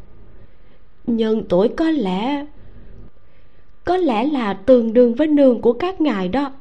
Nhưng 1.06 1.48
tuổi 1.48 1.68
có 1.68 1.90
lẽ 1.90 2.46
có 3.84 3.96
lẽ 3.96 4.26
là 4.26 4.54
tương 4.54 4.92
đương 4.92 5.14
với 5.14 5.26
nương 5.26 5.60
của 5.60 5.72
các 5.72 6.00
ngài 6.00 6.28
đó 6.28 6.52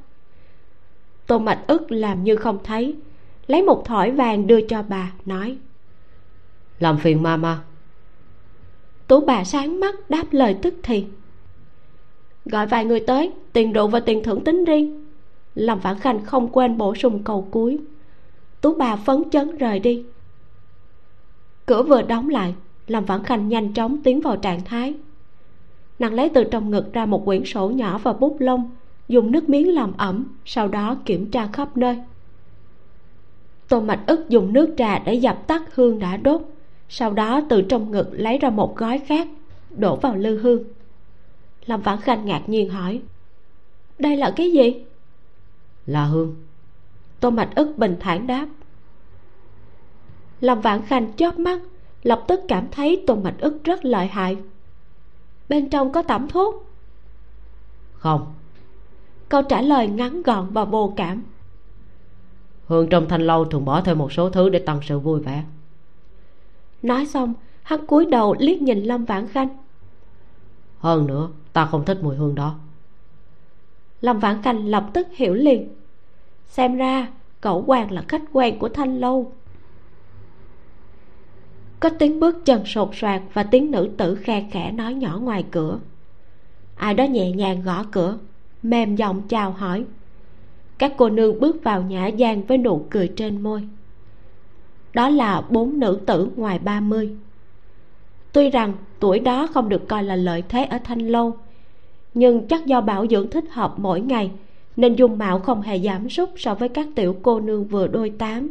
tô 1.27 1.39
mạch 1.39 1.63
ức 1.67 1.91
làm 1.91 2.23
như 2.23 2.35
không 2.35 2.57
thấy 2.63 2.95
lấy 3.47 3.63
một 3.63 3.85
thỏi 3.85 4.11
vàng 4.11 4.47
đưa 4.47 4.61
cho 4.61 4.83
bà 4.89 5.11
nói. 5.25 5.57
Làm 6.79 6.97
phiền 6.97 7.23
mama 7.23 7.61
tú 9.07 9.21
bà 9.21 9.43
sáng 9.43 9.79
mắt 9.79 10.09
đáp 10.09 10.23
lời 10.31 10.55
tức 10.61 10.73
thì. 10.83 11.05
Gọi 12.45 12.67
vài 12.67 12.85
người 12.85 12.99
tới 12.99 13.31
tiền 13.53 13.73
rượu 13.73 13.87
và 13.87 13.99
tiền 13.99 14.23
thưởng 14.23 14.43
tính 14.43 14.65
riêng. 14.65 15.05
Lâm 15.55 15.79
vãn 15.79 15.99
khanh 15.99 16.25
không 16.25 16.47
quên 16.47 16.77
bổ 16.77 16.95
sung 16.95 17.23
cầu 17.23 17.47
cuối. 17.51 17.79
Tú 18.61 18.73
bà 18.73 18.95
phấn 18.95 19.29
chấn 19.31 19.57
rời 19.57 19.79
đi. 19.79 20.05
Cửa 21.65 21.83
vừa 21.83 22.01
đóng 22.01 22.29
lại 22.29 22.55
lâm 22.87 23.05
vãn 23.05 23.23
khanh 23.23 23.49
nhanh 23.49 23.73
chóng 23.73 23.97
tiến 24.03 24.21
vào 24.21 24.37
trạng 24.37 24.63
thái. 24.65 24.93
Nàng 25.99 26.13
lấy 26.13 26.29
từ 26.29 26.43
trong 26.43 26.71
ngực 26.71 26.93
ra 26.93 27.05
một 27.05 27.25
quyển 27.25 27.45
sổ 27.45 27.69
nhỏ 27.69 27.97
và 28.03 28.13
bút 28.13 28.35
lông 28.39 28.71
dùng 29.07 29.31
nước 29.31 29.49
miếng 29.49 29.73
làm 29.73 29.97
ẩm 29.97 30.37
sau 30.45 30.67
đó 30.67 30.97
kiểm 31.05 31.31
tra 31.31 31.47
khắp 31.53 31.77
nơi. 31.77 31.99
Tô 33.67 33.81
mạch 33.81 34.03
ức 34.07 34.29
dùng 34.29 34.53
nước 34.53 34.73
trà 34.77 34.99
để 34.99 35.13
dập 35.13 35.47
tắt 35.47 35.75
hương 35.75 35.99
đã 35.99 36.17
đốt 36.17 36.41
sau 36.89 37.13
đó 37.13 37.41
từ 37.49 37.61
trong 37.61 37.91
ngực 37.91 38.09
lấy 38.11 38.37
ra 38.37 38.49
một 38.49 38.77
gói 38.77 38.99
khác 38.99 39.27
đổ 39.69 39.95
vào 39.95 40.15
lư 40.15 40.37
hương. 40.37 40.63
Lâm 41.65 41.81
vãn 41.81 42.01
khanh 42.01 42.25
ngạc 42.25 42.49
nhiên 42.49 42.69
hỏi 42.69 43.01
đây 43.99 44.17
là 44.17 44.33
cái 44.35 44.51
gì? 44.51 44.85
Là 45.85 46.05
hương. 46.05 46.35
Tô 47.19 47.29
mạch 47.29 47.49
ức 47.55 47.77
bình 47.77 47.97
thản 47.99 48.27
đáp. 48.27 48.47
Lâm 50.41 50.61
vãn 50.61 50.81
khanh 50.81 51.13
chớp 51.13 51.39
mắt 51.39 51.61
lập 52.03 52.23
tức 52.27 52.41
cảm 52.47 52.67
thấy 52.71 53.03
tôn 53.07 53.23
mạch 53.23 53.35
ức 53.39 53.63
rất 53.63 53.85
lợi 53.85 54.07
hại. 54.07 54.37
Bên 55.49 55.69
trong 55.69 55.91
có 55.91 56.01
tẩm 56.01 56.27
thuốc? 56.27 56.69
Không 57.93 58.33
câu 59.29 59.41
trả 59.41 59.61
lời 59.61 59.87
ngắn 59.87 60.23
gọn 60.23 60.49
và 60.51 60.65
vô 60.65 60.93
cảm. 60.95 61.23
Hương 62.67 62.89
trong 62.89 63.07
thanh 63.09 63.21
lâu 63.21 63.45
thường 63.45 63.65
bỏ 63.65 63.81
thêm 63.81 63.97
một 63.97 64.11
số 64.11 64.29
thứ 64.29 64.49
để 64.49 64.59
tăng 64.59 64.79
sự 64.83 64.99
vui 64.99 65.19
vẻ. 65.19 65.43
Nói 66.81 67.05
xong 67.05 67.33
hắn 67.63 67.85
cúi 67.85 68.05
đầu 68.05 68.35
liếc 68.39 68.61
nhìn 68.61 68.83
lâm 68.83 69.05
vãn 69.05 69.27
khanh. 69.27 69.47
Hơn 70.79 71.07
nữa 71.07 71.29
ta 71.53 71.65
không 71.65 71.85
thích 71.85 71.99
mùi 72.03 72.15
hương 72.15 72.35
đó. 72.35 72.55
Lâm 74.01 74.19
vãn 74.19 74.41
khanh 74.41 74.65
lập 74.65 74.85
tức 74.93 75.07
hiểu 75.11 75.33
liền. 75.33 75.67
Xem 76.45 76.75
ra 76.77 77.07
cậu 77.41 77.61
hoàng 77.61 77.91
là 77.91 78.03
khách 78.07 78.21
quen 78.31 78.59
của 78.59 78.69
thanh 78.69 78.99
lâu. 78.99 79.31
Có 81.79 81.89
tiếng 81.99 82.19
bước 82.19 82.45
chân 82.45 82.65
sột 82.65 82.89
soạt 82.93 83.21
và 83.33 83.43
tiếng 83.43 83.71
nữ 83.71 83.89
tử 83.97 84.15
khe 84.15 84.47
khẽ 84.51 84.71
nói 84.71 84.93
nhỏ 84.93 85.19
ngoài 85.19 85.45
cửa. 85.51 85.79
Ai 86.75 86.93
đó 86.93 87.03
nhẹ 87.03 87.31
nhàng 87.31 87.61
gõ 87.61 87.83
cửa 87.91 88.17
mềm 88.63 88.95
giọng 88.95 89.21
chào 89.27 89.51
hỏi. 89.51 89.85
Các 90.77 90.93
cô 90.97 91.09
nương 91.09 91.39
bước 91.39 91.63
vào 91.63 91.81
nhã 91.81 92.07
gian 92.07 92.43
với 92.45 92.57
nụ 92.57 92.85
cười 92.89 93.07
trên 93.07 93.41
môi. 93.41 93.67
Đó 94.93 95.09
là 95.09 95.41
bốn 95.49 95.79
nữ 95.79 95.99
tử 96.05 96.29
ngoài 96.35 96.59
ba 96.59 96.79
mươi. 96.79 97.15
Tuy 98.31 98.49
rằng 98.49 98.73
tuổi 98.99 99.19
đó 99.19 99.47
không 99.53 99.69
được 99.69 99.87
coi 99.87 100.03
là 100.03 100.15
lợi 100.15 100.43
thế 100.49 100.65
ở 100.65 100.77
thanh 100.83 100.99
lâu, 100.99 101.37
nhưng 102.13 102.47
chắc 102.47 102.65
do 102.65 102.81
bảo 102.81 103.07
dưỡng 103.07 103.29
thích 103.29 103.45
hợp 103.51 103.73
mỗi 103.77 104.01
ngày, 104.01 104.31
nên 104.75 104.95
dung 104.95 105.17
mạo 105.17 105.39
không 105.39 105.61
hề 105.61 105.79
giảm 105.79 106.09
sút 106.09 106.29
so 106.37 106.55
với 106.55 106.69
các 106.69 106.87
tiểu 106.95 107.15
cô 107.21 107.39
nương 107.39 107.65
vừa 107.65 107.87
đôi 107.87 108.09
tám. 108.09 108.49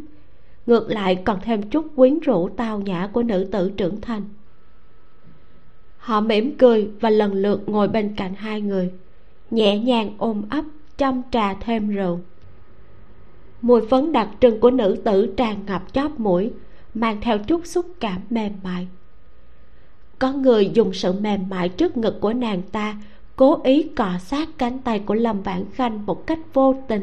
Ngược 0.65 0.89
lại 0.89 1.15
còn 1.15 1.39
thêm 1.41 1.61
chút 1.61 1.87
quyến 1.95 2.19
rũ 2.19 2.49
tao 2.49 2.79
nhã 2.79 3.09
của 3.13 3.23
nữ 3.23 3.47
tử 3.51 3.71
trưởng 3.77 4.01
thành. 4.01 4.21
Họ 5.97 6.21
mỉm 6.21 6.57
cười 6.57 6.89
và 6.99 7.09
lần 7.09 7.33
lượt 7.33 7.69
ngồi 7.69 7.87
bên 7.87 8.13
cạnh 8.15 8.33
hai 8.35 8.61
người 8.61 8.91
nhẹ 9.53 9.77
nhàng 9.77 10.15
ôm 10.17 10.41
ấp 10.49 10.65
chăm 10.97 11.21
trà 11.31 11.53
thêm 11.53 11.89
rượu. 11.89 12.19
Mùi 13.61 13.87
phấn 13.87 14.11
đặc 14.11 14.29
trưng 14.41 14.59
của 14.59 14.71
nữ 14.71 15.01
tử 15.05 15.33
tràn 15.37 15.65
ngập 15.65 15.93
chóp 15.93 16.19
mũi, 16.19 16.51
mang 16.93 17.21
theo 17.21 17.37
chút 17.37 17.65
xúc 17.65 17.85
cảm 17.99 18.21
mềm 18.29 18.53
mại. 18.63 18.87
Có 20.19 20.33
người 20.33 20.71
dùng 20.73 20.93
sự 20.93 21.13
mềm 21.13 21.49
mại 21.49 21.69
trước 21.69 21.97
ngực 21.97 22.21
của 22.21 22.33
nàng 22.33 22.61
ta, 22.61 22.95
cố 23.35 23.61
ý 23.63 23.83
cọ 23.83 24.09
sát 24.19 24.49
cánh 24.57 24.79
tay 24.79 24.99
của 24.99 25.13
lâm 25.13 25.41
vãn 25.41 25.65
khanh 25.73 26.05
một 26.05 26.27
cách 26.27 26.39
vô 26.53 26.75
tình. 26.87 27.01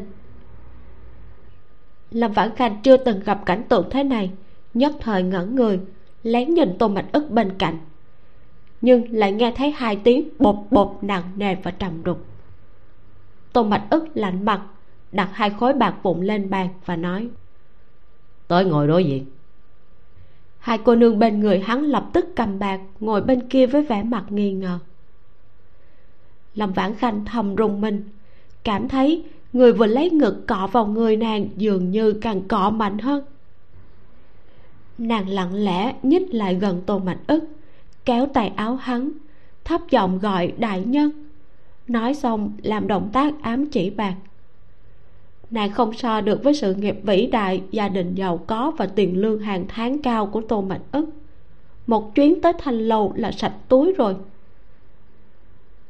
Lâm 2.11 2.31
vãn 2.31 2.55
khanh 2.55 2.81
chưa 2.83 2.97
từng 2.97 3.19
gặp 3.25 3.45
cảnh 3.45 3.63
tượng 3.69 3.87
thế 3.89 4.03
này, 4.03 4.31
nhất 4.73 4.93
thời 4.99 5.23
ngẩn 5.23 5.55
người, 5.55 5.79
lén 6.23 6.53
nhìn 6.53 6.77
tô 6.77 6.87
mạch 6.87 7.11
ức 7.11 7.31
bên 7.31 7.51
cạnh. 7.57 7.77
Nhưng 8.81 9.05
lại 9.11 9.31
nghe 9.31 9.51
thấy 9.55 9.71
hai 9.71 9.95
tiếng 9.95 10.29
bột 10.39 10.55
bột 10.71 10.97
nặng 11.01 11.23
nề 11.35 11.55
và 11.55 11.71
trầm 11.71 12.03
đục 12.03 12.25
tô 13.53 13.63
mạch 13.63 13.87
ức 13.89 14.07
lạnh 14.13 14.45
mặt 14.45 14.61
đặt 15.11 15.29
hai 15.33 15.49
khối 15.49 15.73
bạc 15.73 15.95
vụn 16.03 16.21
lên 16.21 16.49
bàn 16.49 16.67
và 16.85 16.95
nói. 16.95 17.29
Tới 18.47 18.65
ngồi 18.65 18.87
đối 18.87 19.03
diện. 19.03 19.25
Hai 20.59 20.77
cô 20.77 20.95
nương 20.95 21.19
bên 21.19 21.39
người 21.39 21.59
hắn 21.59 21.83
lập 21.83 22.05
tức 22.13 22.25
cầm 22.35 22.59
bạc 22.59 22.79
ngồi 22.99 23.21
bên 23.21 23.49
kia 23.49 23.65
với 23.65 23.83
vẻ 23.83 24.03
mặt 24.03 24.25
nghi 24.29 24.53
ngờ. 24.53 24.79
Lâm 26.55 26.73
vãn 26.73 26.95
khanh 26.95 27.25
thầm 27.25 27.55
rùng 27.55 27.81
mình 27.81 28.09
cảm 28.63 28.87
thấy 28.87 29.25
người 29.53 29.73
vừa 29.73 29.85
lấy 29.85 30.09
ngực 30.09 30.47
cọ 30.47 30.69
vào 30.71 30.85
người 30.85 31.17
nàng 31.17 31.47
dường 31.57 31.91
như 31.91 32.13
càng 32.13 32.47
cọ 32.47 32.69
mạnh 32.69 32.97
hơn. 32.97 33.23
Nàng 34.97 35.29
lặng 35.29 35.53
lẽ 35.53 35.95
nhích 36.03 36.33
lại 36.33 36.55
gần 36.55 36.81
tô 36.85 36.99
mạch 36.99 37.19
ức 37.27 37.43
kéo 38.05 38.25
tay 38.33 38.47
áo 38.55 38.75
hắn 38.75 39.11
thấp 39.63 39.81
giọng 39.89 40.19
gọi 40.19 40.53
đại 40.57 40.83
nhân 40.85 41.11
nói 41.91 42.13
xong, 42.13 42.51
làm 42.63 42.87
động 42.87 43.09
tác 43.13 43.33
ám 43.41 43.65
chỉ 43.65 43.89
bạc. 43.89 44.15
Nàng 45.51 45.71
không 45.71 45.93
so 45.93 46.21
được 46.21 46.43
với 46.43 46.53
sự 46.53 46.73
nghiệp 46.73 46.99
vĩ 47.03 47.27
đại, 47.27 47.63
gia 47.71 47.89
đình 47.89 48.15
giàu 48.15 48.37
có 48.37 48.71
và 48.77 48.85
tiền 48.85 49.17
lương 49.17 49.39
hàng 49.39 49.65
tháng 49.67 50.01
cao 50.01 50.25
của 50.25 50.41
tô 50.41 50.61
mạch 50.61 50.81
ức. 50.91 51.09
Một 51.87 52.15
chuyến 52.15 52.41
tới 52.41 52.53
thanh 52.59 52.79
lâu 52.79 53.13
là 53.15 53.31
sạch 53.31 53.53
túi 53.67 53.93
rồi. 53.93 54.15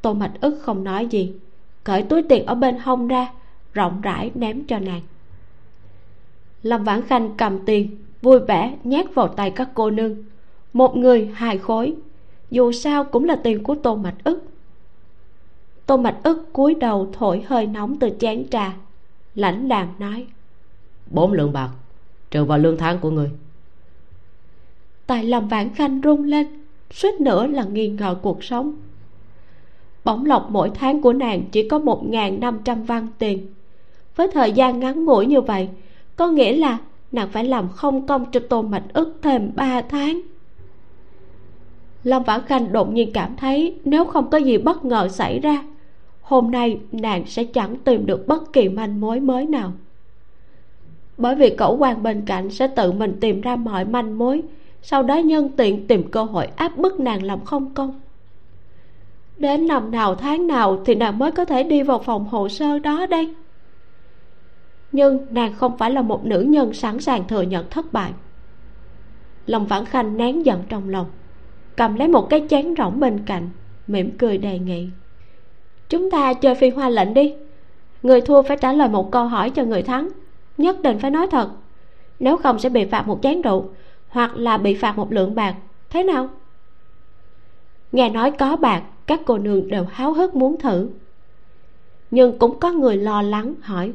Tô 0.02 0.14
mạch 0.14 0.32
ức 0.40 0.58
không 0.62 0.84
nói 0.84 1.06
gì, 1.06 1.32
cởi 1.84 2.02
túi 2.02 2.22
tiền 2.22 2.46
ở 2.46 2.54
bên 2.54 2.78
hông 2.78 3.08
ra, 3.08 3.32
rộng 3.72 4.00
rãi 4.00 4.30
ném 4.34 4.64
cho 4.64 4.78
nàng. 4.78 5.00
Lâm 6.62 6.84
vãn 6.84 7.02
khanh 7.02 7.30
cầm 7.36 7.58
tiền, 7.66 7.96
vui 8.22 8.38
vẻ 8.38 8.76
nhét 8.84 9.14
vào 9.14 9.28
tay 9.28 9.50
các 9.50 9.68
cô 9.74 9.90
nương. 9.90 10.16
Một 10.72 10.96
người, 10.96 11.30
hai 11.34 11.58
khối. 11.58 11.94
Dù 12.50 12.72
sao 12.72 13.04
cũng 13.04 13.24
là 13.24 13.36
tiền 13.36 13.62
của 13.62 13.74
tô 13.74 13.96
mạch 13.96 14.24
ức 14.24 14.51
tô 15.86 15.96
mạch 15.96 16.16
ức 16.22 16.52
cúi 16.52 16.74
đầu 16.74 17.10
thổi 17.12 17.44
hơi 17.46 17.66
nóng 17.66 17.98
từ 17.98 18.10
chén 18.20 18.48
trà. 18.50 18.72
Lãnh 19.34 19.68
đạm 19.68 19.88
nói 19.98 20.26
bốn 21.10 21.32
lượng 21.32 21.52
bạc 21.52 21.70
trừ 22.30 22.44
vào 22.44 22.58
lương 22.58 22.76
tháng 22.76 22.98
của 22.98 23.10
người. 23.10 23.30
Tài 25.06 25.24
lòng 25.24 25.48
vãn 25.48 25.74
khanh 25.74 26.00
rung 26.04 26.24
lên 26.24 26.46
suýt 26.90 27.20
nữa 27.20 27.46
là 27.46 27.64
nghi 27.64 27.88
ngờ 27.88 28.16
cuộc 28.22 28.44
sống. 28.44 28.74
Bổng 30.04 30.26
lộc 30.26 30.46
mỗi 30.50 30.70
tháng 30.74 31.02
của 31.02 31.12
nàng 31.12 31.42
chỉ 31.52 31.68
có 31.68 31.78
một 31.78 32.04
ngàn 32.04 32.40
năm 32.40 32.58
trăm 32.64 32.82
văn 32.82 33.08
tiền. 33.18 33.46
Với 34.16 34.28
thời 34.32 34.52
gian 34.52 34.80
ngắn 34.80 35.04
ngủi 35.04 35.26
như 35.26 35.40
vậy 35.40 35.68
có 36.16 36.28
nghĩa 36.28 36.56
là 36.56 36.78
nàng 37.12 37.28
phải 37.28 37.44
làm 37.44 37.68
không 37.68 38.06
công 38.06 38.30
cho 38.32 38.40
tô 38.48 38.62
mạch 38.62 38.84
ức 38.92 39.18
thêm 39.22 39.50
ba 39.54 39.82
tháng. 39.82 40.20
Lâm 42.04 42.22
vãn 42.22 42.40
khanh 42.46 42.72
đột 42.72 42.92
nhiên 42.92 43.10
cảm 43.14 43.36
thấy 43.36 43.78
nếu 43.84 44.04
không 44.04 44.30
có 44.30 44.38
gì 44.38 44.58
bất 44.58 44.84
ngờ 44.84 45.08
xảy 45.08 45.40
ra 45.40 45.62
hôm 46.32 46.50
nay 46.50 46.80
nàng 46.92 47.26
sẽ 47.26 47.44
chẳng 47.44 47.76
tìm 47.76 48.06
được 48.06 48.26
bất 48.26 48.52
kỳ 48.52 48.68
manh 48.68 49.00
mối 49.00 49.20
mới 49.20 49.46
nào. 49.46 49.72
Bởi 51.18 51.34
vì 51.34 51.50
cẩu 51.56 51.76
quan 51.76 52.02
bên 52.02 52.22
cạnh 52.26 52.50
sẽ 52.50 52.66
tự 52.66 52.92
mình 52.92 53.16
tìm 53.20 53.40
ra 53.40 53.56
mọi 53.56 53.84
manh 53.84 54.18
mối, 54.18 54.42
sau 54.82 55.02
đó 55.02 55.16
nhân 55.16 55.50
tiện 55.56 55.86
tìm 55.86 56.10
cơ 56.10 56.22
hội 56.22 56.46
áp 56.46 56.76
bức 56.76 57.00
nàng 57.00 57.22
làm 57.22 57.44
không 57.44 57.74
công. 57.74 58.00
Đến 59.38 59.66
năm 59.66 59.90
nào 59.90 60.14
tháng 60.14 60.46
nào 60.46 60.82
thì 60.86 60.94
nàng 60.94 61.18
mới 61.18 61.32
có 61.32 61.44
thể 61.44 61.62
đi 61.62 61.82
vào 61.82 61.98
phòng 61.98 62.24
hồ 62.24 62.48
sơ 62.48 62.78
đó 62.78 63.06
đây. 63.06 63.34
Nhưng 64.92 65.26
nàng 65.30 65.54
không 65.54 65.78
phải 65.78 65.90
là 65.90 66.02
một 66.02 66.24
nữ 66.24 66.40
nhân 66.40 66.72
sẵn 66.72 67.00
sàng 67.00 67.28
thừa 67.28 67.42
nhận 67.42 67.70
thất 67.70 67.92
bại. 67.92 68.12
Lòng 69.46 69.66
vãn 69.66 69.84
khanh 69.84 70.16
nén 70.16 70.46
giận 70.46 70.62
trong 70.68 70.88
lòng, 70.88 71.06
cầm 71.76 71.94
lấy 71.94 72.08
một 72.08 72.26
cái 72.30 72.46
chén 72.50 72.74
rỗng 72.78 73.00
bên 73.00 73.18
cạnh, 73.26 73.50
mỉm 73.86 74.10
cười 74.18 74.38
đề 74.38 74.58
nghị 74.58 74.88
chúng 75.88 76.10
ta 76.10 76.34
chơi 76.34 76.54
phi 76.54 76.70
hoa 76.70 76.88
lệnh 76.88 77.14
đi. 77.14 77.34
Người 78.02 78.20
thua 78.20 78.42
phải 78.42 78.56
trả 78.56 78.72
lời 78.72 78.88
một 78.88 79.10
câu 79.10 79.26
hỏi 79.26 79.50
cho 79.50 79.64
người 79.64 79.82
thắng, 79.82 80.08
nhất 80.58 80.82
định 80.82 80.98
phải 80.98 81.10
nói 81.10 81.26
thật. 81.30 81.48
Nếu 82.18 82.36
không 82.36 82.58
sẽ 82.58 82.68
bị 82.68 82.84
phạt 82.84 83.06
một 83.06 83.18
chén 83.22 83.42
rượu, 83.42 83.68
hoặc 84.08 84.36
là 84.36 84.56
bị 84.56 84.74
phạt 84.74 84.96
một 84.96 85.12
lượng 85.12 85.34
bạc. 85.34 85.54
Thế 85.90 86.02
nào? 86.02 86.28
Nghe 87.92 88.08
nói 88.08 88.30
có 88.30 88.56
bạc, 88.56 88.82
các 89.06 89.20
cô 89.26 89.38
nương 89.38 89.68
đều 89.68 89.84
háo 89.84 90.12
hức 90.12 90.34
muốn 90.34 90.58
thử. 90.58 90.88
Nhưng 92.10 92.38
cũng 92.38 92.60
có 92.60 92.72
người 92.72 92.96
lo 92.96 93.22
lắng 93.22 93.54
hỏi, 93.62 93.92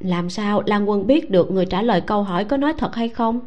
làm 0.00 0.30
sao 0.30 0.62
lan 0.66 0.90
quân 0.90 1.06
biết 1.06 1.30
được 1.30 1.50
người 1.50 1.66
trả 1.66 1.82
lời 1.82 2.00
câu 2.00 2.22
hỏi 2.22 2.44
có 2.44 2.56
nói 2.56 2.74
thật 2.78 2.94
hay 2.94 3.08
không? 3.08 3.40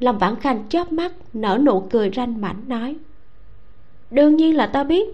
Lâm 0.00 0.18
vãn 0.18 0.36
khanh 0.36 0.68
chớp 0.68 0.92
mắt, 0.92 1.12
nở 1.32 1.58
nụ 1.62 1.80
cười 1.90 2.10
ranh 2.16 2.40
mảnh 2.40 2.62
nói, 2.66 2.96
đương 4.10 4.36
nhiên 4.36 4.56
là 4.56 4.66
ta 4.66 4.84
biết 4.84 5.08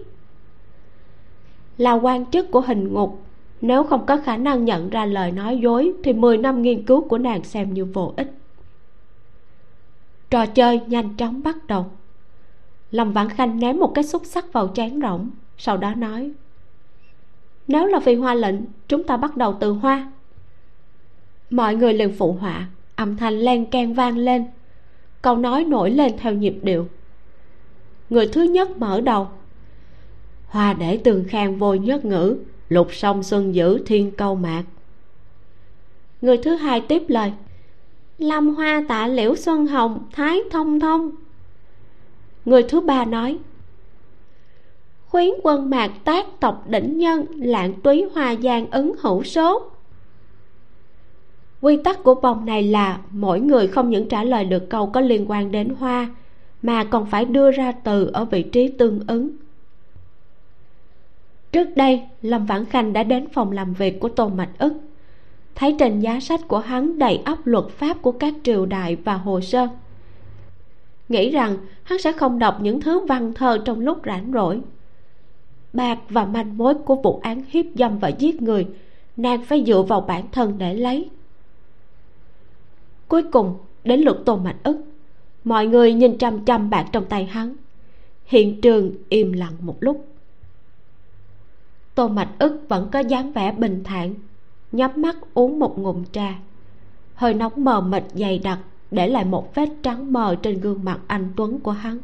là 1.77 1.93
quan 1.93 2.25
chức 2.25 2.51
của 2.51 2.61
hình 2.61 2.93
ngục. 2.93 3.21
Nếu 3.61 3.83
không 3.83 4.05
có 4.05 4.17
khả 4.17 4.37
năng 4.37 4.65
nhận 4.65 4.89
ra 4.89 5.05
lời 5.05 5.31
nói 5.31 5.57
dối, 5.57 5.93
thì 6.03 6.13
10 6.13 6.37
năm 6.37 6.61
nghiên 6.61 6.83
cứu 6.83 7.07
của 7.07 7.17
nàng 7.17 7.43
xem 7.43 7.73
như 7.73 7.85
vô 7.85 8.13
ích. 8.17 8.31
Trò 10.29 10.45
chơi 10.45 10.81
nhanh 10.87 11.17
chóng 11.17 11.43
bắt 11.43 11.67
đầu. 11.67 11.85
Lâm 12.91 13.11
vãn 13.11 13.29
khanh 13.29 13.59
ném 13.59 13.79
một 13.79 13.91
cái 13.95 14.03
xúc 14.03 14.21
sắc 14.25 14.53
vào 14.53 14.67
chén 14.75 15.01
rỗng, 15.01 15.29
sau 15.57 15.77
đó 15.77 15.93
nói, 15.95 16.31
nếu 17.67 17.85
là 17.85 17.99
vì 17.99 18.15
hoa 18.15 18.33
lệnh, 18.33 18.55
chúng 18.87 19.03
ta 19.03 19.17
bắt 19.17 19.37
đầu 19.37 19.57
từ 19.59 19.71
hoa. 19.71 20.11
Mọi 21.49 21.75
người 21.75 21.93
liền 21.93 22.13
phụ 22.17 22.33
họa, 22.33 22.67
âm 22.95 23.17
thanh 23.17 23.33
len 23.39 23.65
keng 23.65 23.93
vang 23.93 24.17
lên. 24.17 24.45
Câu 25.21 25.37
nói 25.37 25.63
nổi 25.63 25.91
lên 25.91 26.17
theo 26.17 26.33
nhịp 26.33 26.55
điệu. 26.63 26.87
Người 28.09 28.27
thứ 28.27 28.43
nhất 28.43 28.77
mở 28.77 29.01
đầu 29.01 29.27
hoa 30.55 30.73
để 30.73 30.97
tường 30.97 31.23
khang 31.27 31.57
vô 31.57 31.73
nhất 31.73 32.05
ngữ, 32.05 32.37
lục 32.69 32.93
sông 32.93 33.23
xuân 33.23 33.55
dữ 33.55 33.83
thiên 33.85 34.11
câu 34.11 34.35
mạc. 34.35 34.63
Người 36.21 36.37
thứ 36.37 36.55
hai 36.55 36.81
tiếp 36.81 37.03
lời, 37.07 37.31
lâm 38.17 38.55
hoa 38.55 38.85
tạ 38.87 39.07
liễu 39.07 39.35
xuân 39.35 39.67
hồng, 39.67 40.05
thái 40.11 40.39
thông 40.51 40.79
thông. 40.79 41.11
Người 42.45 42.63
thứ 42.63 42.81
ba 42.81 43.05
nói, 43.05 43.37
khuyến 45.07 45.29
quân 45.43 45.69
mạc 45.69 45.91
tác 46.03 46.25
tộc 46.39 46.65
đỉnh 46.69 46.97
nhân, 46.97 47.25
lạng 47.29 47.73
túy 47.81 48.05
hoa 48.13 48.35
giang 48.35 48.71
ứng 48.71 48.95
hữu 48.99 49.23
số. 49.23 49.71
Quy 51.61 51.77
tắc 51.83 52.03
của 52.03 52.15
vòng 52.15 52.45
này 52.45 52.63
là 52.63 52.99
mỗi 53.09 53.39
người 53.39 53.67
không 53.67 53.89
những 53.89 54.09
trả 54.09 54.23
lời 54.23 54.45
được 54.45 54.69
câu 54.69 54.87
có 54.87 55.01
liên 55.01 55.25
quan 55.31 55.51
đến 55.51 55.75
hoa, 55.79 56.09
mà 56.61 56.83
còn 56.83 57.05
phải 57.05 57.25
đưa 57.25 57.51
ra 57.51 57.71
từ 57.71 58.09
ở 58.13 58.25
vị 58.25 58.43
trí 58.43 58.67
tương 58.67 58.99
ứng 59.07 59.29
trước 61.55 61.75
đây, 61.77 62.01
lâm 62.21 62.45
vãn 62.45 62.65
khanh 62.65 62.93
đã 62.93 63.03
đến 63.03 63.27
phòng 63.33 63.51
làm 63.51 63.73
việc 63.73 63.99
của 63.99 64.09
tôn 64.09 64.37
mạch 64.37 64.49
ức. 64.57 64.73
Thấy 65.55 65.75
trên 65.79 65.99
giá 65.99 66.19
sách 66.19 66.39
của 66.47 66.59
hắn 66.59 66.99
đầy 66.99 67.21
ắp 67.25 67.37
luật 67.45 67.65
pháp 67.69 68.01
của 68.01 68.11
các 68.11 68.33
triều 68.43 68.65
đại 68.65 68.95
và 68.95 69.13
hồ 69.13 69.41
sơ, 69.41 69.67
nghĩ 71.09 71.29
rằng 71.31 71.57
hắn 71.83 71.99
sẽ 71.99 72.11
không 72.11 72.39
đọc 72.39 72.57
những 72.61 72.81
thứ 72.81 72.99
văn 72.99 73.33
thơ 73.33 73.57
trong 73.65 73.79
lúc 73.79 73.97
rảnh 74.05 74.31
rỗi. 74.33 74.61
Bạc 75.73 75.99
và 76.09 76.25
manh 76.25 76.57
mối 76.57 76.73
của 76.73 76.95
vụ 76.95 77.19
án 77.23 77.43
hiếp 77.49 77.65
dâm 77.75 77.99
và 77.99 78.07
giết 78.07 78.41
người, 78.41 78.67
nàng 79.17 79.43
phải 79.43 79.63
dựa 79.67 79.81
vào 79.81 80.01
bản 80.01 80.23
thân 80.31 80.55
để 80.57 80.73
lấy. 80.73 81.09
Cuối 83.07 83.23
cùng, 83.23 83.57
đến 83.83 83.99
lượt 83.99 84.25
tôn 84.25 84.43
mạch 84.43 84.57
ức, 84.63 84.77
mọi 85.43 85.67
người 85.67 85.93
nhìn 85.93 86.17
chăm 86.17 86.45
chăm 86.45 86.69
bạc 86.69 86.85
trong 86.91 87.05
tay 87.05 87.25
hắn. 87.25 87.55
Hiện 88.25 88.61
trường 88.61 88.91
im 89.09 89.33
lặng 89.33 89.53
một 89.59 89.75
lúc 89.79 90.05
tôn 91.95 92.15
mạch 92.15 92.29
ức 92.39 92.65
vẫn 92.69 92.89
có 92.91 92.99
dáng 92.99 93.31
vẻ 93.31 93.51
bình 93.51 93.83
thản 93.83 94.13
nhắm 94.71 94.91
mắt 94.95 95.15
uống 95.33 95.59
một 95.59 95.79
ngụm 95.79 96.03
trà. 96.11 96.35
Hơi 97.13 97.33
nóng 97.33 97.63
mờ 97.63 97.81
mịt 97.81 98.03
dày 98.13 98.39
đặc 98.39 98.59
để 98.91 99.07
lại 99.07 99.25
một 99.25 99.55
vết 99.55 99.69
trắng 99.83 100.13
mờ 100.13 100.35
trên 100.41 100.59
gương 100.59 100.83
mặt 100.83 100.99
anh 101.07 101.33
tuấn 101.35 101.59
của 101.59 101.71
hắn. 101.71 101.97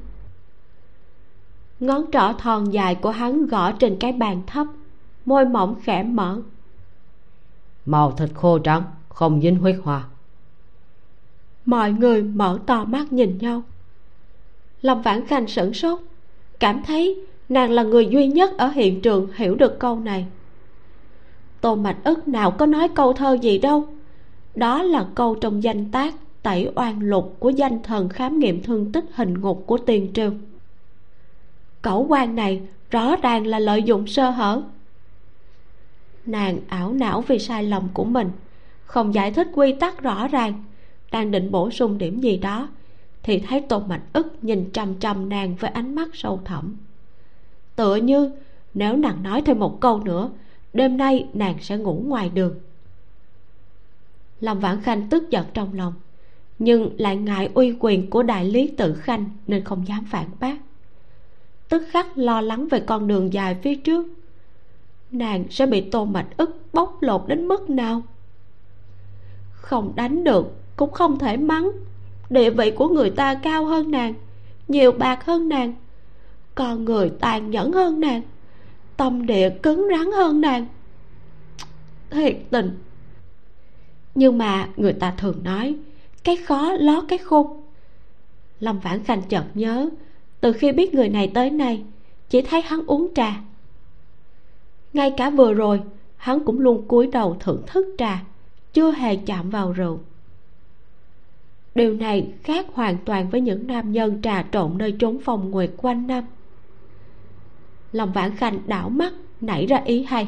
Ngón 1.80 2.06
trỏ 2.12 2.34
thon 2.40 2.70
dài 2.70 2.96
của 2.96 3.10
hắn 3.10 3.46
gõ 3.48 3.72
trên 3.72 3.98
cái 4.00 4.12
bàn 4.12 4.42
thấp 4.48 4.68
môi 5.26 5.46
mỏng 5.46 5.76
khẽ 5.84 6.04
mở. 6.04 6.42
Màu 7.86 8.12
thịt 8.12 8.30
khô 8.34 8.60
trắng 8.60 8.84
không 9.10 9.42
dính 9.42 9.60
huyết 9.60 9.76
hoa. 9.84 10.04
Mọi 11.66 11.92
người 11.92 12.24
mở 12.24 12.60
to 12.66 12.86
mắt 12.86 13.14
nhìn 13.14 13.38
nhau. 13.38 13.62
Lâm 14.82 15.02
vãn 15.02 15.28
khanh 15.28 15.48
sửng 15.48 15.74
sốt 15.74 16.00
cảm 16.60 16.84
thấy 16.84 17.26
nàng 17.52 17.72
là 17.72 17.84
người 17.84 18.08
duy 18.08 18.28
nhất 18.28 18.58
ở 18.58 18.68
hiện 18.68 19.02
trường 19.02 19.28
hiểu 19.36 19.56
được 19.56 19.80
câu 19.80 20.00
này. 20.00 20.26
Tô 21.62 21.76
mạch 21.76 21.98
ức 22.04 22.28
nào 22.28 22.52
có 22.52 22.66
nói 22.66 22.88
câu 22.88 23.14
thơ 23.14 23.38
gì 23.42 23.58
đâu. 23.58 23.88
Đó 24.56 24.84
là 24.84 25.08
câu 25.16 25.36
trong 25.36 25.64
danh 25.64 25.92
tác 25.92 26.16
tẩy 26.44 26.70
oan 26.76 27.00
lục 27.00 27.36
của 27.40 27.50
danh 27.50 27.84
thần 27.84 28.10
khám 28.10 28.40
nghiệm 28.40 28.64
thương 28.64 28.92
tích 28.92 29.06
hình 29.14 29.42
ngục 29.42 29.64
của 29.66 29.78
tiền 29.78 30.12
triều. 30.14 30.32
Cẩu 31.82 32.06
quan 32.10 32.36
này 32.36 32.62
rõ 32.90 33.16
ràng 33.16 33.48
là 33.48 33.60
lợi 33.60 33.84
dụng 33.84 34.08
sơ 34.08 34.30
hở. 34.30 34.62
Nàng 36.26 36.60
ảo 36.68 36.94
não 36.94 37.22
vì 37.22 37.40
sai 37.40 37.64
lầm 37.64 37.84
của 37.94 38.04
mình, 38.04 38.30
không 38.86 39.14
giải 39.14 39.32
thích 39.32 39.48
quy 39.54 39.74
tắc 39.74 40.02
rõ 40.02 40.28
ràng, 40.28 40.64
đang 41.12 41.32
định 41.32 41.52
bổ 41.52 41.72
sung 41.72 41.98
điểm 41.98 42.22
gì 42.22 42.38
đó, 42.38 42.70
thì 43.24 43.40
thấy 43.40 43.62
tôn 43.62 43.84
mạch 43.88 44.02
ức 44.14 44.44
nhìn 44.44 44.70
trầm 44.74 44.94
trầm 44.96 45.30
nàng 45.30 45.56
với 45.56 45.72
ánh 45.72 45.96
mắt 45.96 46.10
sâu 46.14 46.42
thẳm 46.46 46.76
tựa 47.82 47.96
như, 47.96 48.32
nếu 48.74 48.98
nàng 48.98 49.24
nói 49.24 49.42
thêm 49.42 49.60
một 49.60 49.82
câu 49.82 50.00
nữa, 50.00 50.30
đêm 50.74 50.98
nay 50.98 51.28
nàng 51.34 51.56
sẽ 51.62 51.78
ngủ 51.78 52.04
ngoài 52.06 52.30
đường. 52.30 52.56
Lâm 54.40 54.60
vãn 54.60 54.82
khanh 54.82 55.10
tức 55.10 55.30
giận 55.30 55.46
trong 55.54 55.74
lòng, 55.74 55.94
nhưng 56.60 56.90
lại 56.98 57.16
ngại 57.18 57.50
uy 57.54 57.76
quyền 57.80 58.10
của 58.10 58.24
đại 58.24 58.46
lý 58.46 58.68
tự 58.78 58.94
khanh 58.94 59.30
nên 59.48 59.64
không 59.64 59.88
dám 59.88 60.06
phản 60.06 60.26
bác. 60.40 60.58
Tức 61.70 61.84
khắc 61.90 62.18
lo 62.18 62.42
lắng 62.42 62.68
về 62.68 62.80
con 62.80 63.08
đường 63.08 63.34
dài 63.34 63.56
phía 63.62 63.76
trước, 63.76 64.08
nàng 65.12 65.44
sẽ 65.50 65.66
bị 65.66 65.82
tô 65.82 66.06
mạch 66.06 66.38
ức 66.38 66.60
bóc 66.74 66.98
lột 67.02 67.22
đến 67.28 67.48
mức 67.48 67.70
nào? 67.70 68.02
Không 69.52 69.94
đánh 69.96 70.24
được, 70.24 70.56
cũng 70.76 70.92
không 70.92 71.20
thể 71.20 71.38
mắng. 71.38 71.72
Địa 72.30 72.50
vị 72.50 72.72
của 72.72 72.88
người 72.88 73.10
ta 73.10 73.36
cao 73.36 73.66
hơn 73.66 73.92
nàng, 73.92 74.14
nhiều 74.68 74.92
bạc 74.92 75.26
hơn 75.26 75.50
nàng 75.50 75.74
con 76.62 76.86
người 76.86 77.12
tàn 77.20 77.52
nhẫn 77.52 77.72
hơn 77.72 78.00
nàng. 78.00 78.22
Tâm 78.98 79.26
địa 79.26 79.50
cứng 79.50 79.88
rắn 79.90 80.12
hơn 80.12 80.42
nàng. 80.42 80.66
Thiệt 82.10 82.38
tình. 82.50 82.80
Nhưng 84.16 84.38
mà 84.38 84.70
người 84.78 84.94
ta 84.94 85.14
thường 85.18 85.44
nói, 85.44 85.76
cái 86.24 86.36
khó 86.36 86.74
ló 86.74 87.04
cái 87.08 87.18
khôn. 87.18 87.64
Lâm 88.60 88.80
vãn 88.80 89.04
khanh 89.04 89.22
chợt 89.30 89.44
nhớ, 89.54 89.90
từ 90.42 90.54
khi 90.54 90.72
biết 90.72 90.94
người 90.94 91.10
này 91.10 91.32
tới 91.34 91.50
nay, 91.50 91.84
chỉ 92.30 92.42
thấy 92.42 92.62
hắn 92.62 92.86
uống 92.86 93.14
trà. 93.16 93.42
Ngay 94.94 95.14
cả 95.18 95.30
vừa 95.30 95.54
rồi, 95.54 95.82
hắn 96.18 96.40
cũng 96.46 96.60
luôn 96.60 96.88
cúi 96.88 97.08
đầu 97.08 97.38
thưởng 97.40 97.64
thức 97.68 97.96
trà, 97.98 98.24
chưa 98.74 98.92
hề 98.92 99.16
chạm 99.16 99.50
vào 99.50 99.72
rượu. 99.72 100.00
Điều 101.76 101.94
này 101.94 102.28
khác 102.44 102.66
hoàn 102.74 102.98
toàn 103.06 103.30
với 103.30 103.42
những 103.42 103.68
nam 103.68 103.92
nhân 103.92 104.22
trà 104.22 104.46
trộn 104.52 104.78
nơi 104.78 104.92
trốn 105.00 105.20
phòng 105.20 105.52
nguyệt 105.52 105.72
quanh 105.78 106.08
năm 106.08 106.24
lòng 107.92 108.12
vãn 108.12 108.36
khanh 108.36 108.60
đảo 108.68 108.90
mắt, 108.90 109.14
nảy 109.42 109.66
ra 109.66 109.82
ý 109.86 110.04
hay. 110.04 110.28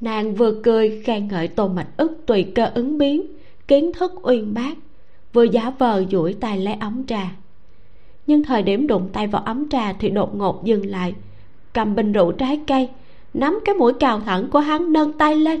Nàng 0.00 0.34
vừa 0.34 0.60
cười, 0.62 1.02
khen 1.04 1.28
ngợi 1.28 1.48
tô 1.48 1.68
mạch 1.68 1.88
ức 1.96 2.26
tùy 2.26 2.52
cơ 2.54 2.70
ứng 2.74 2.98
biến, 2.98 3.26
kiến 3.68 3.92
thức 3.92 4.12
uyên 4.22 4.54
bác, 4.54 4.74
vừa 5.32 5.44
giả 5.44 5.70
vờ 5.78 6.04
duỗi 6.10 6.36
tay 6.40 6.58
lấy 6.58 6.74
ấm 6.74 7.06
trà. 7.06 7.30
Nhưng 8.26 8.42
thời 8.42 8.62
điểm 8.62 8.86
đụng 8.86 9.08
tay 9.12 9.26
vào 9.26 9.42
ấm 9.42 9.68
trà 9.68 9.92
thì 9.92 10.08
đột 10.08 10.36
ngột 10.36 10.64
dừng 10.64 10.86
lại, 10.86 11.14
cầm 11.72 11.94
bình 11.94 12.12
rượu 12.12 12.32
trái 12.32 12.60
cây, 12.66 12.88
nắm 13.34 13.58
cái 13.64 13.74
mũi 13.74 13.92
cào 13.92 14.20
thẳng 14.20 14.48
của 14.50 14.58
hắn 14.58 14.92
nâng 14.92 15.12
tay 15.12 15.36
lên. 15.36 15.60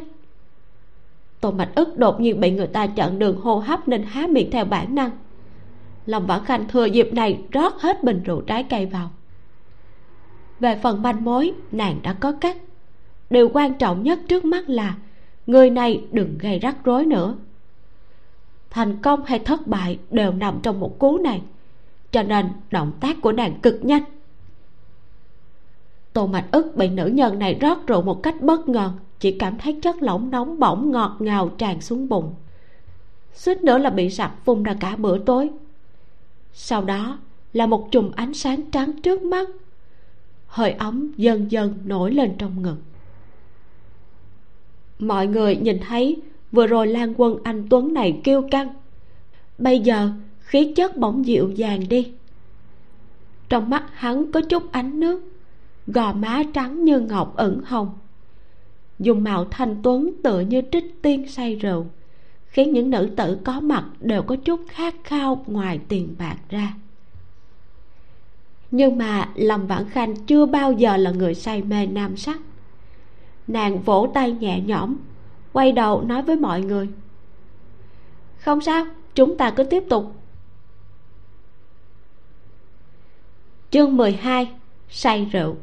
Tô 1.40 1.50
mạch 1.50 1.74
ức 1.74 1.98
đột 1.98 2.20
nhiên 2.20 2.40
bị 2.40 2.50
người 2.50 2.66
ta 2.66 2.86
chặn 2.86 3.18
đường 3.18 3.40
hô 3.40 3.58
hấp 3.58 3.88
nên 3.88 4.02
há 4.02 4.26
miệng 4.26 4.50
theo 4.50 4.64
bản 4.64 4.94
năng. 4.94 5.10
Lòng 6.06 6.26
vãn 6.26 6.44
khanh 6.44 6.68
thừa 6.68 6.84
dịp 6.84 7.12
này 7.12 7.38
rót 7.52 7.80
hết 7.80 8.04
bình 8.04 8.22
rượu 8.24 8.40
trái 8.40 8.62
cây 8.62 8.86
vào 8.86 9.10
về 10.60 10.78
phần 10.82 11.02
manh 11.02 11.24
mối, 11.24 11.52
nàng 11.72 12.00
đã 12.02 12.12
có 12.12 12.32
cách. 12.32 12.56
Điều 13.30 13.48
quan 13.48 13.74
trọng 13.74 14.02
nhất 14.02 14.18
trước 14.28 14.44
mắt 14.44 14.68
là, 14.68 14.96
người 15.46 15.70
này 15.70 16.04
đừng 16.12 16.38
gây 16.38 16.58
rắc 16.58 16.84
rối 16.84 17.04
nữa. 17.04 17.34
Thành 18.70 18.96
công 19.02 19.24
hay 19.24 19.38
thất 19.38 19.66
bại 19.66 19.98
đều 20.10 20.32
nằm 20.32 20.58
trong 20.62 20.80
một 20.80 20.98
cú 20.98 21.18
này, 21.18 21.42
cho 22.12 22.22
nên 22.22 22.48
động 22.70 22.92
tác 23.00 23.16
của 23.22 23.32
nàng 23.32 23.60
cực 23.60 23.84
nhanh. 23.84 24.02
Tô 26.12 26.26
mạch 26.26 26.46
ức 26.50 26.76
bị 26.76 26.88
nữ 26.88 27.06
nhân 27.06 27.38
này 27.38 27.54
rót 27.54 27.86
rượu 27.86 28.02
một 28.02 28.22
cách 28.22 28.40
bất 28.40 28.68
ngờ, 28.68 28.90
chỉ 29.20 29.38
cảm 29.38 29.58
thấy 29.58 29.78
chất 29.82 30.02
lỏng 30.02 30.30
nóng 30.30 30.58
bỏng 30.58 30.90
ngọt 30.90 31.16
ngào 31.18 31.48
tràn 31.48 31.80
xuống 31.80 32.08
bụng. 32.08 32.34
Suýt 33.34 33.62
nữa 33.62 33.78
là 33.78 33.90
bị 33.90 34.10
sặc 34.10 34.32
phun 34.44 34.62
ra 34.62 34.76
cả 34.80 34.96
bữa 34.96 35.18
tối. 35.18 35.50
Sau 36.52 36.84
đó 36.84 37.18
là 37.52 37.66
một 37.66 37.88
chùm 37.90 38.10
ánh 38.16 38.34
sáng 38.34 38.70
trắng 38.70 38.92
trước 39.02 39.22
mắt 39.22 39.48
hơi 40.56 40.72
ấm 40.72 41.12
dần 41.16 41.50
dần 41.50 41.74
nổi 41.84 42.12
lên 42.12 42.34
trong 42.38 42.62
ngực. 42.62 42.76
Mọi 44.98 45.26
người 45.26 45.56
nhìn 45.56 45.78
thấy, 45.88 46.16
vừa 46.52 46.66
rồi 46.66 46.86
lan 46.86 47.14
quân 47.16 47.38
anh 47.44 47.68
tuấn 47.70 47.94
này 47.94 48.20
kêu 48.24 48.42
căng. 48.50 48.68
Bây 49.58 49.80
giờ, 49.80 50.10
khí 50.40 50.72
chất 50.76 50.96
bỗng 50.96 51.26
dịu 51.26 51.50
dàng 51.50 51.88
đi. 51.88 52.12
Trong 53.48 53.70
mắt 53.70 53.84
hắn 53.92 54.32
có 54.32 54.40
chút 54.40 54.72
ánh 54.72 55.00
nước, 55.00 55.32
gò 55.86 56.12
má 56.12 56.42
trắng 56.54 56.84
như 56.84 57.00
ngọc 57.00 57.36
ửng 57.36 57.60
hồng. 57.64 57.90
Dùng 58.98 59.24
mạo 59.24 59.44
thanh 59.44 59.76
tuấn 59.82 60.10
tựa 60.22 60.40
như 60.40 60.62
trích 60.72 61.02
tiên 61.02 61.28
say 61.28 61.54
rượu, 61.54 61.86
khiến 62.46 62.72
những 62.72 62.90
nữ 62.90 63.10
tử 63.16 63.38
có 63.44 63.60
mặt 63.60 63.84
đều 64.00 64.22
có 64.22 64.36
chút 64.36 64.60
khát 64.68 64.94
khao 65.04 65.44
ngoài 65.46 65.80
tiền 65.88 66.14
bạc 66.18 66.36
ra 66.50 66.74
nhưng 68.70 68.98
mà 68.98 69.28
lâm 69.34 69.66
vãn 69.66 69.90
khanh 69.90 70.16
chưa 70.16 70.46
bao 70.46 70.72
giờ 70.72 70.96
là 70.96 71.10
người 71.10 71.34
say 71.34 71.62
mê 71.62 71.86
nam 71.86 72.16
sắc. 72.16 72.40
Nàng 73.46 73.82
vỗ 73.82 74.10
tay 74.14 74.32
nhẹ 74.32 74.60
nhõm, 74.60 74.96
quay 75.52 75.72
đầu 75.72 76.02
nói 76.02 76.22
với 76.22 76.36
mọi 76.36 76.60
người. 76.60 76.88
Không 78.38 78.60
sao, 78.60 78.86
chúng 79.14 79.36
ta 79.36 79.50
cứ 79.50 79.64
tiếp 79.64 79.84
tục. 79.90 80.16
Chương 83.70 83.96
12 83.96 84.52
say 84.90 85.24
rượu. 85.24 85.56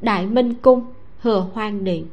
Đại 0.00 0.26
minh 0.26 0.54
cung, 0.54 0.84
hừa 1.18 1.46
hoang 1.52 1.84
điện. 1.84 2.06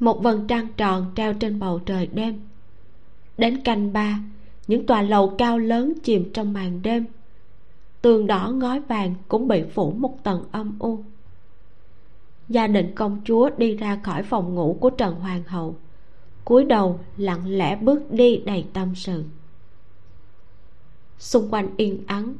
Một 0.00 0.22
vầng 0.22 0.46
trăng 0.46 0.68
tròn 0.76 1.12
treo 1.16 1.34
trên 1.34 1.58
bầu 1.58 1.80
trời 1.86 2.06
đêm. 2.06 2.40
Đến 3.38 3.62
canh 3.64 3.92
ba 3.92 4.18
những 4.68 4.86
tòa 4.86 5.02
lầu 5.02 5.34
cao 5.38 5.58
lớn 5.58 5.92
chìm 6.02 6.30
trong 6.34 6.52
màn 6.52 6.82
đêm. 6.82 7.06
Tường 8.02 8.26
đỏ 8.26 8.50
ngói 8.50 8.80
vàng 8.80 9.14
cũng 9.28 9.48
bị 9.48 9.62
phủ 9.74 9.90
một 9.90 10.24
tầng 10.24 10.44
âm 10.52 10.76
u. 10.78 11.04
Gia 12.48 12.66
đình 12.66 12.94
công 12.94 13.20
chúa 13.24 13.50
đi 13.56 13.76
ra 13.76 14.00
khỏi 14.02 14.22
phòng 14.22 14.54
ngủ 14.54 14.78
của 14.80 14.90
trần 14.90 15.14
hoàng 15.14 15.42
hậu, 15.46 15.76
cúi 16.44 16.64
đầu 16.64 17.00
lặng 17.16 17.40
lẽ 17.46 17.76
bước 17.76 18.10
đi 18.10 18.36
đầy 18.36 18.66
tâm 18.72 18.94
sự. 18.94 19.24
Xung 21.18 21.50
quanh 21.50 21.68
yên 21.76 22.04
ắng, 22.06 22.34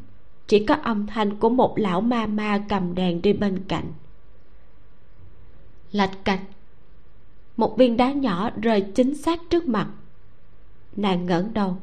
chỉ 0.47 0.64
có 0.64 0.74
âm 0.74 1.07
thanh 1.07 1.37
của 1.37 1.49
một 1.49 1.79
lão 1.79 2.01
ma 2.01 2.26
ma 2.26 2.64
cầm 2.68 2.95
đèn 2.95 3.22
đi 3.22 3.33
bên 3.33 3.64
cạnh. 3.68 3.93
Lạch 5.93 6.24
cạch, 6.24 6.41
một 7.57 7.79
viên 7.79 7.97
đá 7.97 8.12
nhỏ 8.12 8.51
rơi 8.62 8.81
chính 8.81 9.14
xác 9.14 9.41
trước 9.51 9.68
mặt. 9.68 9.89
Nàng 10.97 11.26
ngẩng 11.26 11.55
đầu 11.55 11.76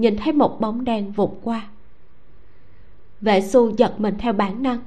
nhìn 0.00 0.16
thấy 0.16 0.32
một 0.32 0.60
bóng 0.60 0.84
đen 0.84 1.12
vụt 1.12 1.30
qua. 1.42 1.68
Vệ 3.20 3.40
xu 3.40 3.76
giật 3.76 4.00
mình 4.00 4.14
theo 4.18 4.32
bản 4.32 4.62
năng 4.62 4.78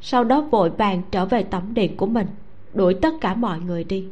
sau 0.00 0.24
đó 0.24 0.40
vội 0.40 0.70
vàng 0.70 1.02
trở 1.10 1.26
về 1.26 1.42
tẩm 1.42 1.74
điện 1.74 1.96
của 1.96 2.06
mình 2.06 2.26
đuổi 2.74 2.94
tất 2.94 3.14
cả 3.20 3.34
mọi 3.34 3.60
người 3.60 3.84
đi. 3.84 4.08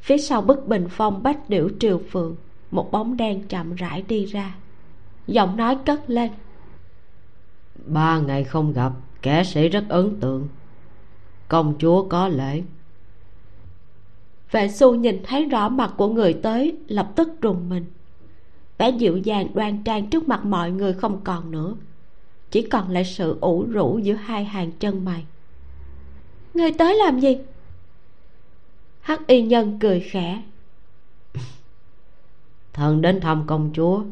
Phía 0.00 0.18
sau 0.18 0.42
bức 0.42 0.68
bình 0.68 0.86
phong 0.90 1.22
bách 1.22 1.48
điểu 1.50 1.68
triều 1.80 2.00
phượng 2.10 2.36
một 2.70 2.92
bóng 2.92 3.16
đen 3.16 3.42
chậm 3.48 3.74
rãi 3.74 4.02
đi 4.02 4.24
ra 4.24 4.54
giọng 5.26 5.56
nói 5.56 5.78
cất 5.86 6.10
lên. 6.10 6.30
Ba 7.86 8.18
ngày 8.18 8.44
không 8.44 8.72
gặp 8.72 8.92
kẻ 9.22 9.44
sĩ 9.44 9.68
rất 9.68 9.84
ấn 9.88 10.20
tượng. 10.20 10.48
Công 11.48 11.74
chúa 11.78 12.08
có 12.08 12.28
lễ. 12.28 12.62
Vệ 14.50 14.68
xu 14.68 14.94
nhìn 14.94 15.22
thấy 15.24 15.44
rõ 15.44 15.68
mặt 15.68 15.94
của 15.96 16.08
người 16.08 16.32
tới 16.32 16.76
lập 16.88 17.12
tức 17.16 17.28
rùng 17.40 17.68
mình 17.68 17.84
vẻ 18.78 18.90
dịu 18.90 19.16
dàng 19.16 19.46
đoan 19.54 19.84
trang 19.84 20.10
trước 20.10 20.28
mặt 20.28 20.44
mọi 20.44 20.70
người 20.70 20.92
không 20.92 21.20
còn 21.24 21.50
nữa. 21.50 21.74
Chỉ 22.50 22.62
còn 22.62 22.90
lại 22.90 23.04
sự 23.04 23.38
ủ 23.40 23.62
rũ 23.62 23.98
giữa 23.98 24.14
hai 24.14 24.44
hàng 24.44 24.72
chân 24.72 25.04
mày. 25.04 25.24
Người 26.54 26.72
tới 26.72 26.96
làm 26.96 27.20
gì? 27.20 27.38
Hắc 29.00 29.26
y 29.26 29.42
nhân 29.42 29.78
cười 29.80 30.00
khẽ. 30.00 30.42
Thần 32.72 33.02
đến 33.02 33.20
thăm 33.20 33.44
công 33.46 33.70
chúa 33.74 34.02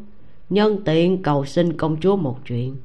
nhân 0.51 0.85
tiện 0.85 1.23
cầu 1.23 1.45
xin 1.45 1.77
công 1.77 1.97
chúa 2.01 2.17
một 2.17 2.39
chuyện. 2.47 2.77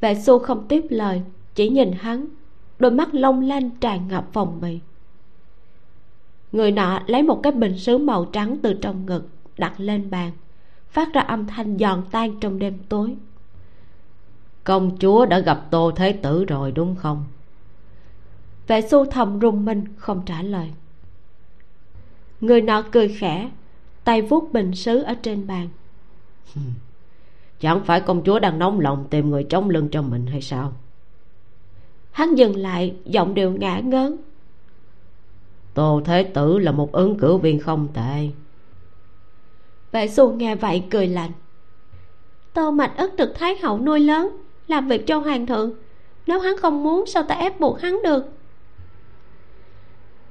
Vệ 0.00 0.14
xu 0.14 0.38
không 0.38 0.68
tiếp 0.68 0.84
lời 0.90 1.22
chỉ 1.54 1.68
nhìn 1.68 1.92
hắn 1.92 2.26
đôi 2.78 2.90
mắt 2.90 3.14
long 3.14 3.40
lanh 3.40 3.70
tràn 3.70 4.08
ngập 4.08 4.26
phòng 4.32 4.60
bì 4.60 4.78
người 6.52 6.72
nọ 6.72 7.02
lấy 7.06 7.22
một 7.22 7.40
cái 7.42 7.52
bình 7.52 7.78
sứ 7.78 7.98
màu 7.98 8.24
trắng 8.24 8.56
từ 8.62 8.74
trong 8.74 9.06
ngực 9.06 9.28
đặt 9.58 9.74
lên 9.78 10.10
bàn 10.10 10.32
phát 10.94 11.14
ra 11.14 11.20
âm 11.20 11.46
thanh 11.46 11.78
giòn 11.78 12.02
tan 12.10 12.40
trong 12.40 12.58
đêm 12.58 12.78
tối. 12.88 13.16
Công 14.64 14.96
chúa 14.98 15.26
đã 15.26 15.38
gặp 15.38 15.66
tô 15.70 15.92
thế 15.96 16.12
tử 16.12 16.44
rồi 16.44 16.72
đúng 16.72 16.96
không? 16.96 17.24
Vệ 18.66 18.80
xu 18.80 19.04
thầm 19.04 19.38
rùng 19.38 19.64
mình 19.64 19.84
không 19.96 20.22
trả 20.26 20.42
lời. 20.42 20.70
Người 22.40 22.60
nọ 22.60 22.82
cười 22.92 23.08
khẽ 23.08 23.50
tay 24.04 24.22
vuốt 24.22 24.52
bình 24.52 24.74
sứ 24.74 25.02
ở 25.02 25.14
trên 25.14 25.46
bàn. 25.46 25.68
Chẳng 27.60 27.84
phải 27.84 28.00
công 28.00 28.22
chúa 28.24 28.38
đang 28.38 28.58
nóng 28.58 28.80
lòng 28.80 29.06
tìm 29.10 29.30
người 29.30 29.44
chống 29.44 29.70
lưng 29.70 29.88
cho 29.92 30.02
mình 30.02 30.26
hay 30.26 30.42
sao? 30.42 30.72
Hắn 32.10 32.34
dừng 32.34 32.56
lại 32.56 32.96
giọng 33.04 33.34
đều 33.34 33.52
ngã 33.52 33.78
ngớn. 33.78 34.16
Tô 35.74 36.02
thế 36.04 36.22
tử 36.22 36.58
là 36.58 36.72
một 36.72 36.92
ứng 36.92 37.18
cử 37.18 37.36
viên 37.36 37.58
không 37.58 37.88
tệ 37.94 38.28
vệ 39.94 40.08
xu 40.08 40.32
nghe 40.32 40.54
vậy 40.54 40.82
cười 40.90 41.06
lạnh. 41.06 41.30
Tô 42.52 42.70
mạch 42.70 42.96
ức 42.96 43.16
được 43.16 43.32
thái 43.34 43.56
hậu 43.62 43.78
nuôi 43.78 44.00
lớn 44.00 44.36
làm 44.68 44.88
việc 44.88 45.06
cho 45.06 45.18
hoàng 45.18 45.46
thượng. 45.46 45.72
Nếu 46.26 46.40
hắn 46.40 46.56
không 46.56 46.82
muốn 46.82 47.06
sao 47.06 47.22
ta 47.22 47.34
ép 47.34 47.60
buộc 47.60 47.80
hắn 47.80 48.02
được? 48.02 48.24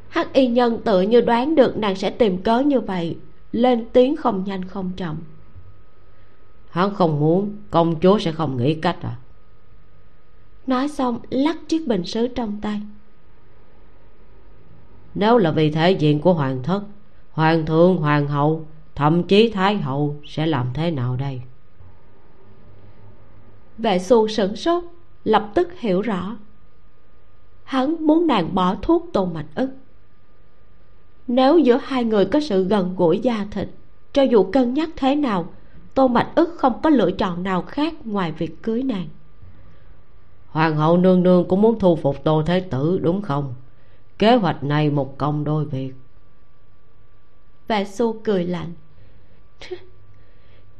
Hắc 0.10 0.34
y 0.34 0.48
nhân 0.48 0.82
tự 0.86 1.02
như 1.02 1.22
đoán 1.22 1.56
được 1.56 1.78
nàng 1.78 1.96
sẽ 1.96 2.10
tìm 2.10 2.42
cớ 2.42 2.60
như 2.60 2.80
vậy 2.80 3.18
lên 3.52 3.86
tiếng 3.94 4.16
không 4.16 4.44
nhanh 4.44 4.66
không 4.66 4.92
chậm. 4.98 5.18
Hắn 6.70 6.94
không 6.94 7.20
muốn 7.20 7.58
công 7.72 8.00
chúa 8.00 8.20
sẽ 8.20 8.32
không 8.32 8.58
nghĩ 8.58 8.74
cách 8.74 8.98
à? 9.02 9.16
Nói 10.68 10.88
xong 10.88 11.20
lắc 11.30 11.58
chiếc 11.68 11.88
bình 11.88 12.06
sứ 12.06 12.28
trong 12.28 12.60
tay. 12.62 12.82
Nếu 15.16 15.38
là 15.38 15.52
vì 15.52 15.72
thể 15.72 15.92
diện 15.92 16.22
của 16.22 16.34
hoàng 16.34 16.64
thất 16.64 16.82
hoàng 17.32 17.66
thượng 17.66 17.98
hoàng 17.98 18.28
hậu 18.28 18.66
thậm 18.96 19.24
chí 19.24 19.50
thái 19.50 19.78
hậu 19.78 20.16
sẽ 20.26 20.46
làm 20.46 20.68
thế 20.74 20.92
nào 20.92 21.16
đây? 21.16 21.42
Vệ 23.78 24.00
xu 24.00 24.28
sửng 24.28 24.56
sốt 24.56 24.84
lập 25.24 25.52
tức 25.54 25.80
hiểu 25.80 26.02
rõ. 26.02 26.38
Hắn 27.64 28.08
muốn 28.08 28.28
nàng 28.28 28.56
bỏ 28.56 28.76
thuốc 28.82 29.10
tô 29.14 29.26
mạch 29.26 29.48
ức. 29.56 29.70
Nếu 31.28 31.58
giữa 31.58 31.80
hai 31.84 32.04
người 32.04 32.26
có 32.26 32.40
sự 32.40 32.64
gần 32.64 32.96
gũi 32.98 33.20
da 33.20 33.46
thịt 33.52 33.68
cho 34.14 34.22
dù 34.22 34.44
cân 34.52 34.74
nhắc 34.74 34.90
thế 34.96 35.16
nào 35.16 35.46
tô 35.94 36.08
mạch 36.08 36.32
ức 36.36 36.56
không 36.58 36.82
có 36.84 36.90
lựa 36.90 37.12
chọn 37.12 37.44
nào 37.44 37.62
khác 37.62 37.94
ngoài 38.08 38.32
việc 38.32 38.64
cưới 38.64 38.84
nàng. 38.84 39.08
Hoàng 40.48 40.76
hậu 40.76 40.98
nương 40.98 41.24
nương 41.24 41.48
cũng 41.48 41.62
muốn 41.62 41.80
thu 41.80 41.96
phục 41.96 42.24
tô 42.24 42.44
thế 42.46 42.60
tử 42.60 43.00
đúng 43.02 43.22
không? 43.22 43.54
Kế 44.18 44.36
hoạch 44.36 44.64
này 44.64 44.90
một 44.90 45.18
công 45.18 45.44
đôi 45.44 45.66
việc. 45.66 45.94
Vệ 47.68 47.86
xu 47.86 48.20
cười 48.24 48.46
lạnh 48.46 48.74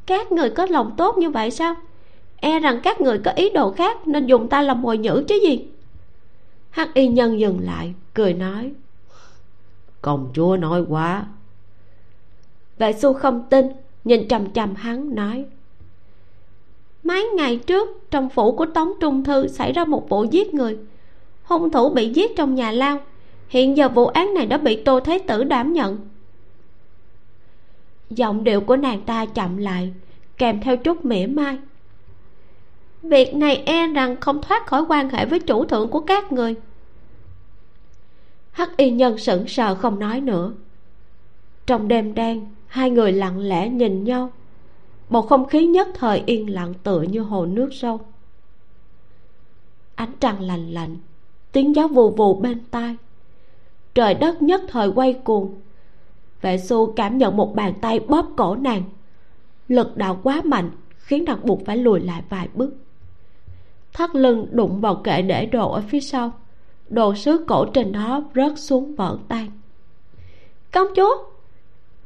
các 0.06 0.32
người 0.32 0.50
có 0.50 0.66
lòng 0.66 0.94
tốt 0.96 1.18
như 1.18 1.30
vậy 1.30 1.50
sao? 1.50 1.74
E 2.36 2.60
rằng 2.60 2.80
các 2.82 3.00
người 3.00 3.18
có 3.18 3.30
ý 3.30 3.50
đồ 3.50 3.72
khác 3.72 4.08
nên 4.08 4.26
dùng 4.26 4.48
ta 4.48 4.62
làm 4.62 4.82
mồi 4.82 4.98
nhữ 4.98 5.24
chứ 5.28 5.34
gì? 5.42 5.68
Hắc 6.70 6.94
y 6.94 7.08
nhân 7.08 7.40
dừng 7.40 7.60
lại 7.62 7.94
cười 8.14 8.34
nói 8.34 8.72
công 10.02 10.30
chúa 10.34 10.56
nói 10.56 10.84
quá. 10.88 11.26
Vệ 12.78 12.92
xu 12.92 13.12
không 13.12 13.44
tin 13.50 13.66
nhìn 14.04 14.28
trầm 14.28 14.50
trầm 14.50 14.74
hắn 14.74 15.14
nói 15.14 15.44
mấy 17.02 17.28
ngày 17.36 17.56
trước 17.56 17.88
trong 18.10 18.28
phủ 18.28 18.56
của 18.56 18.66
tống 18.66 18.92
trung 19.00 19.24
thư 19.24 19.48
xảy 19.48 19.72
ra 19.72 19.84
một 19.84 20.08
vụ 20.08 20.24
giết 20.24 20.54
người. 20.54 20.78
Hung 21.42 21.70
thủ 21.70 21.90
bị 21.90 22.08
giết 22.08 22.36
trong 22.36 22.54
nhà 22.54 22.70
lao. 22.70 23.00
Hiện 23.48 23.76
giờ 23.76 23.88
vụ 23.88 24.06
án 24.06 24.34
này 24.34 24.46
đã 24.46 24.58
bị 24.58 24.82
tô 24.82 25.00
thế 25.00 25.18
tử 25.18 25.44
đảm 25.44 25.72
nhận 25.72 25.98
giọng 28.16 28.44
điệu 28.44 28.60
của 28.60 28.76
nàng 28.76 29.00
ta 29.00 29.26
chậm 29.26 29.56
lại, 29.56 29.92
kèm 30.38 30.60
theo 30.60 30.76
chút 30.76 31.04
mỉa 31.04 31.26
mai. 31.26 31.58
Việc 33.02 33.34
này 33.34 33.62
e 33.66 33.86
rằng 33.86 34.16
không 34.20 34.42
thoát 34.42 34.66
khỏi 34.66 34.84
quan 34.88 35.08
hệ 35.10 35.26
với 35.26 35.40
chủ 35.40 35.64
thượng 35.64 35.90
của 35.90 36.00
các 36.00 36.32
người. 36.32 36.54
Hắc 38.50 38.76
y 38.76 38.90
nhân 38.90 39.18
sững 39.18 39.48
sờ 39.48 39.74
không 39.74 39.98
nói 39.98 40.20
nữa. 40.20 40.52
Trong 41.66 41.88
đêm 41.88 42.14
đen, 42.14 42.46
hai 42.66 42.90
người 42.90 43.12
lặng 43.12 43.38
lẽ 43.38 43.68
nhìn 43.68 44.04
nhau. 44.04 44.32
Một 45.08 45.28
không 45.28 45.48
khí 45.48 45.66
nhất 45.66 45.88
thời 45.94 46.22
yên 46.26 46.54
lặng 46.54 46.74
tựa 46.82 47.02
như 47.02 47.20
hồ 47.20 47.46
nước 47.46 47.68
sâu. 47.72 48.00
Ánh 49.94 50.12
trăng 50.20 50.40
lành 50.40 50.70
lạnh, 50.70 50.96
tiếng 51.52 51.74
gió 51.74 51.88
vù 51.88 52.10
vù 52.10 52.34
bên 52.34 52.60
tai. 52.70 52.96
Trời 53.94 54.14
đất 54.14 54.42
nhất 54.42 54.62
thời 54.68 54.88
quay 54.88 55.12
cuồng 55.12 55.54
vệ 56.44 56.58
xu 56.58 56.92
cảm 56.92 57.18
nhận 57.18 57.36
một 57.36 57.54
bàn 57.54 57.74
tay 57.80 58.00
bóp 58.00 58.26
cổ 58.36 58.54
nàng. 58.56 58.82
Lực 59.68 59.96
đạo 59.96 60.20
quá 60.22 60.42
mạnh, 60.44 60.70
khiến 60.96 61.24
nàng 61.24 61.38
buộc 61.46 61.64
phải 61.66 61.76
lùi 61.76 62.00
lại 62.00 62.22
vài 62.28 62.48
bước. 62.54 62.74
Thắt 63.92 64.14
lưng 64.14 64.46
đụng 64.50 64.80
vào 64.80 64.94
kệ 64.94 65.22
để 65.22 65.46
đồ 65.46 65.72
ở 65.72 65.82
phía 65.88 66.00
sau. 66.00 66.32
Đồ 66.88 67.14
sứ 67.14 67.44
cổ 67.46 67.66
trên 67.74 67.92
đó 67.92 68.22
rớt 68.34 68.52
xuống 68.58 68.94
vỡ 68.94 69.18
tan. 69.28 69.50
Công 70.72 70.86
chúa! 70.96 71.24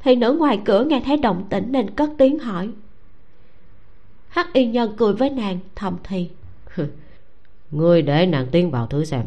Thì 0.00 0.16
nữ 0.16 0.32
ngoài 0.32 0.60
cửa 0.64 0.84
nghe 0.84 1.02
thấy 1.04 1.16
động 1.16 1.44
tĩnh 1.50 1.72
nên 1.72 1.90
cất 1.90 2.10
tiếng 2.18 2.38
hỏi. 2.38 2.70
Hắc 4.28 4.52
y 4.52 4.66
nhân 4.66 4.94
cười 4.96 5.12
với 5.12 5.30
nàng, 5.30 5.58
thầm 5.74 5.96
thì. 6.04 6.30
Ngươi 7.70 8.02
để 8.02 8.26
nàng 8.26 8.46
tiến 8.52 8.70
vào 8.70 8.86
thử 8.86 9.04
xem 9.04 9.26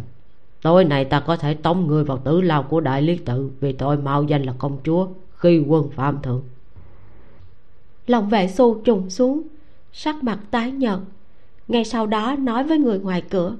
tối 0.61 0.83
nay 0.83 1.05
ta 1.05 1.19
có 1.19 1.37
thể 1.37 1.53
tống 1.53 1.87
ngươi 1.87 2.03
vào 2.03 2.17
tử 2.17 2.41
lao 2.41 2.63
của 2.63 2.79
đại 2.79 3.01
lý 3.01 3.17
tự 3.17 3.51
vì 3.59 3.73
tội 3.73 3.97
mạo 3.97 4.23
danh 4.23 4.43
là 4.43 4.53
công 4.57 4.77
chúa 4.83 5.07
khi 5.35 5.63
quân 5.67 5.89
phạm 5.95 6.21
thượng. 6.21 6.43
Lòng 8.07 8.29
vệ 8.29 8.47
xu 8.47 8.81
trùng 8.83 9.09
xuống 9.09 9.41
sắc 9.93 10.23
mặt 10.23 10.39
tái 10.51 10.71
nhợt. 10.71 10.99
Ngay 11.67 11.85
sau 11.85 12.07
đó 12.07 12.35
nói 12.39 12.63
với 12.63 12.77
người 12.77 12.99
ngoài 12.99 13.21
cửa. 13.21 13.55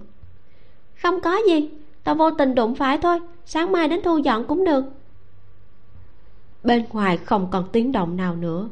Không 1.02 1.22
có 1.22 1.38
gì 1.48 1.70
ta 2.04 2.14
vô 2.14 2.32
tình 2.32 2.56
đụng 2.56 2.76
phải 2.76 2.98
thôi 2.98 3.20
sáng 3.46 3.72
mai 3.72 3.88
đến 3.88 4.00
thu 4.04 4.18
dọn 4.18 4.46
cũng 4.48 4.66
được. 4.66 4.84
Bên 6.64 6.86
ngoài 6.92 7.18
không 7.18 7.48
còn 7.52 7.66
tiếng 7.72 7.92
động 7.92 8.18
nào 8.18 8.36
nữa. 8.36 8.70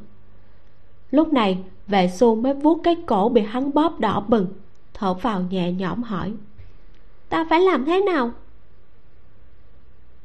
Lúc 1.11 1.33
này 1.33 1.57
vệ 1.87 2.07
xu 2.07 2.35
mới 2.35 2.53
vuốt 2.53 2.81
cái 2.83 2.95
cổ 3.05 3.29
bị 3.29 3.41
hắn 3.41 3.73
bóp 3.73 3.99
đỏ 3.99 4.25
bừng 4.27 4.47
thở 4.93 5.13
vào 5.13 5.41
nhẹ 5.41 5.71
nhõm 5.71 6.03
hỏi 6.03 6.33
ta 7.29 7.45
phải 7.49 7.61
làm 7.61 7.85
thế 7.85 8.01
nào? 8.01 8.31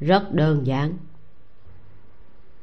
Rất 0.00 0.32
đơn 0.32 0.66
giản. 0.66 0.94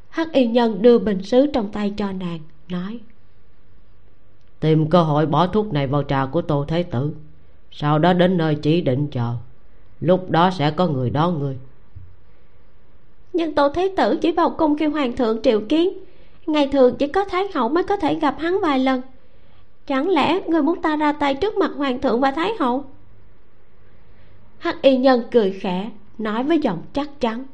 Hắc 0.09 0.31
y 0.31 0.47
nhân 0.47 0.81
đưa 0.81 0.99
bình 0.99 1.23
sứ 1.23 1.47
trong 1.53 1.71
tay 1.71 1.93
cho 1.97 2.11
nàng 2.11 2.39
nói 2.69 2.99
tìm 4.61 4.89
cơ 4.89 5.03
hội 5.03 5.25
bỏ 5.25 5.47
thuốc 5.47 5.73
này 5.73 5.87
vào 5.87 6.03
trà 6.03 6.25
của 6.25 6.41
tô 6.41 6.65
thế 6.67 6.83
tử. 6.83 7.11
Sau 7.71 7.99
đó 7.99 8.13
đến 8.13 8.37
nơi 8.37 8.55
chỉ 8.55 8.81
định 8.81 9.07
chờ. 9.11 9.33
Lúc 9.99 10.29
đó 10.29 10.49
sẽ 10.57 10.71
có 10.71 10.87
người 10.87 11.09
đón 11.09 11.39
người. 11.39 11.57
Nhưng 13.33 13.55
tô 13.55 13.69
thế 13.69 13.93
tử 13.97 14.17
chỉ 14.21 14.31
vào 14.31 14.49
cung 14.49 14.77
kêu 14.77 14.89
hoàng 14.89 15.15
thượng 15.15 15.41
triệu 15.41 15.61
kiến. 15.69 15.89
Ngày 16.47 16.67
thường 16.67 16.95
chỉ 16.99 17.07
có 17.07 17.25
thái 17.25 17.43
hậu 17.53 17.69
mới 17.69 17.83
có 17.83 17.97
thể 17.97 18.15
gặp 18.15 18.35
hắn 18.39 18.59
vài 18.61 18.79
lần. 18.79 19.01
Chẳng 19.87 20.09
lẽ 20.09 20.41
người 20.47 20.61
muốn 20.61 20.81
ta 20.81 20.95
ra 20.95 21.11
tay 21.11 21.35
trước 21.35 21.57
mặt 21.57 21.71
hoàng 21.77 22.01
thượng 22.01 22.21
và 22.21 22.31
thái 22.31 22.51
hậu 22.59 22.85
hắc 24.62 24.82
y 24.82 24.97
nhân 24.97 25.24
cười 25.32 25.51
khẽ 25.51 25.91
nói 26.18 26.43
với 26.43 26.59
giọng 26.59 26.84
chắc 26.93 27.09
chắn. 27.20 27.45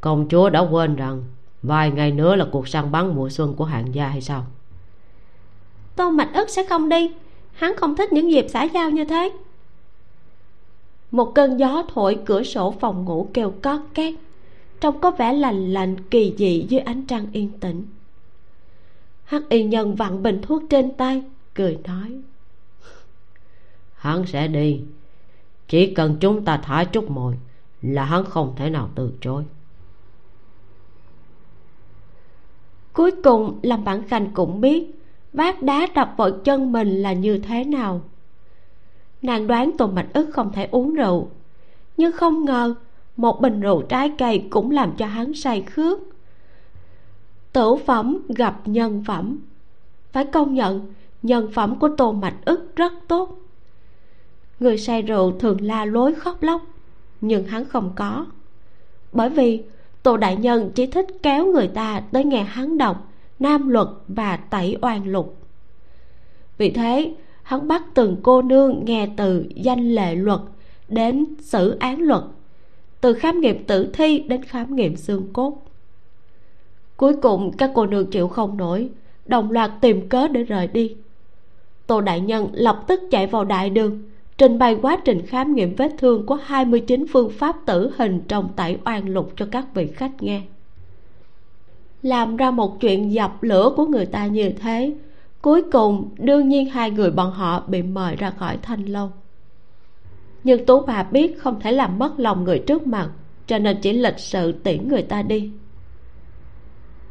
Công 0.00 0.26
chúa 0.30 0.50
đã 0.50 0.60
quên 0.60 0.96
rằng 0.96 1.24
vài 1.62 1.90
ngày 1.90 2.12
nữa 2.12 2.36
là 2.36 2.46
cuộc 2.52 2.68
săn 2.68 2.92
bắn 2.92 3.14
mùa 3.14 3.28
xuân 3.28 3.54
của 3.54 3.64
hạng 3.64 3.94
gia 3.94 4.08
hay 4.08 4.20
sao? 4.20 4.46
Tô 5.96 6.10
mạch 6.10 6.30
ức 6.34 6.50
sẽ 6.50 6.64
không 6.64 6.88
đi. 6.88 7.12
Hắn 7.52 7.76
không 7.76 7.96
thích 7.96 8.12
những 8.12 8.32
dịp 8.32 8.46
xã 8.48 8.62
giao 8.62 8.90
như 8.90 9.04
thế. 9.04 9.32
Một 11.10 11.32
cơn 11.34 11.56
gió 11.56 11.82
thổi 11.94 12.18
cửa 12.24 12.42
sổ 12.42 12.74
phòng 12.80 13.04
ngủ 13.04 13.28
kêu 13.34 13.54
cót 13.62 13.80
két. 13.94 14.14
Trông 14.80 15.00
có 15.00 15.10
vẻ 15.10 15.32
lành 15.32 15.72
lạnh 15.72 15.96
kỳ 16.10 16.34
dị 16.38 16.66
dưới 16.68 16.80
ánh 16.80 17.06
trăng 17.06 17.26
yên 17.32 17.52
tĩnh. 17.60 17.86
Hắc 19.24 19.42
y 19.48 19.64
nhân 19.64 19.94
vặn 19.94 20.22
bình 20.22 20.42
thuốc 20.42 20.62
trên 20.70 20.92
tay 20.92 21.22
cười 21.54 21.78
nói. 21.84 22.20
Hắn 23.94 24.26
sẽ 24.26 24.48
đi 24.48 24.80
chỉ 25.68 25.94
cần 25.94 26.16
chúng 26.20 26.44
ta 26.44 26.56
thả 26.56 26.84
chút 26.84 27.10
mồi 27.10 27.38
là 27.82 28.04
hắn 28.04 28.24
không 28.24 28.54
thể 28.56 28.70
nào 28.70 28.88
từ 28.94 29.12
chối. 29.20 29.44
Cuối 32.92 33.10
cùng, 33.22 33.58
lâm 33.62 33.84
bản 33.84 34.08
khanh 34.08 34.30
cũng 34.34 34.60
biết 34.60 34.90
vác 35.32 35.62
đá 35.62 35.86
đập 35.94 36.14
vào 36.16 36.30
chân 36.30 36.72
mình 36.72 37.02
là 37.02 37.12
như 37.12 37.38
thế 37.38 37.64
nào. 37.64 38.00
Nàng 39.22 39.46
đoán 39.46 39.76
tùng 39.78 39.94
mạch 39.94 40.08
ức 40.12 40.30
không 40.32 40.52
thể 40.52 40.68
uống 40.70 40.94
rượu, 40.94 41.28
nhưng 41.96 42.12
không 42.12 42.44
ngờ 42.44 42.74
một 43.16 43.40
bình 43.40 43.60
rượu 43.60 43.82
trái 43.82 44.12
cây 44.18 44.46
cũng 44.50 44.70
làm 44.70 44.96
cho 44.96 45.06
hắn 45.06 45.34
say 45.34 45.62
khước. 45.62 45.98
Tử 47.52 47.74
phẩm 47.86 48.18
gặp 48.28 48.60
nhân 48.64 49.04
phẩm. 49.06 49.38
Phải 50.12 50.24
công 50.24 50.54
nhận, 50.54 50.92
nhân 51.22 51.50
phẩm 51.52 51.78
của 51.78 51.88
tô 51.96 52.12
mạch 52.12 52.36
ức 52.44 52.76
rất 52.76 52.92
tốt 53.08 53.38
người 54.60 54.78
say 54.78 55.02
rượu 55.02 55.32
thường 55.38 55.60
la 55.60 55.84
lối 55.84 56.14
khóc 56.14 56.42
lóc, 56.42 56.62
nhưng 57.20 57.44
hắn 57.44 57.64
không 57.64 57.92
có. 57.96 58.26
Bởi 59.12 59.30
vì 59.30 59.62
tô 60.02 60.16
đại 60.16 60.36
nhân 60.36 60.70
chỉ 60.74 60.86
thích 60.86 61.06
kéo 61.22 61.46
người 61.46 61.68
ta 61.68 62.02
tới 62.12 62.24
nghe 62.24 62.42
hắn 62.42 62.78
đọc 62.78 63.08
nam 63.38 63.68
luật 63.68 63.88
và 64.08 64.36
tẩy 64.36 64.76
oan 64.82 65.12
lục. 65.12 65.36
Vì 66.58 66.70
thế, 66.70 67.14
hắn 67.42 67.68
bắt 67.68 67.82
từng 67.94 68.16
cô 68.22 68.42
nương 68.42 68.84
nghe 68.84 69.08
từ 69.16 69.46
danh 69.54 69.94
lệ 69.94 70.14
luật 70.14 70.40
đến 70.88 71.24
xử 71.40 71.76
án 71.78 72.02
luật, 72.02 72.22
từ 73.00 73.14
khám 73.14 73.40
nghiệm 73.40 73.64
tử 73.64 73.90
thi 73.92 74.18
đến 74.18 74.42
khám 74.42 74.76
nghiệm 74.76 74.96
xương 74.96 75.32
cốt. 75.32 75.62
Cuối 76.96 77.16
cùng, 77.22 77.52
các 77.56 77.70
cô 77.74 77.86
nương 77.86 78.10
chịu 78.10 78.28
không 78.28 78.56
nổi, 78.56 78.88
đồng 79.26 79.50
loạt 79.50 79.70
tìm 79.80 80.08
cớ 80.08 80.28
để 80.28 80.42
rời 80.42 80.66
đi. 80.66 80.96
Tô 81.86 82.00
đại 82.00 82.20
nhân 82.20 82.48
lập 82.52 82.84
tức 82.86 83.00
chạy 83.10 83.26
vào 83.26 83.44
đại 83.44 83.70
đường 83.70 84.02
trình 84.38 84.58
bày 84.58 84.76
quá 84.82 84.98
trình 85.04 85.26
khám 85.26 85.54
nghiệm 85.54 85.74
vết 85.74 85.92
thương 85.98 86.26
của 86.26 86.34
29 86.34 87.06
phương 87.12 87.30
pháp 87.30 87.56
tử 87.66 87.92
hình 87.96 88.22
trong 88.28 88.48
tẩy 88.56 88.78
oan 88.84 89.08
lục 89.08 89.32
cho 89.36 89.46
các 89.50 89.74
vị 89.74 89.86
khách 89.86 90.22
nghe. 90.22 90.42
Làm 92.02 92.36
ra 92.36 92.50
một 92.50 92.80
chuyện 92.80 93.12
dập 93.12 93.42
lửa 93.42 93.72
của 93.76 93.86
người 93.86 94.06
ta 94.06 94.26
như 94.26 94.50
thế, 94.50 94.94
cuối 95.42 95.62
cùng 95.72 96.08
đương 96.18 96.48
nhiên 96.48 96.70
hai 96.70 96.90
người 96.90 97.10
bọn 97.10 97.30
họ 97.30 97.62
bị 97.66 97.82
mời 97.82 98.16
ra 98.16 98.30
khỏi 98.30 98.58
thanh 98.62 98.84
lâu. 98.84 99.10
Nhưng 100.44 100.66
tú 100.66 100.80
bà 100.80 101.02
biết 101.02 101.38
không 101.38 101.60
thể 101.60 101.72
làm 101.72 101.98
mất 101.98 102.20
lòng 102.20 102.44
người 102.44 102.58
trước 102.58 102.86
mặt, 102.86 103.10
cho 103.46 103.58
nên 103.58 103.76
chỉ 103.82 103.92
lịch 103.92 104.18
sự 104.18 104.52
tiễn 104.52 104.88
người 104.88 105.02
ta 105.02 105.22
đi. 105.22 105.50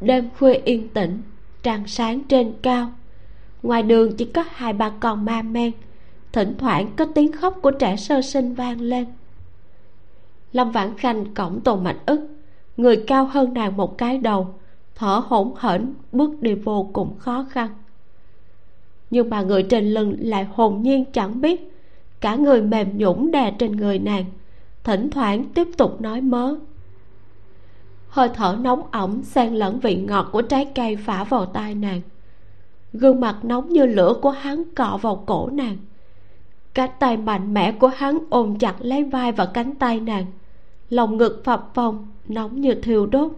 Đêm 0.00 0.28
khuya 0.38 0.54
yên 0.64 0.88
tĩnh, 0.88 1.22
trăng 1.62 1.86
sáng 1.86 2.20
trên 2.28 2.52
cao, 2.62 2.92
ngoài 3.62 3.82
đường 3.82 4.16
chỉ 4.16 4.24
có 4.24 4.44
hai 4.48 4.72
ba 4.72 4.90
con 5.00 5.24
ma 5.24 5.42
men 5.42 5.72
thỉnh 6.34 6.54
thoảng 6.58 6.90
có 6.96 7.04
tiếng 7.14 7.32
khóc 7.32 7.58
của 7.62 7.70
trẻ 7.70 7.96
sơ 7.96 8.22
sinh 8.22 8.54
vang 8.54 8.80
lên. 8.80 9.06
Lâm 10.52 10.70
vãn 10.70 10.98
khanh 10.98 11.34
cổng 11.34 11.60
tồn 11.60 11.84
mạch 11.84 11.96
ức, 12.06 12.20
người 12.76 13.04
cao 13.06 13.24
hơn 13.24 13.54
nàng 13.54 13.76
một 13.76 13.98
cái 13.98 14.18
đầu, 14.18 14.54
thở 14.94 15.22
hổn 15.26 15.54
hển, 15.58 15.94
bước 16.12 16.42
đi 16.42 16.54
vô 16.54 16.90
cùng 16.92 17.18
khó 17.18 17.46
khăn. 17.50 17.68
Nhưng 19.10 19.30
mà 19.30 19.42
người 19.42 19.62
trên 19.62 19.84
lưng 19.84 20.16
lại 20.20 20.44
hồn 20.44 20.82
nhiên 20.82 21.04
chẳng 21.12 21.40
biết, 21.40 21.72
cả 22.20 22.36
người 22.36 22.62
mềm 22.62 22.98
nhũn 22.98 23.30
đè 23.30 23.54
trên 23.58 23.72
người 23.72 23.98
nàng, 23.98 24.24
thỉnh 24.84 25.10
thoảng 25.10 25.44
tiếp 25.54 25.68
tục 25.78 26.00
nói 26.00 26.20
mớ. 26.20 26.54
Hơi 28.08 28.28
thở 28.34 28.56
nóng 28.60 28.82
ẩm 28.90 29.22
xen 29.22 29.54
lẫn 29.54 29.80
vị 29.80 29.96
ngọt 29.96 30.28
của 30.32 30.42
trái 30.42 30.68
cây 30.74 30.96
phả 30.96 31.24
vào 31.24 31.46
tai 31.46 31.74
nàng. 31.74 32.00
Gương 32.92 33.20
mặt 33.20 33.36
nóng 33.42 33.68
như 33.68 33.86
lửa 33.86 34.14
của 34.22 34.30
hắn 34.30 34.64
cọ 34.74 34.98
vào 35.02 35.24
cổ 35.26 35.48
nàng 35.52 35.76
cánh 36.74 36.90
tay 36.98 37.16
mạnh 37.16 37.54
mẽ 37.54 37.72
của 37.72 37.88
hắn 37.96 38.18
ôm 38.30 38.58
chặt 38.58 38.74
lấy 38.78 39.04
vai 39.04 39.32
và 39.32 39.46
cánh 39.46 39.74
tay 39.74 40.00
nàng. 40.00 40.26
Lòng 40.90 41.16
ngực 41.16 41.42
phập 41.44 41.70
phồng, 41.74 42.06
nóng 42.28 42.60
như 42.60 42.74
thiêu 42.74 43.06
đốt. 43.06 43.32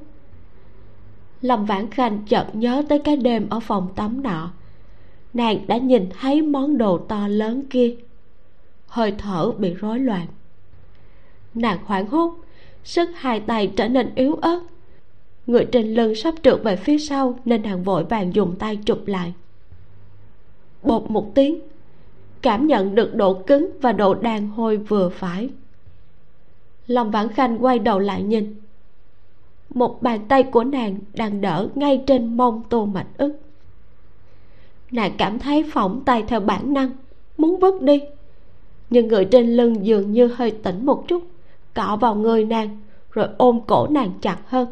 Lâm 1.41 1.65
vãn 1.65 1.91
khanh 1.91 2.23
chợt 2.29 2.47
nhớ 2.53 2.83
tới 2.89 2.99
cái 2.99 3.17
đêm 3.17 3.49
ở 3.49 3.61
phòng 3.61 3.89
tắm 3.97 4.23
nọ. 4.23 4.53
Nàng 5.35 5.67
đã 5.67 5.77
nhìn 5.77 6.09
thấy 6.21 6.43
món 6.43 6.79
đồ 6.79 6.99
to 6.99 7.29
lớn 7.29 7.63
kia. 7.71 7.97
Hơi 8.87 9.15
thở 9.19 9.53
bị 9.59 9.75
rối 9.75 9.99
loạn. 9.99 10.27
Nàng 11.55 11.79
hoảng 11.85 12.07
hốt, 12.07 12.35
sức 12.85 13.11
hai 13.15 13.41
tay 13.41 13.73
trở 13.77 13.89
nên 13.89 14.15
yếu 14.15 14.35
ớt. 14.35 14.61
Người 15.47 15.67
trên 15.73 15.95
lưng 15.95 16.15
sắp 16.15 16.35
trượt 16.43 16.61
về 16.65 16.77
phía 16.77 16.99
sau 16.99 17.39
nên 17.45 17.63
nàng 17.63 17.83
vội 17.83 18.05
vàng 18.05 18.35
dùng 18.35 18.57
tay 18.59 18.77
chụp 18.77 19.07
lại. 19.07 19.35
Bột 20.83 21.11
một 21.11 21.35
tiếng 21.35 21.61
cảm 22.47 22.67
nhận 22.67 22.95
được 22.95 23.15
độ 23.15 23.35
cứng 23.35 23.71
và 23.81 23.93
độ 23.93 24.15
đàn 24.15 24.49
hồi 24.49 24.77
vừa 24.77 25.09
phải. 25.09 25.51
Lòng 26.87 27.11
vãn 27.11 27.29
khanh 27.29 27.65
quay 27.65 27.79
đầu 27.79 27.99
lại 27.99 28.23
nhìn. 28.23 28.61
Một 29.75 30.03
bàn 30.03 30.21
tay 30.29 30.43
của 30.43 30.65
nàng 30.65 30.99
đang 31.15 31.41
đỡ 31.41 31.69
ngay 31.75 32.05
trên 32.07 32.37
mông 32.37 32.63
tô 32.69 32.87
mạch 32.87 33.07
ức. 33.19 33.41
Nàng 34.91 35.13
cảm 35.19 35.39
thấy 35.39 35.65
phỏng 35.73 36.03
tay 36.05 36.25
theo 36.29 36.41
bản 36.41 36.75
năng, 36.75 36.91
muốn 37.37 37.61
vứt 37.61 37.83
đi. 37.83 38.03
Nhưng 38.91 39.09
người 39.09 39.25
trên 39.25 39.57
lưng 39.57 39.87
dường 39.87 40.13
như 40.13 40.27
hơi 40.27 40.51
tỉnh 40.51 40.87
một 40.87 41.05
chút, 41.09 41.25
cọ 41.75 41.99
vào 42.01 42.15
người 42.15 42.45
nàng, 42.45 42.81
rồi 43.11 43.29
ôm 43.39 43.61
cổ 43.67 43.87
nàng 43.87 44.13
chặt 44.21 44.39
hơn. 44.47 44.69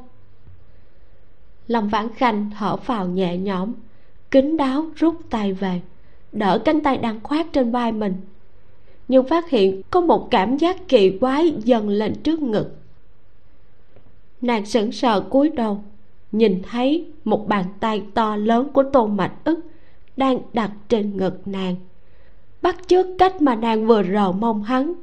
Lòng 1.68 1.88
vãn 1.88 2.08
khanh 2.14 2.50
thở 2.58 2.76
phào 2.76 3.06
nhẹ 3.06 3.38
nhõm, 3.38 3.72
kín 4.30 4.56
đáo 4.56 4.86
rút 4.96 5.14
tay 5.30 5.52
về 5.52 5.80
đỡ 6.34 6.58
cánh 6.64 6.80
tay 6.80 6.98
đang 6.98 7.20
khoác 7.22 7.46
trên 7.52 7.70
vai 7.70 7.92
mình. 7.92 8.14
Nhưng 9.08 9.28
phát 9.28 9.50
hiện 9.50 9.82
có 9.90 10.00
một 10.00 10.28
cảm 10.30 10.56
giác 10.56 10.88
kỳ 10.88 11.18
quái 11.18 11.54
dần 11.58 11.88
lên 11.88 12.14
trước 12.22 12.40
ngực. 12.42 12.76
Nàng 14.40 14.66
sững 14.66 14.92
sờ 14.92 15.20
cúi 15.20 15.48
đầu, 15.48 15.84
nhìn 16.32 16.62
thấy 16.70 17.12
một 17.24 17.48
bàn 17.48 17.64
tay 17.80 18.02
to 18.14 18.36
lớn 18.36 18.68
của 18.72 18.82
tôn 18.82 19.16
mạch 19.16 19.32
ức 19.44 19.60
đang 20.16 20.38
đặt 20.52 20.70
trên 20.88 21.16
ngực 21.16 21.48
nàng. 21.48 21.76
Bắt 22.62 22.76
chước 22.86 23.06
cách 23.18 23.42
mà 23.42 23.54
nàng 23.54 23.86
vừa 23.86 24.02
rờ 24.02 24.32
mông 24.32 24.62
hắn, 24.62 24.94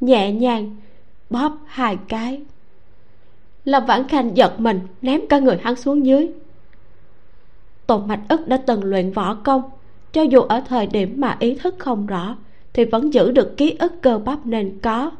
nhẹ 0.00 0.32
nhàng 0.32 0.76
bóp 1.30 1.58
hai 1.66 1.98
cái. 2.08 2.42
Lâm 3.64 3.86
vãn 3.86 4.08
khanh 4.08 4.36
giật 4.36 4.60
mình 4.60 4.80
ném 5.02 5.20
cả 5.28 5.38
người 5.38 5.58
hắn 5.62 5.76
xuống 5.76 6.06
dưới. 6.06 6.30
Tôn 7.86 8.08
mạch 8.08 8.20
ức 8.28 8.48
đã 8.48 8.56
từng 8.56 8.84
luyện 8.84 9.12
võ 9.12 9.34
công 9.34 9.62
cho 10.18 10.22
dù 10.22 10.40
ở 10.40 10.60
thời 10.60 10.86
điểm 10.86 11.14
mà 11.16 11.36
ý 11.40 11.54
thức 11.54 11.74
không 11.78 12.06
rõ, 12.06 12.36
thì 12.72 12.84
vẫn 12.84 13.12
giữ 13.14 13.30
được 13.30 13.56
ký 13.56 13.76
ức 13.78 13.92
cơ 14.02 14.18
bắp 14.18 14.46
nên 14.46 14.78
có. 14.82 15.10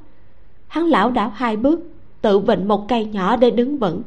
Hắn 0.66 0.86
lão 0.86 1.10
đảo 1.10 1.32
hai 1.34 1.56
bước, 1.56 1.80
tự 2.20 2.38
vịnh 2.38 2.68
một 2.68 2.88
cây 2.88 3.04
nhỏ 3.04 3.36
để 3.36 3.50
đứng 3.50 3.78
vững. 3.78 4.02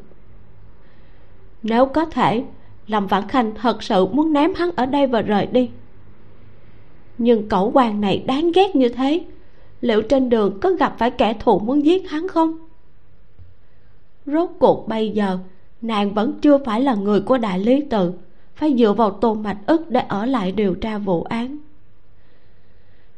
Nếu 1.64 1.86
có 1.86 2.06
thể, 2.06 2.44
lâm 2.88 3.08
vãn 3.08 3.28
khanh 3.28 3.56
thật 3.56 3.84
sự 3.84 4.06
muốn 4.06 4.34
ném 4.34 4.54
hắn 4.54 4.70
ở 4.76 4.86
đây 4.86 5.08
và 5.08 5.22
rời 5.22 5.46
đi. 5.46 5.70
Nhưng 7.18 7.50
cẩu 7.50 7.72
quan 7.74 8.02
này 8.02 8.24
đáng 8.28 8.52
ghét 8.52 8.76
như 8.76 8.90
thế, 8.90 9.26
liệu 9.82 10.02
trên 10.02 10.30
đường 10.30 10.60
có 10.60 10.70
gặp 10.70 10.96
phải 10.98 11.12
kẻ 11.12 11.34
thù 11.40 11.60
muốn 11.60 11.86
giết 11.86 12.10
hắn 12.10 12.28
không? 12.28 12.58
Rốt 14.26 14.50
cuộc 14.60 14.88
bây 14.88 15.10
giờ, 15.10 15.38
nàng 15.82 16.14
vẫn 16.14 16.40
chưa 16.42 16.58
phải 16.66 16.82
là 16.82 16.96
người 16.96 17.22
của 17.22 17.38
đại 17.38 17.60
lý 17.60 17.82
tự 17.82 18.14
phải 18.62 18.76
dựa 18.78 18.94
vào 18.94 19.12
tôn 19.12 19.44
mạch 19.44 19.58
ức 19.66 19.90
để 19.90 20.00
ở 20.00 20.26
lại 20.26 20.52
điều 20.52 20.76
tra 20.76 20.98
vụ 20.98 21.24
án. 21.24 21.58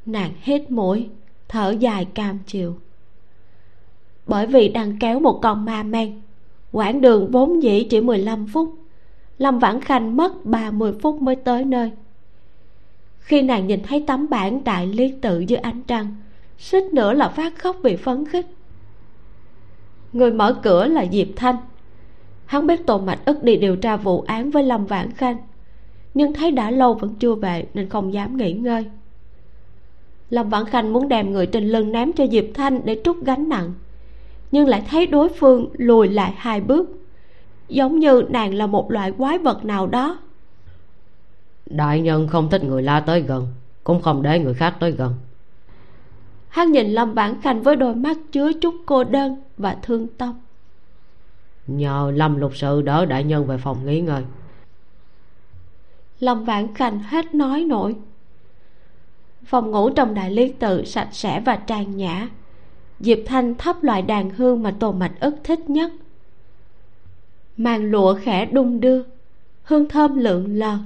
Nàng 0.05 0.31
hít 0.41 0.71
mũi, 0.71 1.09
thở 1.47 1.75
dài 1.79 2.05
cam 2.05 2.39
chịu. 2.47 2.75
Bởi 4.27 4.47
vì 4.47 4.69
đang 4.69 4.99
kéo 4.99 5.19
một 5.19 5.39
con 5.41 5.65
ma 5.65 5.83
men, 5.83 6.21
quãng 6.71 7.01
đường 7.01 7.31
vốn 7.31 7.63
dĩ 7.63 7.87
chỉ 7.89 8.01
15 8.01 8.47
phút, 8.47 8.75
lâm 9.37 9.59
vãn 9.59 9.81
khanh 9.81 10.17
mất 10.17 10.45
30 10.45 10.93
phút 11.01 11.21
mới 11.21 11.35
tới 11.35 11.65
nơi. 11.65 11.91
Khi 13.19 13.41
nàng 13.41 13.67
nhìn 13.67 13.83
thấy 13.83 14.03
tấm 14.07 14.29
bản 14.29 14.63
đại 14.63 14.87
lý 14.87 15.13
tự 15.21 15.39
dưới 15.39 15.59
ánh 15.59 15.81
trăng, 15.87 16.15
suýt 16.57 16.83
nữa 16.93 17.13
là 17.13 17.29
phát 17.29 17.59
khóc 17.59 17.75
vì 17.83 17.95
phấn 17.95 18.25
khích. 18.25 18.45
Người 20.13 20.31
mở 20.31 20.59
cửa 20.63 20.87
là 20.87 21.05
diệp 21.11 21.27
thanh 21.35 21.55
hắn 22.45 22.67
biết 22.67 22.85
tôn 22.85 23.05
mạch 23.05 23.25
ức 23.25 23.43
đi 23.43 23.55
điều 23.57 23.75
tra 23.75 23.97
vụ 23.97 24.21
án 24.21 24.51
với 24.51 24.63
lâm 24.63 24.85
vãn 24.85 25.11
khanh 25.11 25.37
nhưng 26.13 26.33
thấy 26.33 26.51
đã 26.51 26.71
lâu 26.71 26.93
vẫn 26.93 27.15
chưa 27.19 27.35
về 27.35 27.65
nên 27.73 27.89
không 27.89 28.13
dám 28.13 28.37
nghỉ 28.37 28.53
ngơi. 28.53 28.85
Lâm 30.29 30.49
vãn 30.49 30.65
khanh 30.65 30.93
muốn 30.93 31.07
đem 31.07 31.31
người 31.31 31.45
trên 31.45 31.69
lưng 31.69 31.91
ném 31.91 32.13
cho 32.13 32.27
diệp 32.27 32.45
thanh 32.53 32.85
để 32.85 33.01
trút 33.03 33.17
gánh 33.25 33.49
nặng 33.49 33.73
nhưng 34.51 34.67
lại 34.67 34.83
thấy 34.89 35.07
đối 35.07 35.29
phương 35.29 35.69
lùi 35.73 36.07
lại 36.07 36.33
hai 36.37 36.61
bước 36.61 36.89
giống 37.69 37.99
như 37.99 38.23
nàng 38.29 38.53
là 38.53 38.67
một 38.67 38.91
loại 38.91 39.11
quái 39.11 39.37
vật 39.37 39.65
nào 39.65 39.87
đó. 39.87 40.19
Đại 41.65 42.01
nhân 42.01 42.27
không 42.27 42.49
thích 42.49 42.63
người 42.63 42.83
la 42.83 42.99
tới 42.99 43.21
gần 43.21 43.47
cũng 43.83 44.01
không 44.01 44.21
để 44.21 44.39
người 44.39 44.53
khác 44.53 44.75
tới 44.79 44.91
gần. 44.91 45.13
Hắn 46.49 46.71
nhìn 46.71 46.87
lâm 46.87 47.13
vãn 47.13 47.41
khanh 47.41 47.63
với 47.63 47.75
đôi 47.75 47.95
mắt 47.95 48.17
chứa 48.31 48.53
chút 48.53 48.75
cô 48.85 49.03
đơn 49.03 49.41
và 49.57 49.77
thương 49.81 50.07
tâm 50.07 50.33
nhờ 51.67 52.11
lâm 52.15 52.39
lục 52.39 52.51
sự 52.55 52.81
đỡ 52.81 53.05
đại 53.05 53.23
nhân 53.23 53.45
về 53.45 53.57
phòng 53.57 53.85
nghỉ 53.85 54.01
ngơi. 54.01 54.23
Lâm 56.19 56.43
vãn 56.43 56.73
khanh 56.73 56.99
hết 56.99 57.35
nói 57.35 57.63
nổi. 57.63 57.95
Phòng 59.45 59.71
ngủ 59.71 59.89
trong 59.89 60.13
đại 60.13 60.31
lý 60.31 60.51
tự 60.51 60.85
sạch 60.85 61.09
sẽ 61.11 61.39
và 61.39 61.55
trang 61.55 61.97
nhã. 61.97 62.29
Diệp 62.99 63.17
thanh 63.25 63.55
thắp 63.55 63.83
loại 63.83 64.01
đàn 64.01 64.29
hương 64.29 64.63
mà 64.63 64.75
tô 64.79 64.91
mạch 64.91 65.19
ức 65.19 65.35
thích 65.43 65.69
nhất. 65.69 65.91
Màn 67.57 67.91
lụa 67.91 68.15
khẽ 68.21 68.45
đung 68.45 68.79
đưa, 68.79 69.03
hương 69.63 69.89
thơm 69.89 70.15
lượn 70.15 70.59
lờ. 70.59 70.77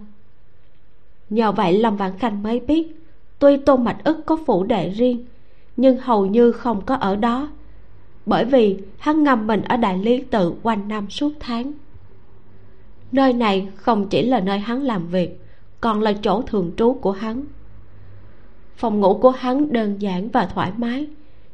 Nhờ 1.30 1.52
vậy 1.52 1.80
lâm 1.80 1.98
vãn 1.98 2.18
khanh 2.18 2.44
mới 2.44 2.60
biết, 2.60 3.06
tuy 3.40 3.58
tô 3.58 3.78
mạch 3.78 4.04
ức 4.04 4.26
có 4.26 4.38
phủ 4.46 4.64
đệ 4.64 4.90
riêng, 4.90 5.26
nhưng 5.78 5.98
hầu 5.98 6.26
như 6.26 6.52
không 6.52 6.86
có 6.86 6.96
ở 6.96 7.16
đó 7.16 7.50
bởi 8.28 8.46
vì 8.46 8.78
hắn 8.98 9.24
ngâm 9.24 9.48
mình 9.48 9.62
ở 9.62 9.78
đại 9.78 9.98
lý 9.98 10.22
tự 10.22 10.54
quanh 10.64 10.88
năm 10.88 11.10
suốt 11.10 11.32
tháng. 11.40 11.72
Nơi 13.12 13.34
này 13.34 13.68
không 13.76 14.10
chỉ 14.10 14.26
là 14.26 14.40
nơi 14.40 14.60
hắn 14.60 14.82
làm 14.82 15.08
việc, 15.08 15.42
còn 15.82 16.02
là 16.02 16.14
chỗ 16.22 16.42
thường 16.42 16.72
trú 16.78 16.94
của 16.94 17.12
hắn. 17.12 17.46
Phòng 18.76 19.00
ngủ 19.00 19.14
của 19.14 19.30
hắn 19.30 19.74
đơn 19.74 20.02
giản 20.02 20.30
và 20.30 20.46
thoải 20.46 20.72
mái, 20.78 21.08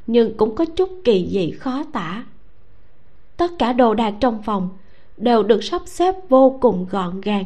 nhưng 0.08 0.38
cũng 0.38 0.56
có 0.56 0.66
chút 0.66 0.90
kỳ 1.04 1.30
dị 1.32 1.52
khó 1.52 1.84
tả. 1.94 2.26
Tất 3.38 3.52
cả 3.60 3.74
đồ 3.74 3.94
đạc 3.94 4.14
trong 4.20 4.44
phòng 4.44 4.70
đều 5.18 5.44
được 5.44 5.64
sắp 5.64 5.82
xếp 5.86 6.16
vô 6.30 6.58
cùng 6.62 6.86
gọn 6.90 7.22
gàng. 7.22 7.46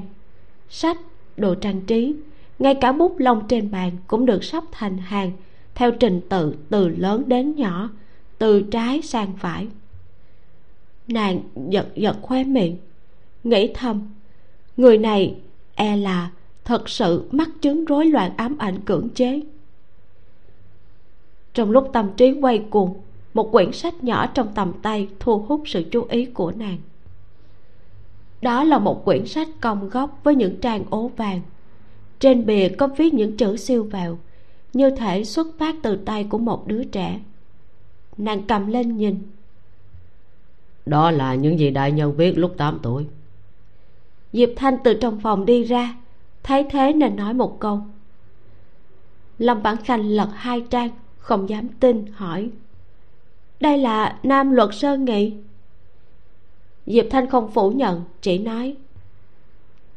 Sách, 0.70 0.98
đồ 1.38 1.56
trang 1.56 1.82
trí, 1.82 2.16
ngay 2.60 2.76
cả 2.76 2.92
bút 2.92 3.16
lông 3.20 3.48
trên 3.48 3.72
bàn 3.72 3.92
cũng 4.08 4.26
được 4.26 4.44
sắp 4.44 4.64
thành 4.72 4.98
hàng 4.98 5.32
theo 5.76 5.92
trình 5.92 6.22
tự 6.30 6.56
từ 6.70 6.88
lớn 6.88 7.24
đến 7.28 7.56
nhỏ 7.56 7.90
từ 8.38 8.62
trái 8.62 9.02
sang 9.02 9.34
phải. 9.38 9.68
Nàng 11.08 11.40
giật 11.70 11.88
giật 11.96 12.18
khóe 12.22 12.44
miệng, 12.44 12.78
nghĩ 13.44 13.72
thầm, 13.74 14.02
người 14.78 14.98
này 14.98 15.36
e 15.76 15.98
là 15.98 16.32
thật 16.66 16.90
sự 16.90 17.28
mắc 17.32 17.50
chứng 17.62 17.86
rối 17.86 18.06
loạn 18.06 18.32
ám 18.38 18.58
ảnh 18.58 18.80
cưỡng 18.86 19.10
chế. 19.10 19.42
Trong 21.54 21.72
lúc 21.72 21.90
tâm 21.94 22.10
trí 22.18 22.32
quay 22.42 22.64
cuồng, 22.70 22.94
một 23.34 23.52
quyển 23.52 23.72
sách 23.72 24.04
nhỏ 24.04 24.28
trong 24.28 24.48
tầm 24.56 24.74
tay 24.82 25.08
thu 25.20 25.40
hút 25.40 25.64
sự 25.66 25.84
chú 25.92 26.06
ý 26.10 26.26
của 26.26 26.52
nàng. 26.52 26.78
Đó 28.42 28.64
là 28.64 28.80
một 28.80 29.06
quyển 29.06 29.26
sách 29.26 29.48
cong 29.62 29.90
góc 29.90 30.20
với 30.24 30.36
những 30.36 30.56
trang 30.62 30.84
ố 30.90 31.08
vàng. 31.08 31.42
Trên 32.20 32.46
bìa 32.46 32.70
có 32.70 32.88
viết 32.88 33.14
những 33.14 33.38
chữ 33.38 33.58
siêu 33.58 33.84
vào 33.84 34.20
như 34.74 34.90
thể 34.90 35.24
xuất 35.24 35.48
phát 35.58 35.76
từ 35.84 35.96
tay 35.96 36.24
của 36.24 36.38
một 36.38 36.68
đứa 36.68 36.84
trẻ 36.84 37.20
nàng 38.18 38.44
cầm 38.48 38.68
lên 38.68 38.98
nhìn. 38.98 39.20
Đó 40.86 41.12
là 41.12 41.36
những 41.36 41.60
gì 41.60 41.70
đại 41.70 41.92
nhân 41.92 42.14
viết 42.18 42.38
lúc 42.38 42.54
8 42.58 42.80
tuổi. 42.84 43.06
Diệp 44.34 44.50
thanh 44.56 44.78
từ 44.84 44.94
trong 44.94 45.20
phòng 45.20 45.46
đi 45.46 45.64
ra 45.64 45.96
thấy 46.44 46.66
thế 46.70 46.94
nên 46.94 47.16
nói 47.16 47.34
một 47.34 47.60
câu. 47.60 47.82
Lâm 49.40 49.62
vãn 49.62 49.78
khanh 49.78 50.10
lật 50.10 50.30
hai 50.34 50.62
trang 50.70 50.90
không 51.18 51.50
dám 51.50 51.68
tin 51.80 52.06
hỏi. 52.14 52.50
Đây 53.60 53.78
là 53.78 54.20
nam 54.24 54.52
luật 54.52 54.70
sơ 54.74 54.98
nghị. 54.98 55.34
Diệp 56.86 57.06
thanh 57.10 57.30
không 57.30 57.52
phủ 57.52 57.72
nhận 57.72 58.04
chỉ 58.22 58.38
nói. 58.38 58.76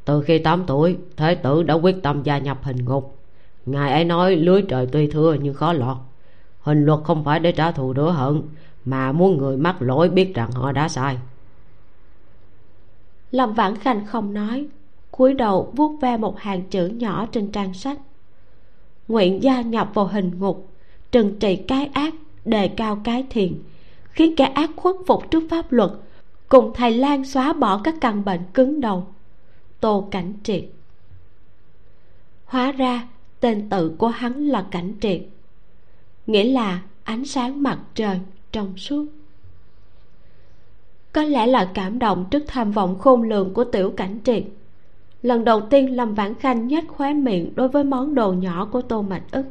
Từ 0.05 0.23
khi 0.23 0.39
8 0.39 0.65
tuổi 0.67 0.97
thế 1.17 1.35
tử 1.35 1.63
đã 1.63 1.75
quyết 1.75 1.97
tâm 2.03 2.23
gia 2.23 2.39
nhập 2.39 2.59
hình 2.63 2.85
ngục. 2.85 3.19
Ngài 3.67 3.93
ấy 3.93 4.05
nói 4.05 4.37
lưới 4.37 4.63
trời 4.63 4.87
tuy 4.93 5.07
thưa 5.07 5.37
nhưng 5.43 5.55
khó 5.55 5.73
lọt 5.73 5.97
hình 6.61 6.85
luật 6.85 7.01
không 7.05 7.25
phải 7.25 7.41
để 7.41 7.53
trả 7.53 7.73
thù 7.73 7.95
rửa 7.97 8.11
hận, 8.17 8.43
mà 8.85 9.13
muốn 9.13 9.37
người 9.37 9.57
mắc 9.57 9.83
lỗi 9.83 10.09
biết 10.09 10.35
rằng 10.35 10.51
họ 10.53 10.73
đã 10.73 10.89
sai. 10.89 11.19
Lâm 13.31 13.55
vãn 13.55 13.77
khanh 13.77 14.07
không 14.07 14.35
nói, 14.35 14.67
cúi 15.11 15.35
đầu 15.35 15.73
vuốt 15.77 15.99
ve 16.01 16.17
một 16.17 16.39
hàng 16.39 16.63
chữ 16.63 16.87
nhỏ 16.87 17.27
trên 17.33 17.53
trang 17.53 17.75
sách. 17.75 17.99
Nguyện 19.09 19.43
gia 19.43 19.61
nhập 19.61 19.91
vào 19.95 20.07
hình 20.07 20.39
ngục, 20.39 20.69
trừng 21.13 21.39
trị 21.41 21.57
cái 21.57 21.87
ác, 21.87 22.15
đề 22.45 22.69
cao 22.69 23.01
cái 23.05 23.27
thiện, 23.31 23.63
khiến 24.11 24.37
kẻ 24.37 24.45
ác 24.45 24.71
khuất 24.77 24.97
phục 25.07 25.31
trước 25.31 25.43
pháp 25.51 25.73
luật, 25.73 25.91
cùng 26.49 26.73
thầy 26.75 26.95
lan 26.95 27.25
xóa 27.25 27.53
bỏ 27.53 27.81
các 27.85 27.95
căn 28.01 28.25
bệnh 28.25 28.41
cứng 28.55 28.81
đầu. 28.81 29.07
Tô 29.81 30.09
cảnh 30.11 30.33
triệt. 30.43 30.65
Hóa 32.45 32.73
ra, 32.73 33.09
tên 33.41 33.69
tự 33.69 33.95
của 33.99 34.09
hắn 34.09 34.47
là 34.47 34.67
cảnh 34.71 34.95
triệt 35.01 35.21
nghĩa 36.33 36.45
là 36.45 36.83
ánh 37.05 37.25
sáng 37.25 37.63
mặt 37.63 37.79
trời 37.95 38.21
trong 38.53 38.77
suốt. 38.77 39.07
Có 41.13 41.23
lẽ 41.23 41.47
là 41.47 41.71
cảm 41.75 41.99
động 41.99 42.25
trước 42.31 42.43
tham 42.47 42.73
vọng 42.73 42.99
khôn 42.99 43.23
lường 43.23 43.55
của 43.55 43.65
tiểu 43.65 43.95
cảnh 43.97 44.19
triệt. 44.25 44.45
Lần 45.23 45.45
đầu 45.45 45.61
tiên 45.61 45.97
lâm 45.97 46.15
vãn 46.15 46.35
khanh 46.35 46.69
nhếch 46.69 46.89
khóe 46.89 47.15
miệng 47.15 47.53
đối 47.55 47.69
với 47.69 47.85
món 47.85 48.15
đồ 48.15 48.33
nhỏ 48.33 48.69
của 48.73 48.83
tô 48.83 49.03
mạch 49.03 49.23
ức. 49.31 49.45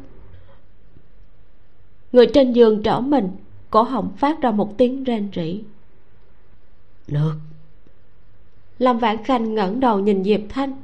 Người 2.12 2.28
trên 2.34 2.54
giường 2.54 2.84
trở 2.84 3.00
mình 3.00 3.30
cổ 3.70 3.82
họng 3.82 4.12
phát 4.18 4.42
ra 4.42 4.52
một 4.52 4.78
tiếng 4.78 5.04
rên 5.04 5.30
rỉ. 5.36 5.64
Nước 7.08 7.34
lâm 8.80 8.98
vãn 8.98 9.24
khanh 9.24 9.56
ngẩng 9.56 9.80
đầu 9.80 10.00
nhìn 10.00 10.24
diệp 10.24 10.42
thanh 10.50 10.84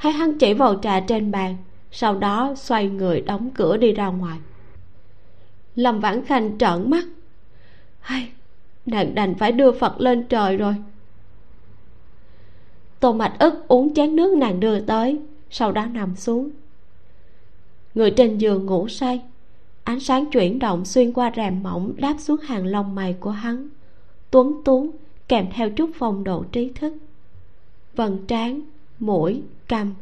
thấy 0.00 0.12
hắn 0.12 0.38
chỉ 0.38 0.54
vào 0.54 0.78
trà 0.82 1.00
trên 1.00 1.30
bàn 1.30 1.56
sau 1.90 2.18
đó 2.18 2.54
xoay 2.56 2.88
người 2.88 3.20
đóng 3.20 3.50
cửa 3.54 3.76
đi 3.76 3.92
ra 3.92 4.08
ngoài 4.08 4.38
lâm 5.76 6.00
vãn 6.00 6.24
khanh 6.24 6.58
trợn 6.58 6.90
mắt. 6.90 7.04
Hay, 8.00 8.30
nàng 8.86 9.14
đành 9.14 9.34
phải 9.34 9.52
đưa 9.52 9.72
phật 9.72 10.00
lên 10.00 10.24
trời 10.28 10.56
rồi. 10.56 10.74
Tô 13.00 13.12
mạch 13.12 13.36
ức 13.38 13.68
uống 13.68 13.94
chén 13.94 14.16
nước 14.16 14.36
nàng 14.36 14.60
đưa 14.60 14.80
tới, 14.80 15.18
sau 15.50 15.72
đó 15.72 15.86
nằm 15.86 16.16
xuống. 16.16 16.50
Người 17.94 18.10
trên 18.10 18.38
giường 18.38 18.66
ngủ 18.66 18.88
say, 18.88 19.22
ánh 19.84 20.00
sáng 20.00 20.30
chuyển 20.30 20.58
động 20.58 20.84
xuyên 20.84 21.12
qua 21.12 21.32
rèm 21.36 21.62
mỏng 21.62 21.92
đáp 21.96 22.14
xuống 22.18 22.40
hàng 22.40 22.66
lông 22.66 22.94
mày 22.94 23.16
của 23.20 23.30
hắn, 23.30 23.68
tuấn 24.30 24.60
tú, 24.64 24.90
kèm 25.28 25.46
theo 25.52 25.70
chút 25.70 25.90
phong 25.94 26.24
độ 26.24 26.44
trí 26.52 26.68
thức. 26.68 26.94
Vầng 27.96 28.26
trán, 28.26 28.60
mũi, 28.98 29.42
cằm, 29.68 29.94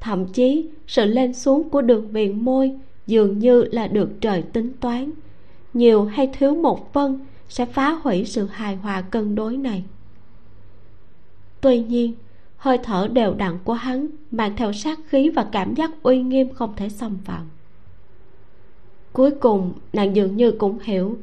thậm 0.00 0.26
chí 0.32 0.68
sự 0.86 1.04
lên 1.04 1.34
xuống 1.34 1.70
của 1.70 1.82
đường 1.82 2.08
viền 2.08 2.44
môi 2.44 2.72
dường 3.06 3.38
như 3.38 3.64
là 3.72 3.86
được 3.86 4.10
trời 4.20 4.42
tính 4.42 4.72
toán. 4.80 5.10
Nhiều 5.74 6.04
hay 6.04 6.30
thiếu 6.38 6.54
một 6.54 6.92
phân 6.92 7.26
sẽ 7.48 7.66
phá 7.66 7.92
hủy 8.02 8.24
sự 8.24 8.46
hài 8.46 8.76
hòa 8.76 9.00
cân 9.00 9.34
đối 9.34 9.56
này. 9.56 9.84
Tuy 11.60 11.82
nhiên, 11.82 12.14
hơi 12.56 12.78
thở 12.78 13.08
đều 13.12 13.34
đặn 13.34 13.58
của 13.64 13.72
hắn 13.72 14.06
mang 14.30 14.56
theo 14.56 14.72
sát 14.72 14.98
khí 15.06 15.28
và 15.28 15.46
cảm 15.52 15.74
giác 15.74 15.90
uy 16.02 16.22
nghiêm 16.22 16.54
không 16.54 16.76
thể 16.76 16.88
xâm 16.88 17.18
phạm. 17.24 17.48
Cuối 19.12 19.30
cùng, 19.30 19.72
nàng 19.92 20.16
dường 20.16 20.36
như 20.36 20.50
cũng 20.50 20.78
hiểu, 20.82 21.18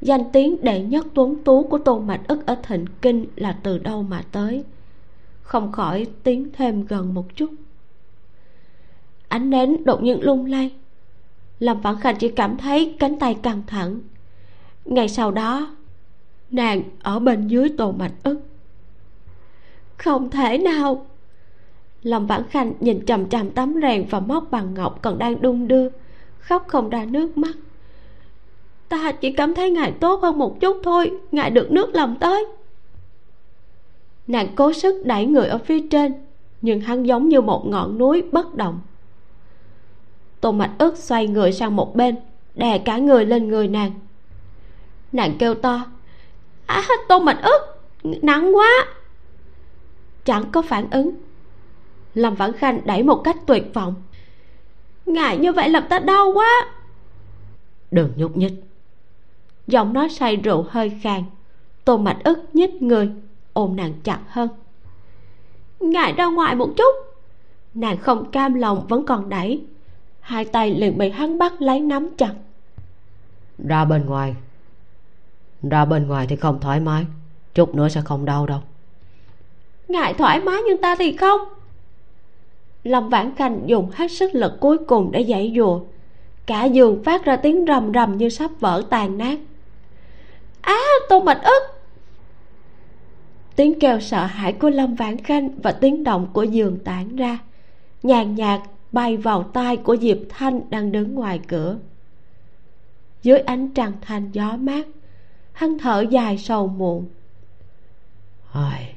danh 0.00 0.22
tiếng 0.32 0.64
đệ 0.64 0.82
nhất 0.82 1.06
tuấn 1.14 1.44
tú 1.44 1.62
của 1.62 1.78
tôn 1.78 2.06
mạch 2.06 2.28
ức 2.28 2.46
ở 2.46 2.56
thịnh 2.62 2.84
kinh 3.02 3.26
là 3.36 3.58
từ 3.62 3.78
đâu 3.78 4.02
mà 4.02 4.22
tới. 4.32 4.64
Không 5.42 5.72
khỏi 5.72 6.06
tiến 6.22 6.48
thêm 6.52 6.86
gần 6.86 7.14
một 7.14 7.36
chút. 7.36 7.50
Ánh 9.28 9.50
nến 9.50 9.84
đột 9.84 10.02
nhiên 10.02 10.22
lung 10.22 10.46
lay 10.46 10.72
lâm 11.58 11.80
vãn 11.80 12.00
khanh 12.00 12.16
chỉ 12.16 12.28
cảm 12.28 12.56
thấy 12.56 12.96
cánh 12.98 13.18
tay 13.18 13.36
căng 13.42 13.62
thẳng. 13.66 14.00
Ngày 14.84 15.08
sau 15.08 15.30
đó, 15.30 15.76
nàng 16.50 16.82
ở 17.02 17.18
bên 17.18 17.48
dưới 17.48 17.68
tô 17.78 17.92
mạch 17.92 18.12
ức. 18.22 18.40
Không 19.96 20.30
thể 20.30 20.58
nào. 20.58 21.06
Lâm 22.02 22.26
vãn 22.26 22.42
khanh 22.50 22.72
nhìn 22.80 23.06
chằm 23.06 23.28
chằm 23.28 23.50
tấm 23.50 23.74
rèn 23.82 24.06
và 24.10 24.20
móc 24.20 24.50
bằng 24.50 24.74
ngọc 24.74 25.02
còn 25.02 25.18
đang 25.18 25.42
đung 25.42 25.68
đưa, 25.68 25.88
khóc 26.38 26.64
không 26.68 26.90
ra 26.90 27.04
nước 27.04 27.38
mắt. 27.38 27.56
Ta 28.88 29.12
chỉ 29.12 29.32
cảm 29.32 29.54
thấy 29.54 29.70
ngài 29.70 29.92
tốt 29.92 30.22
hơn 30.22 30.38
một 30.38 30.60
chút 30.60 30.80
thôi, 30.84 31.12
ngài 31.32 31.50
được 31.50 31.70
nước 31.70 31.94
lòng 31.94 32.16
tới. 32.20 32.46
Nàng 34.26 34.48
cố 34.56 34.72
sức 34.72 35.06
đẩy 35.06 35.26
người 35.26 35.46
ở 35.46 35.58
phía 35.58 35.80
trên, 35.90 36.12
nhưng 36.62 36.80
hắn 36.80 37.02
giống 37.02 37.28
như 37.28 37.40
một 37.40 37.66
ngọn 37.66 37.98
núi 37.98 38.22
bất 38.32 38.54
động 38.54 38.80
tô 40.46 40.52
mạch 40.52 40.70
ức 40.78 40.96
xoay 40.96 41.26
người 41.26 41.52
sang 41.52 41.76
một 41.76 41.96
bên 41.96 42.16
đè 42.54 42.78
cả 42.78 42.98
người 42.98 43.26
lên 43.26 43.48
người 43.48 43.68
nàng. 43.68 43.92
Nàng 45.12 45.36
kêu 45.38 45.54
to 45.54 45.86
à 46.66 46.82
tô 47.08 47.18
mạch 47.18 47.42
ức 47.42 47.60
nặng 48.22 48.56
quá. 48.56 48.86
Chẳng 50.24 50.44
có 50.52 50.62
phản 50.62 50.90
ứng. 50.90 51.10
Lâm 52.14 52.34
vãn 52.34 52.52
khanh 52.52 52.80
đẩy 52.84 53.02
một 53.02 53.20
cách 53.24 53.36
tuyệt 53.46 53.64
vọng. 53.74 53.94
Ngại 55.06 55.38
như 55.38 55.52
vậy 55.52 55.68
làm 55.68 55.84
ta 55.88 55.98
đau 55.98 56.32
quá. 56.32 56.66
Đừng 57.90 58.12
nhúc 58.16 58.36
nhích. 58.36 58.54
Giọng 59.66 59.92
nói 59.92 60.08
say 60.08 60.36
rượu 60.36 60.66
hơi 60.68 60.92
khàn. 61.02 61.22
Tô 61.84 61.96
mạch 61.96 62.18
ức 62.24 62.54
nhích 62.54 62.82
người 62.82 63.10
ôm 63.52 63.76
nàng 63.76 63.92
chặt 64.04 64.20
hơn. 64.28 64.48
Ngại 65.80 66.12
ra 66.12 66.26
ngoài 66.26 66.54
một 66.54 66.70
chút. 66.76 66.94
Nàng 67.74 67.98
không 67.98 68.30
cam 68.30 68.54
lòng 68.54 68.86
vẫn 68.88 69.06
còn 69.06 69.28
đẩy 69.28 69.62
hai 70.26 70.44
tay 70.44 70.70
liền 70.70 70.98
bị 70.98 71.10
hắn 71.10 71.38
bắt 71.38 71.62
lấy 71.62 71.80
nắm 71.80 72.08
chặt. 72.18 72.32
Ra 73.58 73.84
bên 73.84 74.06
ngoài. 74.06 74.34
Ra 75.62 75.84
bên 75.84 76.08
ngoài 76.08 76.26
thì 76.26 76.36
không 76.36 76.60
thoải 76.60 76.80
mái. 76.80 77.04
Chút 77.54 77.74
nữa 77.74 77.88
sẽ 77.88 78.00
không 78.00 78.24
đau 78.24 78.46
đâu. 78.46 78.60
Ngại 79.88 80.14
thoải 80.14 80.40
mái 80.40 80.56
nhưng 80.66 80.80
ta 80.80 80.96
thì 80.98 81.16
không? 81.16 81.40
Lâm 82.84 83.08
vãn 83.08 83.34
khanh 83.34 83.60
dùng 83.66 83.90
hết 83.94 84.12
sức 84.12 84.34
lực 84.34 84.52
cuối 84.60 84.78
cùng 84.78 85.12
để 85.12 85.24
dãy 85.28 85.52
dùa 85.56 85.80
cả 86.46 86.64
giường 86.64 87.02
phát 87.04 87.24
ra 87.24 87.36
tiếng 87.36 87.64
rầm 87.66 87.92
rầm 87.92 88.16
như 88.16 88.28
sắp 88.28 88.50
vỡ 88.60 88.82
tàn 88.90 89.18
nát. 89.18 89.38
Á 90.60 90.74
à, 90.74 91.06
tô 91.08 91.20
mạch 91.20 91.42
ức. 91.42 91.62
Tiếng 93.56 93.80
kêu 93.80 94.00
sợ 94.00 94.24
hãi 94.24 94.52
của 94.52 94.70
lâm 94.70 94.94
vãn 94.94 95.18
khanh 95.18 95.60
và 95.62 95.72
tiếng 95.72 96.04
động 96.04 96.28
của 96.32 96.42
giường 96.42 96.78
tản 96.84 97.16
ra. 97.16 97.38
Nhàn 98.02 98.34
nhạt 98.34 98.60
bay 98.96 99.16
vào 99.16 99.42
tai 99.42 99.76
của 99.76 99.96
diệp 99.96 100.18
thanh 100.28 100.70
đang 100.70 100.92
đứng 100.92 101.14
ngoài 101.14 101.40
cửa. 101.48 101.78
Dưới 103.22 103.38
ánh 103.38 103.68
trăng 103.74 103.92
thanh 104.00 104.30
gió 104.32 104.56
mát 104.56 104.86
hắn 105.52 105.78
thở 105.78 106.04
dài 106.10 106.38
sầu 106.38 106.66
muộn. 106.66 107.08
Ai, 108.52 108.94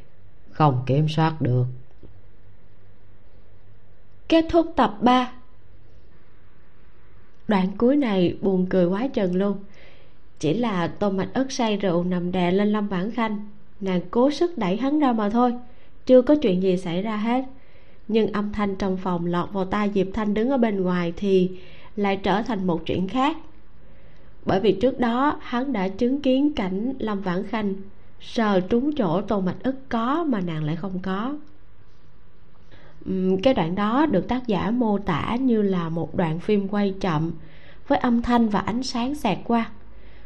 không 0.51 0.83
kiểm 0.85 1.09
soát 1.09 1.35
được. 1.39 1.65
Kết 4.27 4.45
thúc 4.49 4.73
tập 4.75 4.97
3 5.01 5.31
đoạn 7.47 7.67
cuối 7.77 7.95
này 7.95 8.37
buồn 8.41 8.65
cười 8.69 8.85
quá 8.85 9.07
chừng 9.07 9.35
luôn. 9.35 9.57
Chỉ 10.39 10.53
là 10.53 10.87
tô 10.87 11.09
mạch 11.09 11.29
ớt 11.33 11.51
say 11.51 11.77
rượu 11.77 12.03
nằm 12.03 12.31
đè 12.31 12.51
lên 12.51 12.71
lâm 12.71 12.87
vãn 12.87 13.11
khanh. 13.11 13.49
Nàng 13.79 14.01
cố 14.11 14.31
sức 14.31 14.57
đẩy 14.57 14.77
hắn 14.77 14.99
ra 14.99 15.11
mà 15.11 15.29
thôi. 15.29 15.53
Chưa 16.05 16.21
có 16.21 16.35
chuyện 16.35 16.63
gì 16.63 16.77
xảy 16.77 17.01
ra 17.01 17.17
hết 17.17 17.45
nhưng 18.09 18.31
âm 18.31 18.51
thanh 18.51 18.75
trong 18.75 18.97
phòng 18.97 19.25
lọt 19.25 19.51
vào 19.53 19.65
tai 19.65 19.91
diệp 19.93 20.07
thanh 20.13 20.33
đứng 20.33 20.49
ở 20.49 20.57
bên 20.57 20.81
ngoài 20.81 21.13
thì 21.17 21.49
lại 21.95 22.15
trở 22.23 22.41
thành 22.41 22.67
một 22.67 22.85
chuyện 22.85 23.07
khác. 23.07 23.37
Bởi 24.45 24.59
vì 24.59 24.71
trước 24.71 24.99
đó, 24.99 25.37
hắn 25.41 25.73
đã 25.73 25.87
chứng 25.87 26.21
kiến 26.21 26.53
cảnh 26.53 26.93
lâm 26.99 27.21
vãn 27.21 27.47
khanh 27.47 27.73
sờ 28.21 28.59
trúng 28.59 28.95
chỗ 28.95 29.21
tô 29.21 29.41
mạch 29.41 29.63
ức 29.63 29.75
có 29.89 30.23
mà 30.23 30.41
nàng 30.41 30.63
lại 30.63 30.75
không 30.75 30.99
có. 31.03 31.35
Cái 33.43 33.53
đoạn 33.53 33.75
đó 33.75 34.05
được 34.05 34.27
tác 34.27 34.47
giả 34.47 34.71
mô 34.71 34.97
tả 34.97 35.35
như 35.35 35.61
là 35.61 35.89
một 35.89 36.15
đoạn 36.15 36.39
phim 36.39 36.67
quay 36.67 36.93
chậm 36.99 37.31
với 37.87 37.99
âm 37.99 38.21
thanh 38.21 38.49
và 38.49 38.59
ánh 38.59 38.83
sáng 38.83 39.15
xẹt 39.15 39.37
qua. 39.43 39.69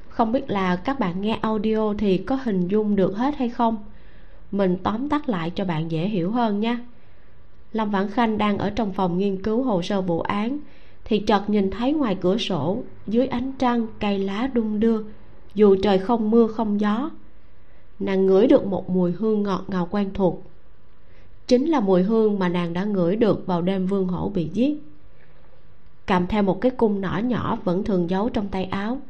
Không 0.09 0.31
biết 0.31 0.49
là 0.49 0.75
các 0.75 0.99
bạn 0.99 1.21
nghe 1.21 1.39
audio 1.41 1.93
thì 1.97 2.17
có 2.17 2.37
hình 2.43 2.67
dung 2.67 2.95
được 2.95 3.15
hết 3.15 3.35
hay 3.37 3.49
không? 3.49 3.77
Mình 4.51 4.77
tóm 4.83 5.09
tắt 5.09 5.29
lại 5.29 5.49
cho 5.49 5.65
bạn 5.65 5.91
dễ 5.91 6.07
hiểu 6.07 6.31
hơn 6.31 6.59
nha 6.59 6.79
lâm 7.73 7.89
vãn 7.89 8.09
khanh 8.09 8.37
đang 8.37 8.57
ở 8.57 8.69
trong 8.69 8.93
phòng 8.93 9.17
nghiên 9.17 9.43
cứu 9.43 9.63
hồ 9.63 9.81
sơ 9.81 10.01
vụ 10.01 10.21
án, 10.21 10.59
thì 11.05 11.19
chợt 11.19 11.49
nhìn 11.49 11.71
thấy 11.71 11.93
ngoài 11.93 12.17
cửa 12.21 12.37
sổ, 12.37 12.83
dưới 13.07 13.27
ánh 13.27 13.51
trăng, 13.59 13.87
cây 13.99 14.19
lá 14.19 14.47
đung 14.53 14.79
đưa, 14.79 15.03
dù 15.55 15.75
trời 15.83 15.99
không 15.99 16.31
mưa, 16.31 16.47
không 16.47 16.79
gió. 16.79 17.09
Nàng 17.99 18.25
ngửi 18.25 18.47
được 18.47 18.65
một 18.65 18.89
mùi 18.89 19.11
hương 19.11 19.43
ngọt 19.43 19.63
ngào 19.67 19.87
quen 19.91 20.09
thuộc. 20.13 20.43
Chính 21.47 21.65
là 21.65 21.79
mùi 21.79 22.03
hương 22.03 22.39
mà 22.39 22.49
nàng 22.49 22.73
đã 22.73 22.83
ngửi 22.83 23.15
được 23.15 23.47
vào 23.47 23.61
đêm 23.61 23.87
vương 23.87 24.07
hổ 24.07 24.29
bị 24.29 24.49
giết. 24.53 24.83
Cầm 26.05 26.27
theo 26.27 26.43
một 26.43 26.61
cái 26.61 26.71
cung 26.71 27.01
nỏ 27.01 27.17
nhỏ 27.17 27.57
vẫn 27.63 27.83
thường 27.83 28.09
giấu 28.09 28.29
trong 28.29 28.47
tay 28.47 28.65
áo, 28.65 29.01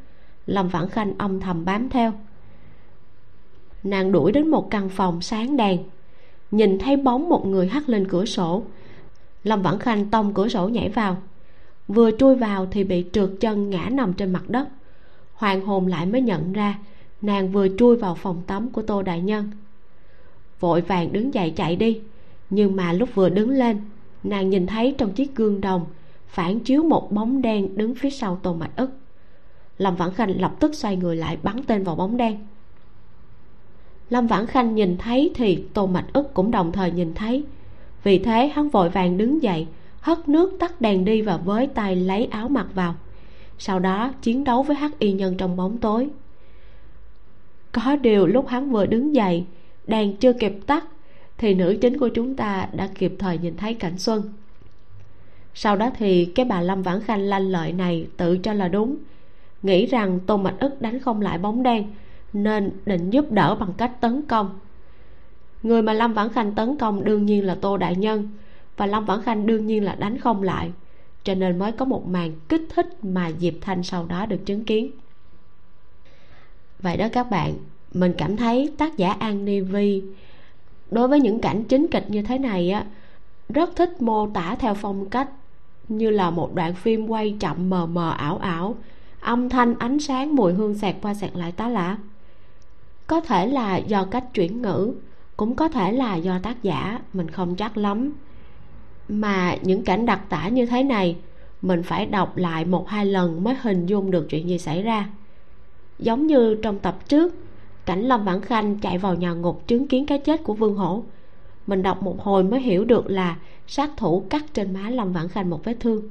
lâm 0.46 0.68
vãn 0.68 0.88
khanh 0.88 1.18
âm 1.18 1.40
thầm 1.40 1.64
bám 1.64 1.90
theo. 1.90 2.12
Nàng 3.82 4.12
đuổi 4.12 4.32
đến 4.32 4.48
một 4.48 4.70
căn 4.70 4.88
phòng 4.88 5.20
sáng 5.20 5.56
đèn 5.56 5.78
nhìn 6.56 6.78
thấy 6.78 6.96
bóng 6.96 7.28
một 7.28 7.46
người 7.46 7.66
hắt 7.66 7.88
lên 7.88 8.08
cửa 8.08 8.24
sổ. 8.24 8.62
Lâm 9.44 9.62
vãn 9.62 9.78
khanh 9.78 10.10
tông 10.10 10.34
cửa 10.34 10.48
sổ 10.48 10.68
nhảy 10.68 10.88
vào. 10.88 11.16
Vừa 11.88 12.10
chui 12.10 12.36
vào 12.36 12.66
thì 12.70 12.84
bị 12.84 13.04
trượt 13.12 13.30
chân 13.40 13.70
ngã 13.70 13.88
nằm 13.90 14.12
trên 14.12 14.32
mặt 14.32 14.50
đất. 14.50 14.68
Hoàng 15.34 15.66
hồn 15.66 15.86
lại 15.86 16.06
mới 16.06 16.20
nhận 16.20 16.52
ra, 16.52 16.78
nàng 17.22 17.52
vừa 17.52 17.68
chui 17.78 17.96
vào 17.96 18.14
phòng 18.14 18.42
tắm 18.46 18.70
của 18.70 18.82
tô 18.82 19.02
đại 19.02 19.20
nhân. 19.20 19.50
Vội 20.60 20.80
vàng 20.80 21.12
đứng 21.12 21.34
dậy 21.34 21.52
chạy 21.56 21.76
đi, 21.76 22.00
nhưng 22.50 22.76
mà 22.76 22.92
lúc 22.92 23.08
vừa 23.14 23.28
đứng 23.28 23.50
lên, 23.50 23.80
nàng 24.22 24.50
nhìn 24.50 24.66
thấy 24.66 24.94
trong 24.98 25.12
chiếc 25.12 25.36
gương 25.36 25.60
đồng 25.60 25.86
phản 26.28 26.60
chiếu 26.60 26.82
một 26.82 27.12
bóng 27.12 27.42
đen 27.42 27.76
đứng 27.76 27.94
phía 27.94 28.10
sau 28.10 28.38
tô 28.42 28.54
mạch 28.54 28.76
ức. 28.76 28.90
Lâm 29.78 29.96
vãn 29.96 30.12
khanh 30.12 30.40
lập 30.40 30.54
tức 30.60 30.74
xoay 30.74 30.96
người 30.96 31.16
lại 31.16 31.38
bắn 31.42 31.62
tên 31.66 31.84
vào 31.84 31.96
bóng 31.96 32.16
đen 32.16 32.38
lâm 34.14 34.26
vãn 34.26 34.46
khanh 34.46 34.74
nhìn 34.74 34.96
thấy 34.98 35.30
thì 35.34 35.64
tô 35.74 35.86
mạch 35.86 36.06
ức 36.12 36.34
cũng 36.34 36.50
đồng 36.50 36.72
thời 36.72 36.90
nhìn 36.90 37.14
thấy. 37.14 37.44
Vì 38.04 38.18
thế 38.18 38.48
hắn 38.54 38.68
vội 38.68 38.88
vàng 38.88 39.18
đứng 39.18 39.42
dậy, 39.42 39.66
hất 40.00 40.28
nước 40.28 40.56
tắt 40.60 40.80
đèn 40.80 41.04
đi 41.04 41.22
và 41.22 41.36
với 41.36 41.66
tay 41.66 41.96
lấy 41.96 42.24
áo 42.24 42.48
mặc 42.48 42.66
vào. 42.74 42.94
Sau 43.58 43.78
đó 43.78 44.12
chiến 44.22 44.44
đấu 44.44 44.62
với 44.62 44.76
hắc 44.76 44.98
y 44.98 45.12
nhân 45.12 45.34
trong 45.38 45.56
bóng 45.56 45.78
tối. 45.78 46.08
Có 47.72 47.96
điều 47.96 48.26
lúc 48.26 48.48
hắn 48.48 48.70
vừa 48.70 48.86
đứng 48.86 49.14
dậy, 49.14 49.44
đèn 49.86 50.16
chưa 50.16 50.32
kịp 50.32 50.54
tắt, 50.66 50.84
thì 51.38 51.54
nữ 51.54 51.78
chính 51.80 51.98
của 51.98 52.08
chúng 52.08 52.36
ta 52.36 52.68
đã 52.72 52.88
kịp 52.94 53.14
thời 53.18 53.38
nhìn 53.38 53.56
thấy 53.56 53.74
cảnh 53.74 53.98
xuân. 53.98 54.32
Sau 55.54 55.76
đó 55.76 55.90
thì 55.98 56.24
cái 56.24 56.46
bà 56.46 56.60
lâm 56.60 56.82
vãn 56.82 57.00
khanh 57.00 57.20
lanh 57.20 57.48
lợi 57.48 57.72
này 57.72 58.06
tự 58.16 58.38
cho 58.38 58.52
là 58.52 58.68
đúng. 58.68 58.96
Nghĩ 59.62 59.86
rằng 59.86 60.20
tôn 60.26 60.42
mạch 60.42 60.56
ức 60.60 60.82
đánh 60.82 61.00
không 61.00 61.20
lại 61.20 61.38
bóng 61.38 61.62
đen 61.62 61.86
nên 62.34 62.70
định 62.86 63.10
giúp 63.10 63.32
đỡ 63.32 63.54
bằng 63.54 63.72
cách 63.76 64.00
tấn 64.00 64.22
công. 64.22 64.58
Người 65.62 65.82
mà 65.82 65.92
lâm 65.92 66.12
vãn 66.12 66.28
khanh 66.28 66.54
tấn 66.54 66.76
công 66.76 67.04
đương 67.04 67.26
nhiên 67.26 67.46
là 67.46 67.54
tô 67.54 67.76
đại 67.76 67.96
nhân, 67.96 68.28
và 68.76 68.86
lâm 68.86 69.04
vãn 69.04 69.22
khanh 69.22 69.46
đương 69.46 69.66
nhiên 69.66 69.84
là 69.84 69.94
đánh 69.94 70.18
không 70.18 70.42
lại, 70.42 70.72
cho 71.24 71.34
nên 71.34 71.58
mới 71.58 71.72
có 71.72 71.84
một 71.84 72.08
màn 72.08 72.32
kích 72.48 72.62
thích 72.74 73.04
mà 73.04 73.30
diệp 73.38 73.54
thanh 73.60 73.82
sau 73.82 74.06
đó 74.06 74.26
được 74.26 74.46
chứng 74.46 74.64
kiến. 74.64 74.90
Vậy 76.78 76.96
đó 76.96 77.08
các 77.12 77.30
bạn, 77.30 77.54
mình 77.94 78.14
cảm 78.18 78.36
thấy 78.36 78.72
tác 78.78 78.96
giả 78.96 79.12
an 79.12 79.44
ni 79.44 79.60
vi 79.60 80.02
đối 80.90 81.08
với 81.08 81.20
những 81.20 81.40
cảnh 81.40 81.64
chính 81.64 81.86
kịch 81.88 82.04
như 82.08 82.22
thế 82.22 82.38
này 82.38 82.70
á, 82.70 82.84
rất 83.48 83.76
thích 83.76 84.02
mô 84.02 84.28
tả 84.30 84.56
theo 84.58 84.74
phong 84.74 85.08
cách 85.08 85.30
như 85.88 86.10
là 86.10 86.30
một 86.30 86.54
đoạn 86.54 86.74
phim 86.74 87.06
quay 87.06 87.36
chậm 87.40 87.70
mờ 87.70 87.86
mờ 87.86 88.10
ảo 88.10 88.38
ảo, 88.38 88.76
âm 89.20 89.48
thanh 89.48 89.74
ánh 89.78 90.00
sáng 90.00 90.36
mùi 90.36 90.52
hương 90.52 90.74
sạc 90.74 90.96
qua 91.02 91.14
sạc 91.14 91.36
lại 91.36 91.52
tá 91.52 91.68
lạ 91.68 91.96
có 93.06 93.20
thể 93.20 93.46
là 93.46 93.76
do 93.76 94.04
cách 94.04 94.24
chuyển 94.34 94.62
ngữ, 94.62 94.94
cũng 95.36 95.54
có 95.56 95.68
thể 95.68 95.92
là 95.92 96.16
do 96.16 96.38
tác 96.38 96.62
giả, 96.62 97.00
mình 97.12 97.30
không 97.30 97.56
chắc 97.56 97.76
lắm. 97.76 98.12
Mà 99.08 99.56
những 99.62 99.84
cảnh 99.84 100.06
đặc 100.06 100.20
tả 100.28 100.48
như 100.48 100.66
thế 100.66 100.82
này, 100.82 101.16
mình 101.62 101.82
phải 101.82 102.06
đọc 102.06 102.36
lại 102.36 102.64
một 102.64 102.88
hai 102.88 103.06
lần 103.06 103.44
mới 103.44 103.54
hình 103.54 103.86
dung 103.86 104.10
được 104.10 104.26
chuyện 104.30 104.48
gì 104.48 104.58
xảy 104.58 104.82
ra. 104.82 105.08
Giống 105.98 106.26
như 106.26 106.54
trong 106.62 106.78
tập 106.78 107.08
trước, 107.08 107.34
cảnh 107.86 108.02
lâm 108.02 108.24
vãn 108.24 108.40
khanh 108.40 108.78
chạy 108.78 108.98
vào 108.98 109.14
nhà 109.14 109.32
ngục 109.32 109.62
chứng 109.66 109.88
kiến 109.88 110.06
cái 110.06 110.18
chết 110.18 110.44
của 110.44 110.54
vương 110.54 110.76
hổ. 110.76 111.02
Mình 111.66 111.82
đọc 111.82 112.02
một 112.02 112.22
hồi 112.22 112.44
mới 112.44 112.60
hiểu 112.60 112.84
được 112.84 113.10
là 113.10 113.36
sát 113.66 113.90
thủ 113.96 114.26
cắt 114.30 114.44
trên 114.54 114.74
má 114.74 114.90
lâm 114.90 115.12
vãn 115.12 115.28
khanh 115.28 115.50
một 115.50 115.64
vết 115.64 115.76
thương. 115.80 116.02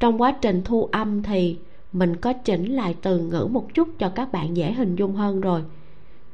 Trong 0.00 0.22
quá 0.22 0.34
trình 0.40 0.62
thu 0.64 0.88
âm 0.92 1.22
thì 1.22 1.56
mình 1.94 2.16
có 2.16 2.32
chỉnh 2.32 2.72
lại 2.72 2.96
từ 3.02 3.18
ngữ 3.18 3.48
một 3.50 3.74
chút 3.74 3.88
cho 3.98 4.08
các 4.08 4.32
bạn 4.32 4.56
dễ 4.56 4.72
hình 4.72 4.96
dung 4.96 5.14
hơn 5.14 5.40
rồi. 5.40 5.62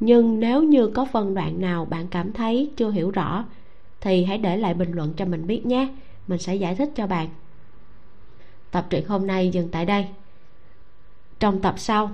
Nhưng 0.00 0.40
nếu 0.40 0.62
như 0.62 0.86
có 0.86 1.06
phân 1.12 1.34
đoạn 1.34 1.60
nào 1.60 1.84
bạn 1.84 2.06
cảm 2.08 2.32
thấy 2.32 2.70
chưa 2.76 2.90
hiểu 2.90 3.10
rõ, 3.10 3.44
thì 4.00 4.24
hãy 4.24 4.38
để 4.38 4.56
lại 4.56 4.74
bình 4.74 4.92
luận 4.92 5.12
cho 5.16 5.24
mình 5.24 5.46
biết 5.46 5.66
nhé. 5.66 5.88
Mình 6.26 6.38
sẽ 6.38 6.54
giải 6.54 6.74
thích 6.74 6.90
cho 6.94 7.06
bạn. 7.06 7.28
Tập 8.70 8.86
truyện 8.90 9.06
hôm 9.08 9.26
nay 9.26 9.50
dừng 9.50 9.68
tại 9.68 9.86
đây. 9.86 10.06
Trong 11.38 11.60
tập 11.62 11.74
sau, 11.78 12.10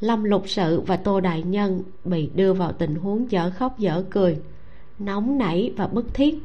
lâm 0.00 0.24
lục 0.24 0.42
sự 0.46 0.80
và 0.80 0.96
tô 0.96 1.20
đại 1.20 1.42
nhân 1.42 1.82
bị 2.04 2.30
đưa 2.34 2.52
vào 2.52 2.72
tình 2.72 2.94
huống 2.94 3.30
dở 3.30 3.50
khóc 3.50 3.78
dở 3.78 4.04
cười, 4.10 4.38
nóng 4.98 5.38
nảy 5.38 5.72
và 5.76 5.86
bức 5.86 6.14
thiết. 6.14 6.38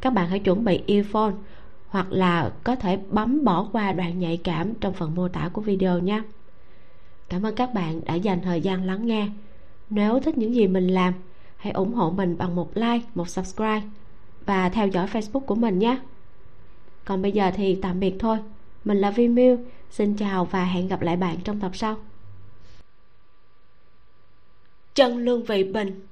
Các 0.00 0.12
bạn 0.12 0.28
hãy 0.28 0.38
chuẩn 0.38 0.64
bị 0.64 0.80
earphone 0.86 1.32
hoặc 1.94 2.12
là 2.12 2.52
có 2.64 2.76
thể 2.76 2.98
bấm 3.10 3.44
bỏ 3.44 3.68
qua 3.72 3.92
đoạn 3.92 4.18
nhạy 4.18 4.36
cảm 4.36 4.74
trong 4.74 4.94
phần 4.94 5.14
mô 5.14 5.28
tả 5.28 5.50
của 5.52 5.60
video 5.60 5.98
nhé 5.98 6.22
cảm 7.28 7.42
ơn 7.42 7.54
các 7.54 7.74
bạn 7.74 8.00
đã 8.04 8.14
dành 8.14 8.40
thời 8.42 8.60
gian 8.60 8.84
lắng 8.84 9.06
nghe. 9.06 9.28
Nếu 9.90 10.20
thích 10.20 10.38
những 10.38 10.54
gì 10.54 10.66
mình 10.66 10.88
làm, 10.88 11.14
hãy 11.56 11.72
ủng 11.72 11.94
hộ 11.94 12.10
mình 12.10 12.38
bằng 12.38 12.56
một 12.56 12.76
like, 12.76 13.06
một 13.14 13.28
subscribe 13.28 13.82
và 14.46 14.68
theo 14.68 14.88
dõi 14.88 15.06
facebook 15.06 15.40
của 15.40 15.54
mình 15.54 15.78
nhé. 15.78 15.98
Còn 17.04 17.22
bây 17.22 17.32
giờ 17.32 17.50
thì 17.54 17.78
tạm 17.82 18.00
biệt 18.00 18.14
thôi. 18.18 18.38
Mình 18.84 18.98
là 18.98 19.10
vi 19.10 19.28
miu. 19.28 19.58
Xin 19.90 20.16
chào 20.16 20.44
và 20.44 20.64
hẹn 20.64 20.88
gặp 20.88 21.02
lại 21.02 21.16
bạn 21.16 21.36
trong 21.44 21.60
tập 21.60 21.70
sau. 21.74 21.96
Chân 24.94 25.18
lương 25.18 25.44
vị 25.44 25.64
bình. 25.64 26.06